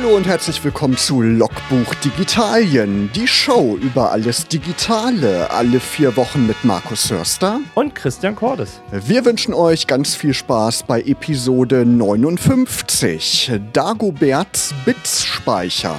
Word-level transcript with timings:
Hallo 0.00 0.14
und 0.14 0.28
herzlich 0.28 0.62
willkommen 0.62 0.96
zu 0.96 1.22
Logbuch 1.22 1.92
Digitalien, 2.04 3.10
die 3.16 3.26
Show 3.26 3.76
über 3.82 4.12
alles 4.12 4.46
Digitale, 4.46 5.50
alle 5.50 5.80
vier 5.80 6.16
Wochen 6.16 6.46
mit 6.46 6.62
Markus 6.62 7.10
Hörster 7.10 7.58
und 7.74 7.96
Christian 7.96 8.36
Cordes. 8.36 8.80
Wir 8.92 9.24
wünschen 9.24 9.52
euch 9.54 9.88
ganz 9.88 10.14
viel 10.14 10.34
Spaß 10.34 10.84
bei 10.84 11.02
Episode 11.02 11.84
59, 11.84 13.50
Dagoberts 13.72 14.72
Bitsspeicher. 14.84 15.96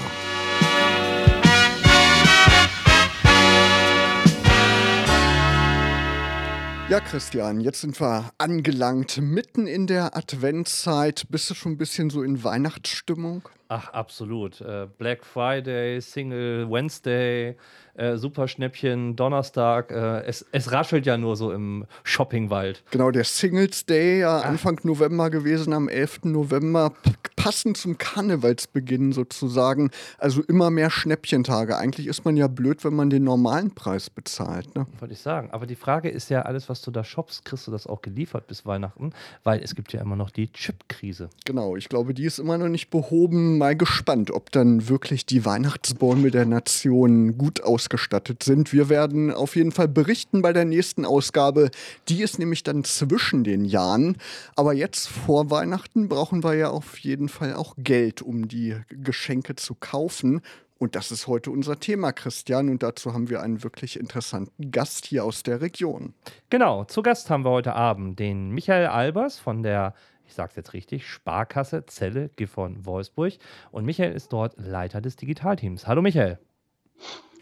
Ja, 6.88 7.02
Christian, 7.02 7.60
jetzt 7.60 7.82
sind 7.82 8.00
wir 8.00 8.32
angelangt 8.38 9.18
mitten 9.22 9.68
in 9.68 9.88
der 9.88 10.16
Adventszeit. 10.16 11.24
Bist 11.30 11.50
du 11.50 11.54
schon 11.54 11.74
ein 11.74 11.78
bisschen 11.78 12.10
so 12.10 12.24
in 12.24 12.46
Weihnachtsstimmung? 12.46 13.44
Ach, 13.72 13.94
absolut. 13.94 14.62
Äh, 14.62 14.88
Black 14.98 15.24
Friday, 15.24 16.02
Single 16.02 16.68
Wednesday, 16.72 17.56
äh, 17.94 18.18
Superschnäppchen, 18.18 19.16
Donnerstag. 19.16 19.92
Äh, 19.92 20.24
es, 20.24 20.44
es 20.52 20.72
raschelt 20.72 21.06
ja 21.06 21.18
nur 21.18 21.36
so 21.36 21.52
im 21.52 21.86
Shoppingwald. 22.04 22.84
Genau, 22.90 23.12
der 23.12 23.26
Singles 23.26 23.86
Day, 23.86 24.22
ja, 24.22 24.40
Anfang 24.40 24.80
November 24.82 25.30
gewesen, 25.30 25.74
am 25.74 25.88
11. 25.88 26.22
November, 26.24 26.94
passend 27.36 27.78
zum 27.78 28.00
Karnevalsbeginn 28.00 29.12
sozusagen. 29.12 29.92
Also 30.18 30.42
immer 30.42 30.72
mehr 30.72 30.90
Schnäppchentage. 30.90 31.78
Eigentlich 31.78 32.08
ist 32.08 32.26
man 32.26 32.38
ja 32.38 32.48
blöd, 32.48 32.84
wenn 32.84 32.96
man 32.96 33.12
den 33.12 33.24
normalen 33.24 33.76
Preis 33.76 34.10
bezahlt. 34.10 34.74
Ne? 34.76 34.88
Wollte 35.00 35.14
ich 35.14 35.22
sagen. 35.22 35.52
Aber 35.52 35.68
die 35.68 35.76
Frage 35.76 36.10
ist 36.10 36.30
ja, 36.30 36.42
alles, 36.42 36.70
was 36.70 36.82
du 36.82 36.90
da 36.90 37.04
shoppst, 37.04 37.46
kriegst 37.46 37.68
du 37.68 37.72
das 37.72 37.86
auch 37.86 38.02
geliefert 38.02 38.48
bis 38.48 38.66
Weihnachten? 38.66 39.14
Weil 39.44 39.62
es 39.62 39.76
gibt 39.76 39.94
ja 39.94 40.02
immer 40.02 40.16
noch 40.16 40.32
die 40.32 40.52
Chip-Krise. 40.52 41.30
Genau, 41.46 41.76
ich 41.76 41.88
glaube, 41.88 42.16
die 42.16 42.26
ist 42.26 42.40
immer 42.40 42.58
noch 42.58 42.70
nicht 42.70 42.90
behoben. 42.90 43.59
Mal 43.60 43.76
gespannt, 43.76 44.32
ob 44.32 44.52
dann 44.52 44.90
wirklich 44.90 45.26
die 45.26 45.46
Weihnachtsbäume 45.46 46.32
der 46.32 46.46
Nation 46.46 47.38
gut 47.38 47.62
aus 47.62 47.80
ausgestattet 47.80 48.44
sind. 48.44 48.74
Wir 48.74 48.90
werden 48.90 49.32
auf 49.32 49.56
jeden 49.56 49.72
Fall 49.72 49.88
berichten 49.88 50.42
bei 50.42 50.52
der 50.52 50.66
nächsten 50.66 51.06
Ausgabe. 51.06 51.72
Die 52.10 52.22
ist 52.22 52.38
nämlich 52.38 52.64
dann 52.64 52.84
zwischen 52.84 53.44
den 53.44 53.64
Jahren. 53.64 54.18
Aber 54.56 54.74
jetzt 54.74 55.08
vor 55.08 55.50
Weihnachten 55.50 56.10
brauchen 56.10 56.44
wir 56.44 56.56
ja 56.56 56.70
auf 56.70 57.00
jeden 57.00 57.30
Fall 57.30 57.54
auch 57.54 57.76
Geld, 57.78 58.22
um 58.22 58.50
die 58.50 58.76
Geschenke 58.90 59.56
zu 59.56 59.76
kaufen. 59.76 60.42
Und 60.78 60.96
das 60.96 61.12
ist 61.12 61.28
heute 61.28 61.52
unser 61.52 61.80
Thema, 61.80 62.12
Christian. 62.12 62.70
Und 62.70 62.84
dazu 62.84 63.14
haben 63.14 63.30
wir 63.30 63.42
einen 63.42 63.64
wirklich 63.64 64.00
interessanten 64.00 64.72
Gast 64.72 65.06
hier 65.06 65.24
aus 65.24 65.44
der 65.44 65.62
Region. 65.62 66.14
Genau, 66.50 66.84
zu 66.84 67.02
Gast 67.02 67.30
haben 67.30 67.46
wir 67.46 67.52
heute 67.52 67.76
Abend 67.76 68.20
den 68.20 68.52
Michael 68.52 68.88
Albers 68.88 69.40
von 69.40 69.64
der, 69.64 69.94
ich 70.30 70.36
sage 70.36 70.52
es 70.52 70.56
jetzt 70.56 70.74
richtig, 70.74 71.08
Sparkasse 71.08 71.86
Zelle 71.88 72.30
Gifhorn 72.36 72.86
Wolfsburg. 72.86 73.34
Und 73.72 73.86
Michael 73.86 74.14
ist 74.14 74.32
dort 74.32 74.54
Leiter 74.58 75.02
des 75.02 75.16
Digitalteams. 75.16 75.88
Hallo 75.88 76.04
Michael. 76.04 76.38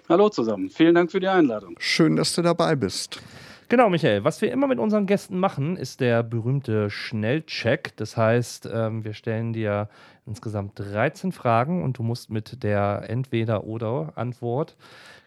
Hallo 0.07 0.29
zusammen, 0.29 0.69
vielen 0.69 0.95
Dank 0.95 1.11
für 1.11 1.19
die 1.19 1.27
Einladung. 1.27 1.75
Schön, 1.79 2.15
dass 2.15 2.33
du 2.33 2.41
dabei 2.41 2.77
bist. 2.77 3.21
Genau, 3.67 3.89
Michael. 3.89 4.23
Was 4.23 4.41
wir 4.41 4.53
immer 4.53 4.67
mit 4.67 4.79
unseren 4.79 5.05
Gästen 5.05 5.37
machen, 5.37 5.75
ist 5.75 5.99
der 5.99 6.23
berühmte 6.23 6.89
Schnellcheck. 6.89 7.97
Das 7.97 8.15
heißt, 8.15 8.69
ähm, 8.71 9.03
wir 9.03 9.13
stellen 9.13 9.51
dir 9.51 9.89
insgesamt 10.25 10.79
13 10.79 11.33
Fragen 11.33 11.83
und 11.83 11.97
du 11.97 12.03
musst 12.03 12.29
mit 12.29 12.63
der 12.63 13.03
Entweder-Oder-Antwort 13.09 14.77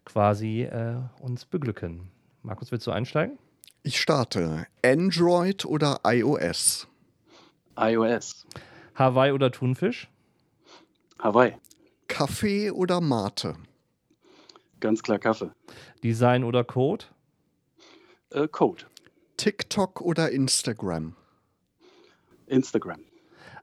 quasi 0.07 0.63
äh, 0.63 0.95
uns 1.21 1.45
beglücken. 1.45 2.09
Markus, 2.43 2.73
willst 2.73 2.87
du 2.87 2.91
einsteigen? 2.91 3.39
Ich 3.83 4.01
starte. 4.01 4.67
Android 4.83 5.67
oder 5.67 6.01
iOS? 6.05 6.90
iOS. 7.77 8.47
Hawaii 8.95 9.33
oder 9.33 9.51
Thunfisch? 9.51 10.09
Hawaii. 11.19 11.55
Kaffee 12.09 12.71
oder 12.71 13.01
Mate? 13.01 13.57
Ganz 14.81 15.03
klar 15.03 15.19
Kaffee. 15.19 15.51
Design 16.03 16.45
oder 16.45 16.65
Code? 16.65 17.05
Äh, 18.31 18.49
Code. 18.49 18.85
TikTok 19.37 20.01
oder 20.01 20.31
Instagram? 20.31 21.15
Instagram. 22.47 23.01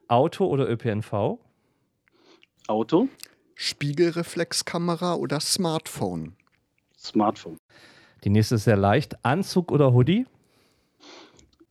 Auto 0.08 0.46
oder 0.46 0.70
ÖPNV? 0.70 1.40
Auto. 2.68 3.10
Spiegelreflexkamera 3.56 5.16
oder 5.16 5.40
Smartphone? 5.40 6.36
Smartphone. 6.98 7.58
Die 8.24 8.30
nächste 8.30 8.56
ist 8.56 8.64
sehr 8.64 8.78
leicht. 8.78 9.24
Anzug 9.26 9.72
oder 9.72 9.94
Hoodie? 9.94 10.26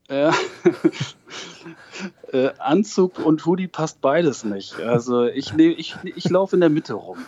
Äh, 0.08 0.30
äh, 2.32 2.50
Anzug 2.58 3.18
und 3.18 3.44
Hoodie 3.46 3.68
passt 3.68 4.00
beides 4.00 4.44
nicht. 4.44 4.80
Also 4.80 5.26
ich, 5.26 5.52
ich, 5.54 5.96
ich 6.04 6.28
laufe 6.28 6.56
in 6.56 6.60
der 6.60 6.70
Mitte 6.70 6.94
rum. 6.94 7.18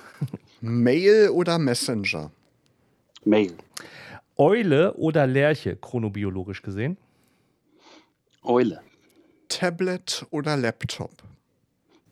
Mail 0.60 1.30
oder 1.30 1.58
Messenger? 1.58 2.30
Mail. 3.24 3.54
Eule 4.36 4.94
oder 4.94 5.26
Lerche, 5.26 5.76
chronobiologisch 5.76 6.62
gesehen? 6.62 6.96
Eule. 8.42 8.80
Tablet 9.48 10.26
oder 10.30 10.56
Laptop? 10.56 11.10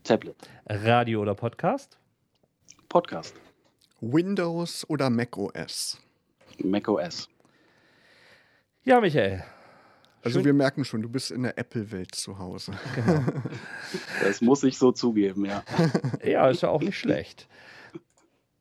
Tablet. 0.03 0.35
Radio 0.67 1.21
oder 1.21 1.35
Podcast? 1.35 1.97
Podcast. 2.89 3.35
Windows 4.01 4.87
oder 4.89 5.09
Mac 5.09 5.37
OS? 5.37 5.97
Mac 6.63 6.87
OS. 6.87 7.29
Ja, 8.83 9.01
Michael. 9.01 9.43
Also 10.27 10.39
Schön. 10.39 10.45
wir 10.45 10.53
merken 10.53 10.83
schon, 10.83 11.01
du 11.01 11.07
bist 11.07 11.31
in 11.31 11.43
der 11.43 11.57
Apple-Welt 11.57 12.13
zu 12.13 12.37
Hause. 12.37 12.73
Genau. 12.95 13.21
Das 14.21 14.41
muss 14.41 14.61
ich 14.63 14.77
so 14.77 14.91
zugeben, 14.91 15.45
ja. 15.45 15.63
ja, 16.23 16.49
ist 16.49 16.63
ja 16.63 16.69
auch 16.69 16.81
nicht 16.81 16.97
schlecht. 16.97 17.47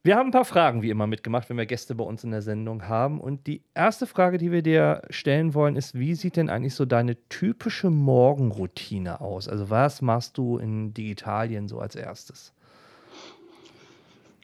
Wir 0.04 0.14
haben 0.14 0.28
ein 0.28 0.32
paar 0.32 0.44
Fragen 0.44 0.82
wie 0.82 0.90
immer 0.90 1.08
mitgemacht, 1.08 1.50
wenn 1.50 1.56
wir 1.56 1.66
Gäste 1.66 1.96
bei 1.96 2.04
uns 2.04 2.22
in 2.22 2.30
der 2.30 2.42
Sendung 2.42 2.86
haben. 2.86 3.20
Und 3.20 3.48
die 3.48 3.64
erste 3.74 4.06
Frage, 4.06 4.38
die 4.38 4.52
wir 4.52 4.62
dir 4.62 5.02
stellen 5.10 5.54
wollen, 5.54 5.74
ist: 5.74 5.98
Wie 5.98 6.14
sieht 6.14 6.36
denn 6.36 6.48
eigentlich 6.48 6.76
so 6.76 6.84
deine 6.84 7.16
typische 7.28 7.90
Morgenroutine 7.90 9.20
aus? 9.20 9.48
Also, 9.48 9.68
was 9.68 10.02
machst 10.02 10.38
du 10.38 10.58
in 10.58 10.94
Digitalien 10.94 11.66
so 11.66 11.80
als 11.80 11.96
erstes? 11.96 12.52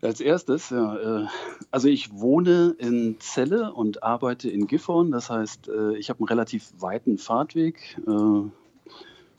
Als 0.02 0.20
erstes, 0.20 0.70
ja, 0.70 1.22
äh, 1.22 1.26
also 1.70 1.86
ich 1.86 2.12
wohne 2.12 2.74
in 2.78 3.18
Celle 3.20 3.72
und 3.72 4.02
arbeite 4.02 4.50
in 4.50 4.66
Gifhorn. 4.66 5.12
Das 5.12 5.30
heißt, 5.30 5.68
äh, 5.68 5.96
ich 5.96 6.10
habe 6.10 6.18
einen 6.18 6.28
relativ 6.28 6.72
weiten 6.80 7.18
Fahrtweg. 7.18 8.00
5.30 8.04 8.10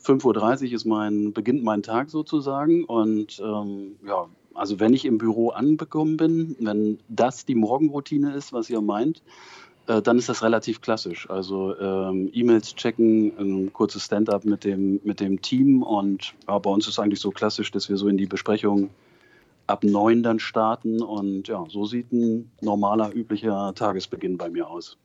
äh, 0.08 0.68
Uhr 0.68 0.72
ist 0.72 0.86
mein, 0.86 1.34
beginnt 1.34 1.64
mein 1.64 1.82
Tag 1.82 2.08
sozusagen. 2.08 2.84
Und 2.84 3.42
ähm, 3.44 3.96
ja, 4.06 4.26
also 4.54 4.80
wenn 4.80 4.94
ich 4.94 5.04
im 5.04 5.18
Büro 5.18 5.50
angekommen 5.50 6.16
bin, 6.16 6.56
wenn 6.60 6.98
das 7.10 7.44
die 7.44 7.56
Morgenroutine 7.56 8.32
ist, 8.32 8.54
was 8.54 8.70
ihr 8.70 8.80
meint, 8.80 9.22
äh, 9.86 10.00
dann 10.00 10.16
ist 10.16 10.30
das 10.30 10.42
relativ 10.42 10.80
klassisch. 10.80 11.28
Also 11.28 11.78
ähm, 11.78 12.30
E-Mails 12.32 12.74
checken, 12.74 13.36
ein 13.38 13.72
kurzes 13.74 14.06
Stand-up 14.06 14.46
mit 14.46 14.64
dem, 14.64 14.98
mit 15.04 15.20
dem 15.20 15.42
Team 15.42 15.82
und 15.82 16.32
ja, 16.48 16.58
bei 16.58 16.70
uns 16.70 16.86
ist 16.86 16.94
es 16.94 16.98
eigentlich 16.98 17.20
so 17.20 17.32
klassisch, 17.32 17.70
dass 17.70 17.90
wir 17.90 17.98
so 17.98 18.08
in 18.08 18.16
die 18.16 18.24
Besprechung 18.24 18.88
ab 19.66 19.84
neun 19.84 20.22
dann 20.22 20.38
starten 20.38 21.02
und 21.02 21.48
ja, 21.48 21.64
so 21.68 21.86
sieht 21.86 22.12
ein 22.12 22.50
normaler, 22.60 23.14
üblicher 23.14 23.72
Tagesbeginn 23.74 24.36
bei 24.36 24.50
mir 24.50 24.68
aus. 24.68 24.98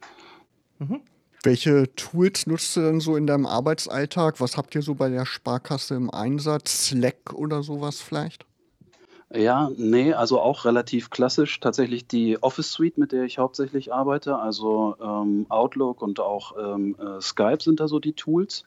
Mhm. 0.80 1.02
Welche 1.44 1.94
Tools 1.96 2.47
nutzt 2.47 2.75
du 2.75 2.81
denn 2.81 3.00
so 3.00 3.16
in 3.16 3.25
deinem 3.25 3.46
Arbeitsalltag? 3.46 4.42
Was 4.42 4.58
habt 4.58 4.75
ihr 4.75 4.81
so 4.81 4.96
bei 4.96 5.09
der 5.09 5.25
Sparkasse 5.25 5.96
im 5.96 6.09
Einsatz? 6.09 6.88
Slack 6.88 7.34
oder 7.34 7.64
sowas 7.64 8.02
vielleicht? 8.02 8.46
Ja, 9.34 9.69
nee, 9.78 10.12
also 10.14 10.42
auch 10.42 10.66
relativ 10.66 11.12
klassisch. 11.12 11.59
Tatsächlich 11.59 12.08
die 12.08 12.42
Office 12.42 12.72
Suite, 12.72 12.98
mit 12.98 13.12
der 13.12 13.24
ich 13.24 13.38
hauptsächlich 13.38 13.94
arbeite, 13.94 14.38
also 14.38 14.96
ähm, 15.02 15.46
Outlook 15.50 16.02
und 16.02 16.19
auch 16.19 16.56
ähm, 16.58 16.96
äh, 17.00 17.22
Skype 17.22 17.62
sind 17.62 17.80
da 17.80 17.88
so 17.88 18.00
die 18.00 18.14
Tools. 18.14 18.66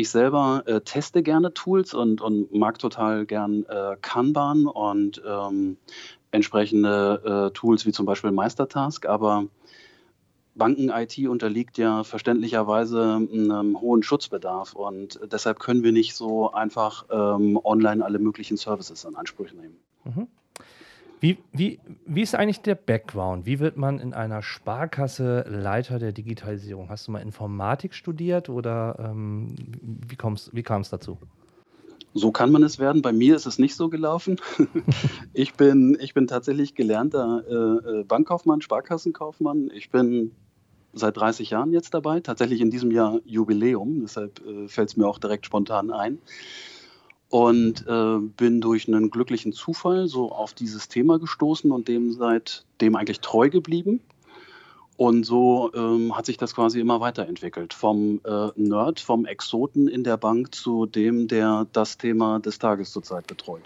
Ich 0.00 0.08
selber 0.08 0.62
äh, 0.64 0.80
teste 0.80 1.22
gerne 1.22 1.52
Tools 1.52 1.92
und, 1.92 2.22
und 2.22 2.54
mag 2.54 2.78
total 2.78 3.26
gern 3.26 3.66
äh, 3.68 3.96
Kanban 4.00 4.64
und 4.64 5.20
ähm, 5.26 5.76
entsprechende 6.30 7.50
äh, 7.50 7.52
Tools 7.52 7.84
wie 7.84 7.92
zum 7.92 8.06
Beispiel 8.06 8.30
Meistertask, 8.30 9.04
aber 9.04 9.44
Banken-IT 10.54 11.28
unterliegt 11.28 11.76
ja 11.76 12.02
verständlicherweise 12.02 13.20
einem 13.30 13.78
hohen 13.78 14.02
Schutzbedarf 14.02 14.72
und 14.72 15.20
deshalb 15.30 15.58
können 15.58 15.82
wir 15.82 15.92
nicht 15.92 16.14
so 16.14 16.50
einfach 16.50 17.04
ähm, 17.10 17.60
online 17.62 18.02
alle 18.02 18.18
möglichen 18.18 18.56
Services 18.56 19.04
in 19.04 19.16
Anspruch 19.16 19.52
nehmen. 19.52 19.76
Mhm. 20.04 20.28
Wie, 21.20 21.36
wie, 21.52 21.78
wie 22.06 22.22
ist 22.22 22.34
eigentlich 22.34 22.62
der 22.62 22.74
Background? 22.74 23.44
Wie 23.44 23.60
wird 23.60 23.76
man 23.76 23.98
in 23.98 24.14
einer 24.14 24.42
Sparkasse 24.42 25.44
Leiter 25.46 25.98
der 25.98 26.12
Digitalisierung? 26.12 26.88
Hast 26.88 27.06
du 27.06 27.12
mal 27.12 27.20
Informatik 27.20 27.94
studiert 27.94 28.48
oder 28.48 28.96
ähm, 28.98 29.54
wie, 30.08 30.16
wie 30.52 30.62
kam 30.62 30.80
es 30.80 30.90
dazu? 30.90 31.18
So 32.14 32.32
kann 32.32 32.50
man 32.50 32.62
es 32.62 32.78
werden. 32.78 33.02
Bei 33.02 33.12
mir 33.12 33.36
ist 33.36 33.46
es 33.46 33.58
nicht 33.58 33.76
so 33.76 33.88
gelaufen. 33.88 34.40
ich, 35.34 35.54
bin, 35.54 35.96
ich 36.00 36.14
bin 36.14 36.26
tatsächlich 36.26 36.74
gelernter 36.74 37.44
äh, 37.48 38.00
äh, 38.00 38.04
Bankkaufmann, 38.04 38.62
Sparkassenkaufmann. 38.62 39.70
Ich 39.74 39.90
bin 39.90 40.32
seit 40.92 41.16
30 41.16 41.50
Jahren 41.50 41.72
jetzt 41.72 41.94
dabei, 41.94 42.20
tatsächlich 42.20 42.60
in 42.60 42.70
diesem 42.70 42.90
Jahr 42.90 43.20
Jubiläum, 43.24 44.00
deshalb 44.00 44.40
äh, 44.44 44.66
fällt 44.68 44.88
es 44.88 44.96
mir 44.96 45.06
auch 45.06 45.18
direkt 45.18 45.46
spontan 45.46 45.92
ein. 45.92 46.18
Und 47.30 47.86
äh, 47.86 48.18
bin 48.18 48.60
durch 48.60 48.88
einen 48.88 49.10
glücklichen 49.10 49.52
Zufall 49.52 50.08
so 50.08 50.32
auf 50.32 50.52
dieses 50.52 50.88
Thema 50.88 51.18
gestoßen 51.18 51.70
und 51.70 51.88
dem 51.88 52.12
seitdem 52.12 52.96
eigentlich 52.96 53.20
treu 53.20 53.48
geblieben. 53.48 54.00
Und 54.96 55.24
so 55.24 55.70
ähm, 55.72 56.14
hat 56.14 56.26
sich 56.26 56.36
das 56.36 56.54
quasi 56.54 56.78
immer 56.78 57.00
weiterentwickelt. 57.00 57.72
Vom 57.72 58.20
äh, 58.24 58.48
Nerd, 58.56 59.00
vom 59.00 59.24
Exoten 59.24 59.88
in 59.88 60.04
der 60.04 60.18
Bank 60.18 60.54
zu 60.54 60.84
dem, 60.84 61.26
der 61.26 61.66
das 61.72 61.96
Thema 61.96 62.38
des 62.40 62.58
Tages 62.58 62.90
zurzeit 62.92 63.26
betreut. 63.26 63.62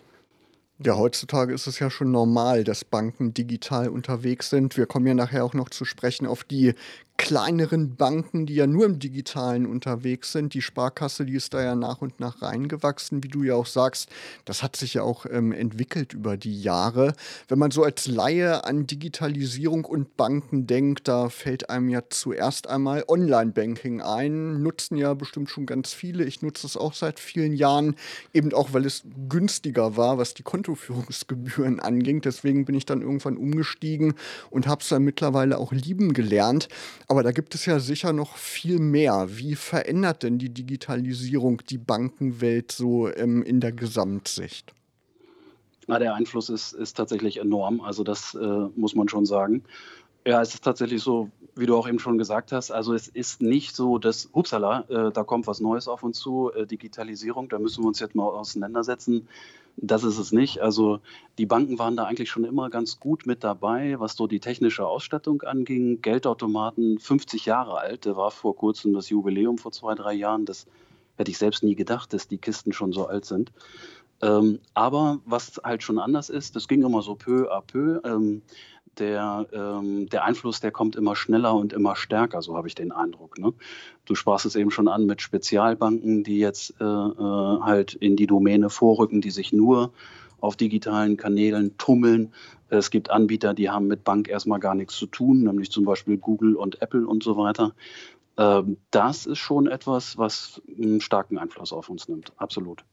Ja, 0.79 0.97
heutzutage 0.97 1.55
ist 1.55 1.67
es 1.67 1.79
ja 1.79 1.89
schon 1.89 2.11
normal, 2.11 2.65
dass 2.65 2.85
Banken 2.85 3.33
digital 3.33 3.89
unterwegs 3.89 4.51
sind. 4.51 4.77
Wir 4.77 4.87
kommen 4.87 5.07
ja 5.07 5.15
nachher 5.15 5.45
auch 5.45 5.55
noch 5.55 5.71
zu 5.71 5.85
sprechen 5.85 6.27
auf 6.27 6.45
die 6.45 6.75
kleineren 7.17 7.95
Banken, 7.95 8.45
die 8.45 8.57
ja 8.57 8.67
nur 8.67 8.87
im 8.87 8.99
Digitalen 8.99 9.67
unterwegs 9.67 10.33
sind. 10.33 10.53
Die 10.53 10.63
Sparkasse, 10.63 11.25
die 11.25 11.35
ist 11.35 11.55
da 11.55 11.63
ja 11.63 11.77
nach 11.77 12.03
und 12.03 12.19
nach 12.19 12.43
reingewachsen, 12.43 13.23
wie 13.23 13.29
du 13.29 13.45
ja 13.45 13.55
auch 13.55 13.67
sagst. 13.67 14.11
Das 14.45 14.63
hat 14.63 14.75
sich 14.75 14.95
ja 14.95 15.03
auch 15.03 15.25
ähm, 15.31 15.53
entwickelt 15.53 16.13
über 16.13 16.37
die 16.37 16.61
Jahre. 16.61 17.15
Wenn 17.47 17.61
man 17.61 17.71
so 17.71 17.85
als 17.85 18.09
Laie 18.09 18.65
an 18.65 18.89
Digitalisierung 18.89 19.85
und 19.85 20.17
Banken 20.17 20.67
denkt, 20.67 21.07
da 21.07 21.29
fällt 21.29 21.71
einem 21.71 21.89
ja 21.89 22.03
zuerst 22.11 22.69
einmal 22.69 23.05
Online-Banking 23.07 24.03
ein. 24.03 24.63
Nutzen 24.63 24.97
ja 24.97 25.15
bestimmt 25.15 25.51
schon 25.51 25.67
ganz 25.67 25.93
viele. 25.93 26.25
Ich 26.25 26.43
nutze 26.43 26.67
es 26.67 26.77
auch 26.77 26.95
seit 26.95 27.21
vielen 27.21 27.53
Jahren, 27.53 27.95
eben 28.33 28.53
auch, 28.53 28.73
weil 28.73 28.85
es 28.85 29.05
günstiger 29.29 29.97
war, 29.97 30.19
was 30.19 30.35
die 30.35 30.43
Kontoführungsgebühren 30.43 31.79
anging. 31.79 32.23
Deswegen 32.23 32.65
bin 32.65 32.75
ich 32.75 32.87
dann 32.87 33.03
irgendwann 33.03 33.37
umgestiegen 33.37 34.15
und 34.51 34.67
habe 34.67 34.83
es 34.83 34.89
dann 34.89 35.05
mittlerweile 35.05 35.59
auch 35.59 35.73
lieben 35.73 36.13
gelernt. 36.13 36.69
Aber 37.07 37.23
da 37.23 37.33
gibt 37.33 37.55
es 37.55 37.67
ja 37.67 37.79
sicher 37.81 38.13
noch 38.13 38.37
viel 38.37 38.79
mehr. 38.79 39.29
Wie 39.31 39.55
verändert 39.55 40.23
denn 40.23 40.39
die 40.39 40.49
Digitalisierung 40.49 41.63
die 41.69 41.79
Bankenwelt 41.79 42.73
so 42.73 43.13
ähm, 43.15 43.43
in 43.43 43.61
der 43.61 43.73
Gesamtsicht? 43.73 44.73
Na, 45.87 45.99
der 45.99 46.15
Einfluss 46.15 46.49
ist, 46.49 46.73
ist 46.73 46.97
tatsächlich 46.97 47.39
enorm. 47.39 47.81
Also 47.81 48.05
das 48.05 48.35
äh, 48.35 48.69
muss 48.75 48.95
man 48.95 49.09
schon 49.09 49.27
sagen. 49.27 49.65
Ja, 50.27 50.41
es 50.41 50.55
ist 50.55 50.65
tatsächlich 50.65 51.03
so, 51.03 51.31
wie 51.55 51.67
du 51.67 51.77
auch 51.77 51.87
eben 51.87 51.99
schon 51.99 52.17
gesagt 52.17 52.53
hast. 52.53 52.71
Also 52.71 52.95
es 52.95 53.09
ist 53.09 53.43
nicht 53.43 53.77
so, 53.77 53.99
dass, 53.99 54.31
upsala, 54.33 54.85
äh, 54.89 55.13
da 55.13 55.25
kommt 55.25 55.47
was 55.47 55.61
Neues 55.61 55.87
auf 55.87 56.03
uns 56.03 56.19
zu, 56.19 56.51
äh, 56.55 56.67
Digitalisierung, 56.67 57.51
da 57.51 57.59
müssen 57.59 57.85
wir 57.85 57.89
uns 57.89 58.01
jetzt 58.01 58.15
mal 58.15 58.25
auseinandersetzen. 58.25 59.29
Das 59.77 60.05
ist 60.05 60.19
es 60.19 60.33
nicht. 60.33 60.61
Also 60.61 61.01
die 61.39 61.47
Banken 61.47 61.79
waren 61.79 61.97
da 61.97 62.05
eigentlich 62.05 62.31
schon 62.31 62.45
immer 62.45 62.71
ganz 62.71 63.01
gut 63.01 63.27
mit 63.27 63.43
dabei, 63.43 63.99
was 63.99 64.15
so 64.15 64.27
die 64.27 64.41
technische 64.41 64.87
Ausstattung 64.87 65.43
anging. 65.43 66.01
Geldautomaten, 66.01 66.99
50 66.99 67.47
Jahre 67.47 67.79
alt, 67.79 68.07
war 68.07 68.31
vor 68.31 68.57
kurzem 68.57 68.95
das 68.95 69.09
Jubiläum 69.09 69.59
vor 69.59 69.73
zwei, 69.73 69.95
drei 69.95 70.13
Jahren. 70.13 70.45
Das 70.45 70.67
hätte 71.17 71.31
ich 71.31 71.39
selbst 71.39 71.63
nie 71.63 71.75
gedacht, 71.75 72.13
dass 72.13 72.29
die 72.29 72.39
Kisten 72.39 72.73
schon 72.73 72.93
so 72.93 73.07
alt 73.07 73.25
sind. 73.25 73.53
Ähm, 74.23 74.61
aber 74.75 75.21
was 75.25 75.61
halt 75.63 75.83
schon 75.83 75.99
anders 75.99 76.31
ist, 76.31 76.55
das 76.57 76.69
ging 76.69 76.83
immer 76.83 77.03
so 77.03 77.15
peu 77.15 77.53
à 77.53 77.61
peu. 77.61 78.01
Ähm, 78.05 78.43
der, 78.99 79.47
ähm, 79.53 80.09
der 80.09 80.25
Einfluss, 80.25 80.61
der 80.61 80.71
kommt 80.71 80.97
immer 80.97 81.17
schneller 81.17 81.55
und 81.55 81.73
immer 81.73 81.97
stärker, 81.97 82.43
so 82.43 82.57
habe 82.57 82.69
ich 82.69 82.75
den 82.75 82.93
Eindruck. 82.93 83.39
Ne? 83.39 83.53
Du 84.05 84.15
sprachst 84.15 84.47
es 84.47 84.57
eben 84.57 84.71
schon 84.71 84.89
an 84.89 85.07
mit 85.07 85.23
Spezialbanken, 85.23 86.25
die 86.25 86.39
jetzt 86.39 86.75
äh, 86.81 86.85
äh, 86.85 87.61
halt 87.61 87.95
in 87.95 88.17
die 88.17 88.27
Domäne 88.27 88.71
vorrücken, 88.71 89.21
die 89.21 89.31
sich 89.31 89.53
nur 89.53 89.93
auf 90.41 90.57
digitalen 90.57 91.17
Kanälen 91.17 91.77
tummeln. 91.79 92.33
Es 92.69 92.91
gibt 92.91 93.11
Anbieter, 93.11 93.55
die 93.55 93.71
haben 93.71 93.87
mit 93.87 94.05
Bank 94.05 94.29
erstmal 94.29 94.61
gar 94.61 94.75
nichts 94.75 94.97
zu 94.97 95.07
tun, 95.07 95.45
nämlich 95.45 95.71
zum 95.71 95.85
Beispiel 95.85 96.19
Google 96.19 96.57
und 96.57 96.83
Apple 96.83 97.07
und 97.07 97.23
so 97.23 97.37
weiter. 97.37 97.73
Ähm, 98.37 98.77
das 98.91 99.27
ist 99.27 99.39
schon 99.39 99.67
etwas, 99.67 100.19
was 100.19 100.61
einen 100.69 101.01
starken 101.01 101.39
Einfluss 101.39 101.73
auf 101.73 101.89
uns 101.89 102.09
nimmt, 102.09 102.33
absolut. 102.37 102.85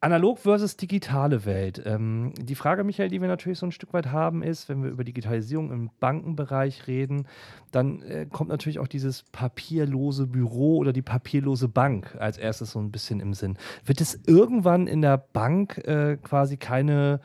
Analog 0.00 0.38
versus 0.38 0.76
digitale 0.76 1.44
Welt. 1.44 1.82
Ähm, 1.84 2.32
die 2.38 2.54
Frage, 2.54 2.84
Michael, 2.84 3.08
die 3.08 3.20
wir 3.20 3.26
natürlich 3.26 3.58
so 3.58 3.66
ein 3.66 3.72
Stück 3.72 3.92
weit 3.92 4.12
haben, 4.12 4.44
ist, 4.44 4.68
wenn 4.68 4.84
wir 4.84 4.90
über 4.90 5.02
Digitalisierung 5.02 5.72
im 5.72 5.90
Bankenbereich 5.98 6.86
reden, 6.86 7.26
dann 7.72 8.02
äh, 8.02 8.26
kommt 8.30 8.48
natürlich 8.48 8.78
auch 8.78 8.86
dieses 8.86 9.24
papierlose 9.24 10.28
Büro 10.28 10.76
oder 10.76 10.92
die 10.92 11.02
papierlose 11.02 11.66
Bank 11.66 12.16
als 12.20 12.38
erstes 12.38 12.70
so 12.70 12.78
ein 12.78 12.92
bisschen 12.92 13.18
im 13.18 13.34
Sinn. 13.34 13.58
Wird 13.84 14.00
es 14.00 14.20
irgendwann 14.26 14.86
in 14.86 15.02
der 15.02 15.18
Bank 15.18 15.78
äh, 15.78 16.16
quasi 16.22 16.58
keine 16.58 17.20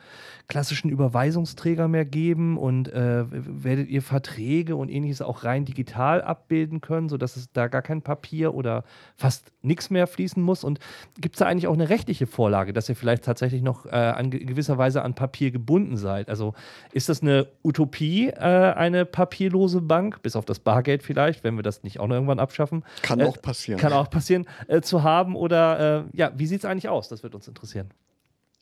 klassischen 0.48 0.90
Überweisungsträger 0.90 1.86
mehr 1.86 2.04
geben 2.04 2.58
und 2.58 2.88
äh, 2.92 3.24
werdet 3.30 3.88
ihr 3.88 4.02
Verträge 4.02 4.74
und 4.74 4.88
ähnliches 4.88 5.22
auch 5.22 5.44
rein 5.44 5.64
digital 5.64 6.22
abbilden 6.22 6.80
können, 6.80 7.08
sodass 7.08 7.36
es 7.36 7.52
da 7.52 7.68
gar 7.68 7.82
kein 7.82 8.02
Papier 8.02 8.52
oder 8.52 8.82
fast 9.16 9.52
nichts 9.62 9.90
mehr 9.90 10.08
fließen 10.08 10.42
muss? 10.42 10.64
Und 10.64 10.80
gibt 11.20 11.36
es 11.36 11.38
da 11.38 11.46
eigentlich 11.46 11.68
auch 11.68 11.74
eine 11.74 11.88
rechtliche 11.88 12.26
Vorlage? 12.26 12.63
Frage, 12.64 12.72
dass 12.72 12.88
ihr 12.88 12.96
vielleicht 12.96 13.24
tatsächlich 13.24 13.60
noch 13.60 13.84
äh, 13.84 13.90
an 13.90 14.30
gewisser 14.30 14.78
Weise 14.78 15.02
an 15.02 15.14
Papier 15.14 15.50
gebunden 15.50 15.98
seid. 15.98 16.30
Also 16.30 16.54
ist 16.92 17.10
das 17.10 17.20
eine 17.20 17.46
Utopie, 17.62 18.28
äh, 18.28 18.38
eine 18.38 19.04
papierlose 19.04 19.82
Bank, 19.82 20.22
bis 20.22 20.34
auf 20.34 20.46
das 20.46 20.60
Bargeld 20.60 21.02
vielleicht, 21.02 21.44
wenn 21.44 21.56
wir 21.56 21.62
das 21.62 21.82
nicht 21.82 22.00
auch 22.00 22.06
noch 22.06 22.14
irgendwann 22.14 22.38
abschaffen? 22.38 22.82
Kann 23.02 23.20
äh, 23.20 23.24
auch 23.24 23.40
passieren. 23.42 23.78
Kann 23.78 23.92
auch 23.92 24.08
passieren, 24.08 24.46
äh, 24.66 24.80
zu 24.80 25.02
haben. 25.02 25.36
Oder 25.36 26.06
äh, 26.12 26.16
ja, 26.16 26.32
wie 26.36 26.46
sieht 26.46 26.60
es 26.60 26.64
eigentlich 26.64 26.88
aus? 26.88 27.08
Das 27.08 27.22
wird 27.22 27.34
uns 27.34 27.46
interessieren. 27.46 27.90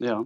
Ja. 0.00 0.24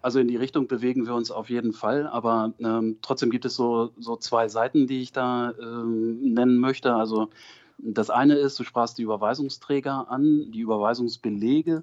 Also 0.00 0.18
in 0.20 0.28
die 0.28 0.36
Richtung 0.36 0.66
bewegen 0.66 1.06
wir 1.06 1.14
uns 1.14 1.30
auf 1.30 1.50
jeden 1.50 1.74
Fall, 1.74 2.06
aber 2.06 2.54
ähm, 2.60 2.96
trotzdem 3.02 3.30
gibt 3.30 3.44
es 3.44 3.54
so, 3.54 3.90
so 3.98 4.16
zwei 4.16 4.48
Seiten, 4.48 4.86
die 4.86 5.02
ich 5.02 5.12
da 5.12 5.52
ähm, 5.60 6.32
nennen 6.32 6.56
möchte. 6.56 6.94
Also 6.94 7.28
das 7.76 8.08
eine 8.08 8.34
ist, 8.36 8.58
du 8.58 8.64
sprachst 8.64 8.96
die 8.96 9.02
Überweisungsträger 9.02 10.10
an, 10.10 10.50
die 10.52 10.60
Überweisungsbelege. 10.60 11.82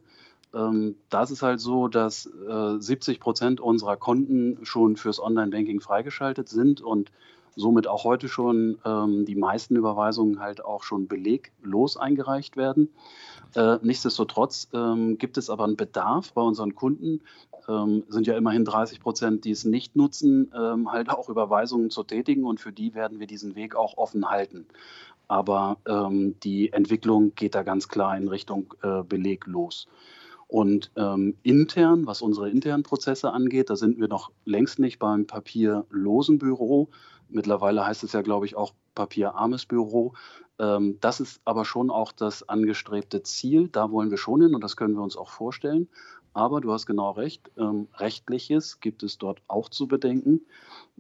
Ähm, 0.56 0.96
da 1.10 1.24
ist 1.24 1.32
es 1.32 1.42
halt 1.42 1.60
so, 1.60 1.88
dass 1.88 2.26
äh, 2.26 2.80
70 2.80 3.20
Prozent 3.20 3.60
unserer 3.60 3.98
Konten 3.98 4.60
schon 4.64 4.96
fürs 4.96 5.20
Online-Banking 5.20 5.82
freigeschaltet 5.82 6.48
sind 6.48 6.82
und 6.82 7.12
somit 7.56 7.88
auch 7.88 8.04
heute 8.04 8.28
schon 8.28 8.78
ähm, 8.86 9.26
die 9.26 9.36
meisten 9.36 9.76
Überweisungen 9.76 10.40
halt 10.40 10.64
auch 10.64 10.84
schon 10.84 11.08
beleglos 11.08 11.98
eingereicht 11.98 12.58
werden. 12.58 12.90
Äh, 13.56 13.78
nichtsdestotrotz 13.82 14.70
ähm, 14.74 15.18
gibt 15.18 15.38
es 15.38 15.50
aber 15.50 15.64
einen 15.64 15.78
Bedarf 15.78 16.34
bei 16.34 16.42
unseren 16.42 16.76
Kunden, 16.76 17.22
ähm, 17.68 18.04
sind 18.10 18.28
ja 18.28 18.36
immerhin 18.38 18.66
30 18.66 19.00
Prozent, 19.00 19.46
die 19.46 19.52
es 19.52 19.64
nicht 19.66 19.96
nutzen, 19.96 20.52
ähm, 20.56 20.92
halt 20.92 21.10
auch 21.10 21.30
Überweisungen 21.30 21.90
zu 21.90 22.04
tätigen 22.04 22.44
und 22.44 22.60
für 22.60 22.72
die 22.72 22.94
werden 22.94 23.20
wir 23.20 23.28
diesen 23.28 23.56
Weg 23.56 23.76
auch 23.76 23.98
offen 23.98 24.30
halten. 24.30 24.66
Aber 25.28 25.78
ähm, 25.88 26.36
die 26.44 26.72
Entwicklung 26.72 27.34
geht 27.36 27.56
da 27.56 27.64
ganz 27.64 27.88
klar 27.88 28.16
in 28.18 28.28
Richtung 28.28 28.74
äh, 28.84 29.02
beleglos. 29.04 29.88
Und 30.48 30.92
ähm, 30.96 31.38
intern, 31.44 32.06
was 32.06 32.22
unsere 32.22 32.50
internen 32.50 32.84
Prozesse 32.84 33.32
angeht, 33.32 33.70
da 33.70 33.76
sind 33.76 34.00
wir 34.00 34.08
noch 34.08 34.32
längst 34.46 34.80
nicht 34.80 35.00
beim 35.00 35.26
papierlosen 35.26 36.38
Büro. 36.38 36.90
Mittlerweile 37.30 37.86
heißt 37.86 38.04
es 38.04 38.14
ja, 38.14 38.22
glaube 38.22 38.46
ich, 38.46 38.56
auch 38.56 38.74
papierarmes 38.94 39.66
Büro. 39.66 40.14
Ähm, 40.60 40.98
das 41.02 41.20
ist 41.20 41.42
aber 41.46 41.66
schon 41.66 41.90
auch 41.90 42.12
das 42.12 42.48
angestrebte 42.48 43.24
Ziel. 43.24 43.70
Da 43.70 43.92
wollen 43.92 44.12
wir 44.12 44.18
schon 44.18 44.42
hin 44.42 44.56
und 44.56 44.64
das 44.64 44.78
können 44.78 44.96
wir 44.96 45.04
uns 45.04 45.18
auch 45.18 45.30
vorstellen. 45.30 45.90
Aber 46.34 46.62
du 46.62 46.72
hast 46.72 46.86
genau 46.86 47.12
recht, 47.12 47.50
ähm, 47.58 47.88
rechtliches 47.96 48.82
gibt 48.82 49.04
es 49.04 49.18
dort 49.18 49.42
auch 49.48 49.70
zu 49.70 49.88
bedenken. 49.88 50.42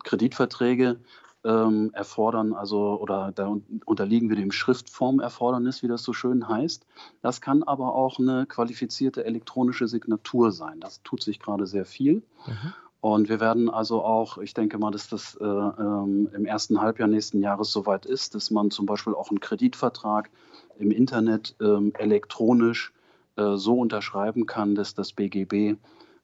Kreditverträge 0.04 1.00
ähm, 1.46 1.92
erfordern, 1.94 2.54
also 2.54 3.00
oder 3.00 3.32
da 3.34 3.56
unterliegen 3.86 4.30
wir 4.30 4.36
dem 4.36 4.52
Schriftformerfordernis, 4.52 5.84
wie 5.84 5.88
das 5.88 6.04
so 6.04 6.12
schön 6.12 6.50
heißt. 6.50 6.86
Das 7.22 7.40
kann 7.40 7.64
aber 7.64 7.94
auch 7.94 8.20
eine 8.20 8.46
qualifizierte 8.48 9.24
elektronische 9.24 9.88
Signatur 9.88 10.52
sein. 10.52 10.80
Das 10.80 11.04
tut 11.04 11.24
sich 11.24 11.40
gerade 11.40 11.68
sehr 11.68 11.86
viel. 11.86 12.24
Mhm. 12.48 12.74
Und 13.00 13.30
wir 13.30 13.40
werden 13.40 13.70
also 13.70 14.04
auch, 14.04 14.40
ich 14.40 14.56
denke 14.56 14.80
mal, 14.80 14.90
dass 14.90 15.08
das 15.08 15.36
äh, 15.36 15.46
ähm, 15.46 16.28
im 16.34 16.46
ersten 16.46 16.82
Halbjahr 16.82 17.08
nächsten 17.08 17.40
Jahres 17.40 17.72
soweit 17.72 18.08
ist, 18.08 18.34
dass 18.34 18.50
man 18.50 18.72
zum 18.72 18.88
Beispiel 18.88 19.14
auch 19.14 19.30
einen 19.30 19.40
Kreditvertrag 19.40 20.32
im 20.80 20.90
Internet 20.90 21.56
ähm, 21.62 21.94
elektronisch 21.96 22.94
äh, 23.36 23.58
so 23.58 23.80
unterschreiben 23.80 24.48
kann, 24.48 24.74
dass 24.74 24.96
das 24.96 25.14
BGB 25.14 25.78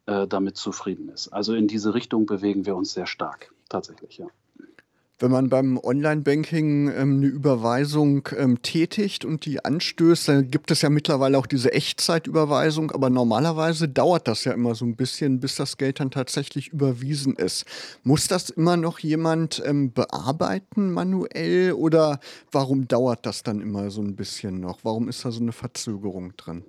äh, 0.07 0.27
damit 0.27 0.57
zufrieden 0.57 1.09
ist. 1.09 1.27
Also 1.27 1.53
in 1.53 1.67
diese 1.67 1.93
Richtung 1.93 2.25
bewegen 2.25 2.65
wir 2.65 2.75
uns 2.75 2.93
sehr 2.93 3.05
stark, 3.05 3.53
tatsächlich, 3.69 4.17
ja. 4.17 4.25
Wenn 5.21 5.29
man 5.29 5.49
beim 5.49 5.77
Online-Banking 5.77 6.89
ähm, 6.89 7.17
eine 7.17 7.27
Überweisung 7.27 8.27
ähm, 8.35 8.63
tätigt 8.63 9.23
und 9.23 9.45
die 9.45 9.63
anstößt, 9.63 10.27
dann 10.27 10.49
gibt 10.49 10.71
es 10.71 10.81
ja 10.81 10.89
mittlerweile 10.89 11.37
auch 11.37 11.45
diese 11.45 11.71
Echtzeitüberweisung, 11.71 12.89
aber 12.89 13.11
normalerweise 13.11 13.87
dauert 13.87 14.27
das 14.27 14.45
ja 14.45 14.53
immer 14.53 14.73
so 14.73 14.83
ein 14.83 14.95
bisschen, 14.95 15.39
bis 15.39 15.57
das 15.57 15.77
Geld 15.77 15.99
dann 15.99 16.09
tatsächlich 16.09 16.69
überwiesen 16.69 17.35
ist. 17.35 17.65
Muss 18.03 18.27
das 18.27 18.49
immer 18.49 18.77
noch 18.77 18.97
jemand 18.97 19.61
ähm, 19.63 19.93
bearbeiten 19.93 20.91
manuell 20.91 21.73
oder 21.73 22.19
warum 22.51 22.87
dauert 22.87 23.27
das 23.27 23.43
dann 23.43 23.61
immer 23.61 23.91
so 23.91 24.01
ein 24.01 24.15
bisschen 24.15 24.59
noch? 24.59 24.79
Warum 24.81 25.07
ist 25.07 25.23
da 25.23 25.31
so 25.31 25.39
eine 25.39 25.51
Verzögerung 25.51 26.35
drin? 26.35 26.63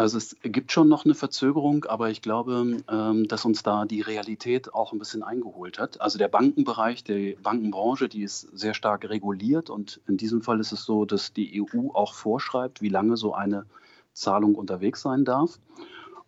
Also 0.00 0.16
es 0.16 0.34
gibt 0.42 0.72
schon 0.72 0.88
noch 0.88 1.04
eine 1.04 1.14
Verzögerung, 1.14 1.84
aber 1.84 2.08
ich 2.08 2.22
glaube, 2.22 2.78
ähm, 2.88 3.28
dass 3.28 3.44
uns 3.44 3.62
da 3.62 3.84
die 3.84 4.00
Realität 4.00 4.72
auch 4.72 4.94
ein 4.94 4.98
bisschen 4.98 5.22
eingeholt 5.22 5.78
hat. 5.78 6.00
Also 6.00 6.16
der 6.16 6.28
Bankenbereich, 6.28 7.04
die 7.04 7.36
Bankenbranche, 7.42 8.08
die 8.08 8.22
ist 8.22 8.48
sehr 8.58 8.72
stark 8.72 9.10
reguliert 9.10 9.68
und 9.68 10.00
in 10.08 10.16
diesem 10.16 10.40
Fall 10.40 10.58
ist 10.58 10.72
es 10.72 10.84
so, 10.84 11.04
dass 11.04 11.34
die 11.34 11.62
EU 11.62 11.90
auch 11.92 12.14
vorschreibt, 12.14 12.80
wie 12.80 12.88
lange 12.88 13.18
so 13.18 13.34
eine 13.34 13.66
Zahlung 14.14 14.54
unterwegs 14.54 15.02
sein 15.02 15.26
darf. 15.26 15.58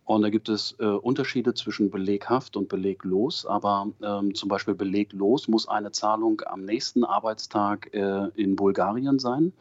Und 0.05 0.21
da 0.21 0.29
gibt 0.29 0.49
es 0.49 0.75
äh, 0.79 0.85
Unterschiede 0.85 1.55
zwischen 1.55 1.89
beleghaft 1.89 2.55
und 2.57 2.69
beleglos. 2.69 3.47
Aber 3.47 3.87
ähm, 4.03 4.35
zum 4.35 4.49
Beispiel 4.49 4.75
beleglos 4.75 5.47
muss 5.47 5.67
eine 5.67 5.91
Zahlung 5.91 6.43
am 6.45 6.63
nächsten 6.63 7.03
Arbeitstag 7.03 7.91
äh, 7.93 8.27
in 8.35 8.55
Bulgarien 8.55 9.17
sein. 9.17 9.51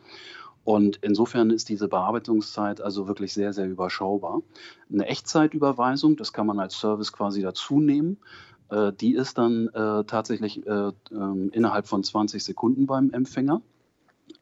Und 0.64 0.98
insofern 1.02 1.50
ist 1.50 1.68
diese 1.68 1.88
Bearbeitungszeit 1.88 2.80
also 2.80 3.08
wirklich 3.08 3.32
sehr, 3.32 3.52
sehr 3.52 3.68
überschaubar. 3.68 4.42
Eine 4.92 5.06
Echtzeitüberweisung, 5.06 6.16
das 6.16 6.32
kann 6.32 6.46
man 6.46 6.60
als 6.60 6.78
Service 6.78 7.12
quasi 7.12 7.42
dazu 7.42 7.80
nehmen. 7.80 8.18
Äh, 8.70 8.92
die 8.92 9.14
ist 9.14 9.38
dann 9.38 9.68
äh, 9.68 10.04
tatsächlich 10.04 10.64
äh, 10.66 10.92
ähm, 11.10 11.50
innerhalb 11.52 11.86
von 11.86 12.04
20 12.04 12.42
Sekunden 12.42 12.86
beim 12.86 13.10
Empfänger. 13.10 13.60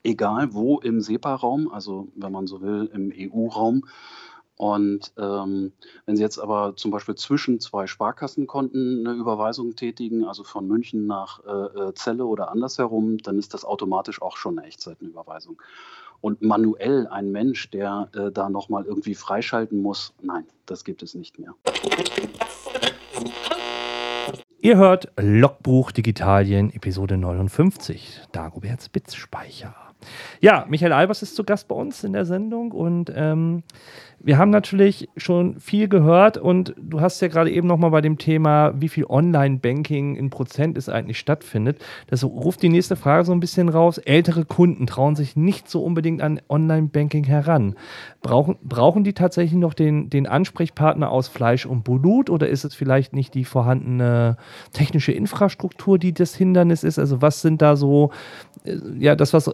Egal 0.03 0.55
wo 0.55 0.79
im 0.79 1.01
SEPA-Raum, 1.01 1.71
also 1.73 2.09
wenn 2.15 2.33
man 2.33 2.47
so 2.47 2.61
will, 2.61 2.91
im 2.93 3.13
EU-Raum. 3.15 3.85
Und 4.57 5.15
ähm, 5.17 5.73
wenn 6.05 6.17
Sie 6.17 6.23
jetzt 6.23 6.39
aber 6.39 6.77
zum 6.77 6.91
Beispiel 6.91 7.15
zwischen 7.15 7.61
zwei 7.61 7.87
Sparkassenkonten 7.87 9.07
eine 9.07 9.19
Überweisung 9.19 9.75
tätigen, 9.75 10.27
also 10.27 10.45
von 10.45 10.69
München 10.69 11.07
nach 11.07 11.41
äh, 11.47 11.95
Celle 11.95 12.27
oder 12.27 12.51
andersherum, 12.51 13.17
dann 13.17 13.39
ist 13.39 13.55
das 13.55 13.65
automatisch 13.65 14.21
auch 14.21 14.37
schon 14.37 14.59
eine 14.59 14.69
Echtzeitenüberweisung. 14.69 15.63
Und 16.21 16.43
manuell 16.43 17.07
ein 17.07 17.33
Mensch, 17.33 17.71
der 17.71 18.09
äh, 18.15 18.31
da 18.31 18.51
nochmal 18.51 18.85
irgendwie 18.85 19.15
freischalten 19.15 19.81
muss, 19.81 20.13
nein, 20.21 20.45
das 20.67 20.85
gibt 20.85 21.03
es 21.03 21.15
nicht 21.15 21.39
mehr. 21.39 21.55
Ihr 24.63 24.77
hört 24.77 25.09
Logbuch 25.19 25.91
Digitalien, 25.91 26.71
Episode 26.75 27.17
59, 27.17 28.21
Dagoberts 28.33 28.91
Bitzspeicher. 28.91 29.75
Ja, 30.41 30.67
Michael 30.69 30.93
Albers 30.93 31.23
ist 31.23 31.37
zu 31.37 31.45
Gast 31.45 31.69
bei 31.69 31.75
uns 31.75 32.05
in 32.05 32.13
der 32.13 32.27
Sendung 32.27 32.73
und 32.73 33.11
ähm, 33.15 33.63
wir 34.23 34.37
haben 34.37 34.51
natürlich 34.51 35.09
schon 35.17 35.59
viel 35.59 35.89
gehört 35.89 36.37
und 36.37 36.75
du 36.77 37.01
hast 37.01 37.23
ja 37.23 37.29
gerade 37.29 37.51
eben 37.51 37.67
nochmal 37.67 37.91
bei 37.91 38.03
dem 38.03 38.19
Thema, 38.19 38.73
wie 38.77 38.91
viel 38.91 39.07
Online-Banking 39.07 40.15
in 40.15 40.29
Prozent 40.29 40.77
es 40.77 40.91
eigentlich 40.91 41.19
stattfindet. 41.19 41.79
Das 42.07 42.23
ruft 42.23 42.63
die 42.63 42.69
nächste 42.69 42.97
Frage 42.97 43.25
so 43.25 43.33
ein 43.33 43.41
bisschen 43.41 43.71
raus. 43.71 43.97
Ältere 43.97 44.45
Kunden 44.45 44.87
trauen 44.87 45.17
sich 45.17 45.37
nicht 45.37 45.71
so 45.71 45.83
unbedingt 45.83 46.21
an 46.21 46.41
Online-Banking 46.51 47.25
heran. 47.25 47.77
Brauchen, 48.21 48.57
brauchen 48.63 49.05
die 49.05 49.15
tatsächlich 49.15 49.59
noch 49.59 49.73
den, 49.73 50.11
den 50.11 50.27
Ansprechpartner 50.27 51.11
aus 51.11 51.29
Fleisch 51.29 51.65
und 51.65 51.83
Blut 51.85 52.29
oder 52.29 52.49
ist 52.49 52.65
es 52.65 52.75
vielleicht 52.75 53.15
nicht 53.15 53.33
die 53.33 53.47
vorhandene 53.47 54.37
technische 54.75 55.13
Infrastruktur, 55.13 55.99
die 55.99 56.13
das 56.13 56.35
Hindernis 56.35 56.85
ist? 56.85 56.99
Also 56.99 57.23
was 57.23 57.41
sind 57.41 57.63
da 57.63 57.75
so, 57.75 58.11
äh, 58.65 58.77
ja, 58.99 59.17
das, 59.17 59.33
was 59.33 59.51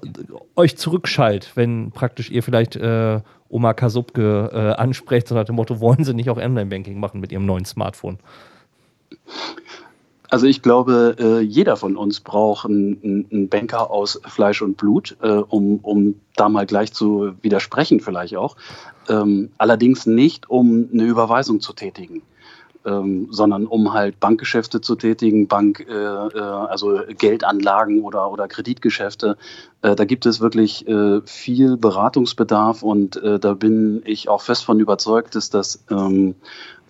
euch 0.57 0.77
zurückschallt, 0.77 1.53
wenn 1.55 1.93
praktisch 1.93 2.31
ihr 2.31 2.43
vielleicht 2.43 2.75
äh, 2.75 3.21
Oma 3.49 3.75
Kasubke 3.75 4.51
äh, 4.53 4.81
anspricht, 4.81 5.29
so 5.29 5.35
nach 5.35 5.45
dem 5.45 5.57
Motto, 5.57 5.81
wollen 5.81 6.05
Sie 6.05 6.15
nicht 6.15 6.31
auch 6.31 6.39
Online-Banking 6.39 6.99
machen 6.99 7.21
mit 7.21 7.33
Ihrem 7.33 7.47
neuen 7.47 7.65
Smartphone? 7.65 8.19
Also 10.29 10.47
ich 10.47 10.63
glaube, 10.63 11.17
äh, 11.19 11.41
jeder 11.41 11.77
von 11.77 11.97
uns 11.97 12.21
braucht 12.21 12.67
einen, 12.67 13.27
einen, 13.31 13.49
Banker 13.49 13.91
aus 13.91 14.21
Fleisch 14.27 14.61
und 14.61 14.77
Blut, 14.77 15.17
äh, 15.23 15.29
um, 15.29 15.79
um 15.83 16.21
da 16.35 16.49
mal 16.49 16.67
gleich 16.67 16.93
zu 16.93 17.33
widersprechen 17.43 18.01
vielleicht 18.01 18.37
auch. 18.37 18.57
Ähm, 19.09 19.51
allerdings 19.59 20.07
nicht, 20.07 20.51
um 20.51 20.89
eine 20.93 21.05
Überweisung 21.05 21.61
zu 21.61 21.73
tätigen 21.73 22.23
ähm, 22.87 23.29
sondern 23.31 23.67
um 23.67 23.93
halt 23.93 24.21
Bankgeschäfte 24.21 24.81
zu 24.81 24.95
tätigen, 24.95 25.49
Bank, 25.49 25.85
äh, 25.89 25.93
äh, 25.93 26.41
also 26.41 27.01
Geldanlagen 27.19 28.03
oder, 28.03 28.31
oder 28.31 28.49
Kreditgeschäfte. 28.49 29.37
Äh, 29.83 29.97
da 29.97 30.05
gibt 30.05 30.25
es 30.25 30.41
wirklich 30.41 30.87
äh, 30.87 31.21
viel 31.25 31.77
Beratungsbedarf 31.77 32.83
und 32.83 33.17
äh, 33.17 33.39
da 33.39 33.55
bin 33.55 34.03
ich 34.05 34.29
auch 34.29 34.41
fest 34.41 34.65
von 34.65 34.81
überzeugt, 34.81 35.35
dass 35.35 35.51
das 35.51 35.85
ähm, 35.91 36.37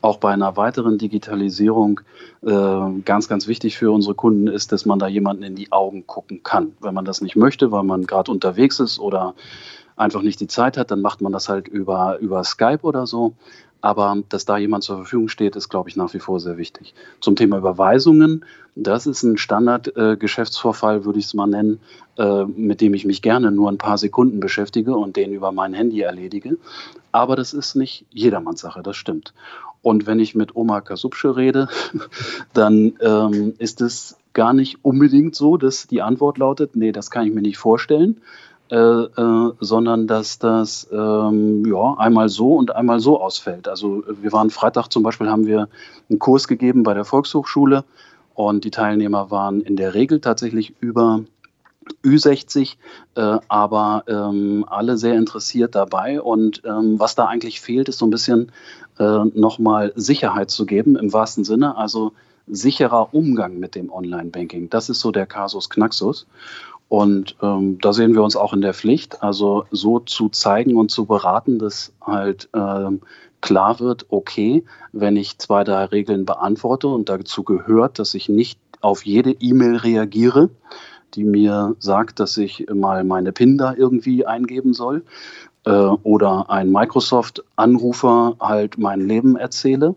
auch 0.02 0.18
bei 0.18 0.32
einer 0.32 0.56
weiteren 0.56 0.98
Digitalisierung 0.98 2.00
äh, 2.42 3.00
ganz, 3.04 3.28
ganz 3.28 3.48
wichtig 3.48 3.76
für 3.76 3.90
unsere 3.90 4.14
Kunden 4.14 4.46
ist, 4.46 4.70
dass 4.72 4.86
man 4.86 4.98
da 4.98 5.08
jemanden 5.08 5.42
in 5.42 5.56
die 5.56 5.72
Augen 5.72 6.06
gucken 6.06 6.42
kann. 6.42 6.74
Wenn 6.80 6.94
man 6.94 7.04
das 7.04 7.22
nicht 7.22 7.36
möchte, 7.36 7.72
weil 7.72 7.82
man 7.82 8.06
gerade 8.06 8.30
unterwegs 8.30 8.78
ist 8.78 8.98
oder 8.98 9.34
einfach 9.96 10.22
nicht 10.22 10.40
die 10.40 10.46
Zeit 10.46 10.76
hat, 10.76 10.90
dann 10.90 11.00
macht 11.00 11.22
man 11.22 11.32
das 11.32 11.48
halt 11.48 11.68
über, 11.68 12.18
über 12.18 12.44
Skype 12.44 12.82
oder 12.82 13.06
so. 13.06 13.34
Aber 13.80 14.16
dass 14.28 14.44
da 14.44 14.58
jemand 14.58 14.84
zur 14.84 14.96
Verfügung 14.96 15.28
steht, 15.28 15.56
ist, 15.56 15.68
glaube 15.68 15.88
ich, 15.88 15.96
nach 15.96 16.12
wie 16.14 16.18
vor 16.18 16.40
sehr 16.40 16.56
wichtig. 16.56 16.94
Zum 17.20 17.36
Thema 17.36 17.58
Überweisungen, 17.58 18.44
das 18.74 19.06
ist 19.06 19.22
ein 19.22 19.38
Standard-Geschäftsvorfall, 19.38 20.98
äh, 20.98 21.04
würde 21.04 21.18
ich 21.18 21.26
es 21.26 21.34
mal 21.34 21.46
nennen, 21.46 21.80
äh, 22.18 22.44
mit 22.44 22.80
dem 22.80 22.94
ich 22.94 23.04
mich 23.04 23.22
gerne 23.22 23.50
nur 23.50 23.70
ein 23.70 23.78
paar 23.78 23.98
Sekunden 23.98 24.40
beschäftige 24.40 24.96
und 24.96 25.16
den 25.16 25.32
über 25.32 25.52
mein 25.52 25.72
Handy 25.72 26.00
erledige. 26.00 26.58
Aber 27.12 27.36
das 27.36 27.54
ist 27.54 27.74
nicht 27.74 28.04
jedermanns 28.10 28.60
Sache, 28.60 28.82
das 28.82 28.96
stimmt. 28.96 29.32
Und 29.82 30.06
wenn 30.06 30.18
ich 30.18 30.34
mit 30.34 30.56
Oma 30.56 30.80
Kasubsche 30.80 31.36
rede, 31.36 31.68
dann 32.52 32.94
ähm, 33.00 33.54
ist 33.58 33.80
es 33.80 34.16
gar 34.32 34.52
nicht 34.52 34.84
unbedingt 34.84 35.34
so, 35.34 35.56
dass 35.56 35.86
die 35.86 36.02
Antwort 36.02 36.38
lautet, 36.38 36.76
nee, 36.76 36.92
das 36.92 37.10
kann 37.10 37.26
ich 37.26 37.32
mir 37.32 37.40
nicht 37.40 37.56
vorstellen, 37.56 38.20
äh, 38.70 38.76
äh, 38.76 39.52
sondern 39.60 40.06
dass 40.06 40.38
das 40.38 40.88
ähm, 40.90 41.64
ja, 41.66 41.94
einmal 41.98 42.28
so 42.28 42.54
und 42.54 42.74
einmal 42.74 43.00
so 43.00 43.20
ausfällt. 43.20 43.68
Also 43.68 44.02
wir 44.20 44.32
waren 44.32 44.50
Freitag 44.50 44.88
zum 44.88 45.02
Beispiel, 45.02 45.28
haben 45.28 45.46
wir 45.46 45.68
einen 46.10 46.18
Kurs 46.18 46.48
gegeben 46.48 46.82
bei 46.82 46.94
der 46.94 47.04
Volkshochschule 47.04 47.84
und 48.34 48.64
die 48.64 48.70
Teilnehmer 48.70 49.30
waren 49.30 49.60
in 49.60 49.76
der 49.76 49.94
Regel 49.94 50.20
tatsächlich 50.20 50.74
über 50.80 51.20
Ü60, 52.04 52.74
äh, 53.14 53.38
aber 53.48 54.04
ähm, 54.08 54.64
alle 54.68 54.96
sehr 54.96 55.14
interessiert 55.14 55.74
dabei. 55.74 56.20
Und 56.20 56.62
ähm, 56.64 56.98
was 56.98 57.14
da 57.14 57.26
eigentlich 57.26 57.60
fehlt, 57.60 57.88
ist 57.88 57.98
so 57.98 58.06
ein 58.06 58.10
bisschen 58.10 58.52
äh, 58.98 59.24
nochmal 59.34 59.92
Sicherheit 59.94 60.50
zu 60.50 60.66
geben 60.66 60.96
im 60.96 61.12
wahrsten 61.12 61.44
Sinne. 61.44 61.76
Also 61.76 62.12
sicherer 62.46 63.14
Umgang 63.14 63.58
mit 63.58 63.74
dem 63.74 63.90
Online-Banking. 63.90 64.70
Das 64.70 64.88
ist 64.88 65.00
so 65.00 65.10
der 65.10 65.26
Kasus 65.26 65.70
Knaxus. 65.70 66.26
Und 66.88 67.36
ähm, 67.42 67.78
da 67.80 67.92
sehen 67.92 68.14
wir 68.14 68.22
uns 68.22 68.36
auch 68.36 68.52
in 68.52 68.60
der 68.60 68.74
Pflicht, 68.74 69.22
also 69.22 69.64
so 69.70 69.98
zu 69.98 70.28
zeigen 70.28 70.76
und 70.76 70.90
zu 70.90 71.04
beraten, 71.04 71.58
dass 71.58 71.92
halt 72.00 72.48
ähm, 72.54 73.00
klar 73.40 73.80
wird, 73.80 74.06
okay, 74.08 74.64
wenn 74.92 75.16
ich 75.16 75.38
zwei, 75.38 75.64
drei 75.64 75.86
Regeln 75.86 76.24
beantworte 76.24 76.88
und 76.88 77.08
dazu 77.08 77.42
gehört, 77.42 77.98
dass 77.98 78.14
ich 78.14 78.28
nicht 78.28 78.58
auf 78.80 79.04
jede 79.04 79.32
E-Mail 79.32 79.76
reagiere, 79.76 80.50
die 81.14 81.24
mir 81.24 81.74
sagt, 81.78 82.20
dass 82.20 82.36
ich 82.36 82.66
mal 82.72 83.02
meine 83.04 83.32
PIN 83.32 83.58
da 83.58 83.74
irgendwie 83.74 84.26
eingeben 84.26 84.74
soll 84.74 85.04
äh, 85.64 85.70
oder 85.70 86.50
ein 86.50 86.70
Microsoft-Anrufer 86.70 88.36
halt 88.38 88.78
mein 88.78 89.00
Leben 89.00 89.36
erzähle, 89.36 89.96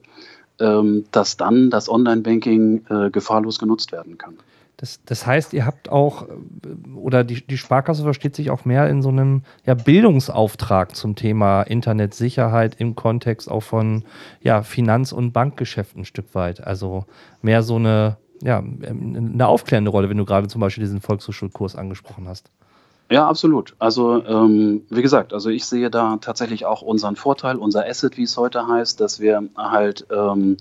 ähm, 0.59 1.05
dass 1.11 1.37
dann 1.37 1.69
das 1.69 1.89
Online-Banking 1.89 2.85
äh, 2.89 3.09
gefahrlos 3.11 3.59
genutzt 3.59 3.91
werden 3.91 4.17
kann. 4.17 4.37
Das, 4.79 5.03
das 5.03 5.27
heißt, 5.27 5.51
ihr 5.51 5.65
habt 5.65 5.89
auch, 5.89 6.29
äh, 6.29 6.95
oder 6.95 7.25
die, 7.25 7.45
die 7.45 7.57
Sparkasse 7.57 8.03
versteht 8.03 8.33
sich 8.33 8.49
auch 8.49 8.63
mehr 8.63 8.87
in 8.87 9.01
so 9.01 9.09
einem 9.09 9.43
ja, 9.65 9.73
Bildungsauftrag 9.73 10.95
zum 10.95 11.15
Thema 11.15 11.63
Internetsicherheit 11.63 12.75
im 12.79 12.95
Kontext 12.95 13.51
auch 13.51 13.59
von 13.59 14.05
ja, 14.41 14.63
Finanz- 14.63 15.11
und 15.11 15.33
Bankgeschäften 15.33 16.01
ein 16.01 16.05
Stück 16.05 16.33
weit. 16.33 16.65
Also 16.65 17.03
mehr 17.41 17.61
so 17.61 17.75
eine, 17.75 18.15
ja, 18.41 18.59
eine 18.59 19.47
aufklärende 19.47 19.91
Rolle, 19.91 20.09
wenn 20.09 20.17
du 20.17 20.23
gerade 20.23 20.47
zum 20.47 20.61
Beispiel 20.61 20.85
diesen 20.85 21.01
Volkshochschulkurs 21.01 21.75
angesprochen 21.75 22.29
hast. 22.29 22.49
Ja, 23.11 23.27
absolut. 23.27 23.75
Also 23.79 24.23
ähm, 24.23 24.83
wie 24.89 25.01
gesagt, 25.01 25.33
also 25.33 25.49
ich 25.49 25.65
sehe 25.65 25.89
da 25.89 26.17
tatsächlich 26.17 26.67
auch 26.67 26.83
unseren 26.83 27.15
Vorteil, 27.15 27.57
unser 27.57 27.87
Asset, 27.87 28.17
wie 28.17 28.23
es 28.23 28.37
heute 28.37 28.67
heißt, 28.67 29.01
dass 29.01 29.19
wir 29.19 29.49
halt 29.57 30.05
ähm, 30.11 30.57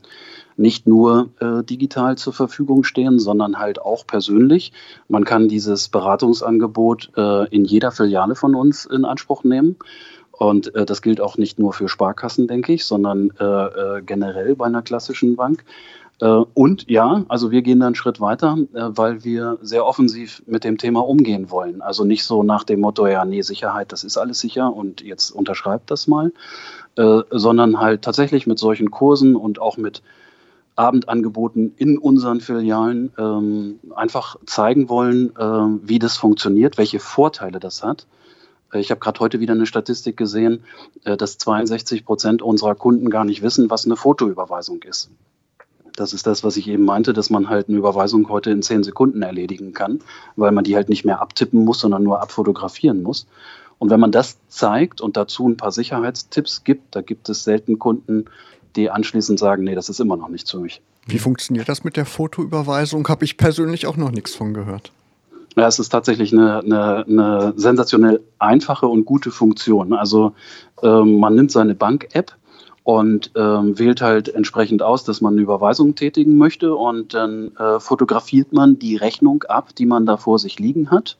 nicht 0.56 0.86
nur 0.86 1.28
äh, 1.40 1.62
digital 1.62 2.16
zur 2.16 2.32
Verfügung 2.32 2.84
stehen, 2.84 3.18
sondern 3.18 3.58
halt 3.58 3.82
auch 3.82 4.06
persönlich. 4.06 4.72
Man 5.08 5.24
kann 5.24 5.48
dieses 5.48 5.88
Beratungsangebot 5.88 7.10
äh, 7.18 7.48
in 7.54 7.66
jeder 7.66 7.92
Filiale 7.92 8.34
von 8.34 8.54
uns 8.54 8.86
in 8.86 9.04
Anspruch 9.04 9.44
nehmen. 9.44 9.76
Und 10.32 10.74
äh, 10.74 10.86
das 10.86 11.02
gilt 11.02 11.20
auch 11.20 11.36
nicht 11.36 11.58
nur 11.58 11.74
für 11.74 11.88
Sparkassen, 11.88 12.48
denke 12.48 12.72
ich, 12.72 12.86
sondern 12.86 13.30
äh, 13.38 13.44
äh, 13.44 14.02
generell 14.02 14.56
bei 14.56 14.66
einer 14.66 14.82
klassischen 14.82 15.36
Bank. 15.36 15.64
Äh, 16.20 16.26
und 16.26 16.88
ja, 16.90 17.24
also 17.28 17.50
wir 17.50 17.62
gehen 17.62 17.80
dann 17.80 17.88
einen 17.88 17.94
Schritt 17.94 18.20
weiter, 18.20 18.56
weil 18.72 19.24
wir 19.24 19.58
sehr 19.62 19.86
offensiv 19.86 20.42
mit 20.46 20.64
dem 20.64 20.78
Thema 20.78 21.00
umgehen 21.06 21.50
wollen. 21.50 21.82
Also 21.82 22.04
nicht 22.04 22.24
so 22.24 22.42
nach 22.42 22.64
dem 22.64 22.80
Motto, 22.80 23.06
ja, 23.06 23.24
nee, 23.24 23.42
Sicherheit, 23.42 23.92
das 23.92 24.04
ist 24.04 24.18
alles 24.18 24.40
sicher 24.40 24.72
und 24.72 25.00
jetzt 25.00 25.30
unterschreibt 25.30 25.90
das 25.90 26.06
mal, 26.08 26.32
sondern 26.96 27.78
halt 27.78 28.02
tatsächlich 28.02 28.48
mit 28.48 28.58
solchen 28.58 28.90
Kursen 28.90 29.36
und 29.36 29.60
auch 29.60 29.76
mit 29.76 30.02
Abendangeboten 30.78 31.74
in 31.76 31.98
unseren 31.98 32.40
Filialen 32.40 33.12
ähm, 33.18 33.80
einfach 33.96 34.36
zeigen 34.46 34.88
wollen, 34.88 35.34
äh, 35.36 35.88
wie 35.88 35.98
das 35.98 36.16
funktioniert, 36.16 36.78
welche 36.78 37.00
Vorteile 37.00 37.58
das 37.58 37.82
hat. 37.82 38.06
Äh, 38.72 38.78
ich 38.78 38.92
habe 38.92 39.00
gerade 39.00 39.18
heute 39.18 39.40
wieder 39.40 39.54
eine 39.54 39.66
Statistik 39.66 40.16
gesehen, 40.16 40.62
äh, 41.02 41.16
dass 41.16 41.36
62 41.38 42.04
Prozent 42.04 42.42
unserer 42.42 42.76
Kunden 42.76 43.10
gar 43.10 43.24
nicht 43.24 43.42
wissen, 43.42 43.70
was 43.70 43.86
eine 43.86 43.96
Fotoüberweisung 43.96 44.82
ist. 44.84 45.10
Das 45.98 46.12
ist 46.12 46.26
das, 46.28 46.44
was 46.44 46.56
ich 46.56 46.68
eben 46.68 46.84
meinte, 46.84 47.12
dass 47.12 47.28
man 47.28 47.48
halt 47.48 47.68
eine 47.68 47.76
Überweisung 47.76 48.28
heute 48.28 48.50
in 48.50 48.62
zehn 48.62 48.84
Sekunden 48.84 49.22
erledigen 49.22 49.72
kann, 49.72 49.98
weil 50.36 50.52
man 50.52 50.62
die 50.62 50.76
halt 50.76 50.88
nicht 50.88 51.04
mehr 51.04 51.20
abtippen 51.20 51.64
muss, 51.64 51.80
sondern 51.80 52.04
nur 52.04 52.22
abfotografieren 52.22 53.02
muss. 53.02 53.26
Und 53.80 53.90
wenn 53.90 53.98
man 53.98 54.12
das 54.12 54.38
zeigt 54.48 55.00
und 55.00 55.16
dazu 55.16 55.48
ein 55.48 55.56
paar 55.56 55.72
Sicherheitstipps 55.72 56.62
gibt, 56.62 56.94
da 56.94 57.00
gibt 57.00 57.28
es 57.28 57.42
selten 57.42 57.80
Kunden, 57.80 58.26
die 58.76 58.90
anschließend 58.90 59.40
sagen, 59.40 59.64
nee, 59.64 59.74
das 59.74 59.88
ist 59.88 59.98
immer 59.98 60.16
noch 60.16 60.28
nicht 60.28 60.46
zu 60.46 60.60
mich. 60.60 60.80
Wie 61.06 61.18
funktioniert 61.18 61.68
das 61.68 61.82
mit 61.82 61.96
der 61.96 62.06
Fotoüberweisung? 62.06 63.08
Habe 63.08 63.24
ich 63.24 63.36
persönlich 63.36 63.86
auch 63.86 63.96
noch 63.96 64.12
nichts 64.12 64.34
von 64.34 64.54
gehört. 64.54 64.92
Ja, 65.56 65.66
es 65.66 65.80
ist 65.80 65.88
tatsächlich 65.88 66.32
eine, 66.32 66.60
eine, 66.60 67.06
eine 67.08 67.54
sensationell 67.56 68.20
einfache 68.38 68.86
und 68.86 69.04
gute 69.04 69.32
Funktion. 69.32 69.92
Also 69.92 70.32
ähm, 70.82 71.18
man 71.18 71.34
nimmt 71.34 71.50
seine 71.50 71.74
Bank-App 71.74 72.36
und 72.88 73.32
ähm, 73.36 73.78
wählt 73.78 74.00
halt 74.00 74.30
entsprechend 74.30 74.82
aus, 74.82 75.04
dass 75.04 75.20
man 75.20 75.34
eine 75.34 75.42
Überweisung 75.42 75.94
tätigen 75.94 76.38
möchte 76.38 76.74
und 76.74 77.12
dann 77.12 77.54
äh, 77.58 77.80
fotografiert 77.80 78.54
man 78.54 78.78
die 78.78 78.96
Rechnung 78.96 79.42
ab, 79.42 79.74
die 79.76 79.84
man 79.84 80.06
da 80.06 80.16
vor 80.16 80.38
sich 80.38 80.58
liegen 80.58 80.90
hat. 80.90 81.18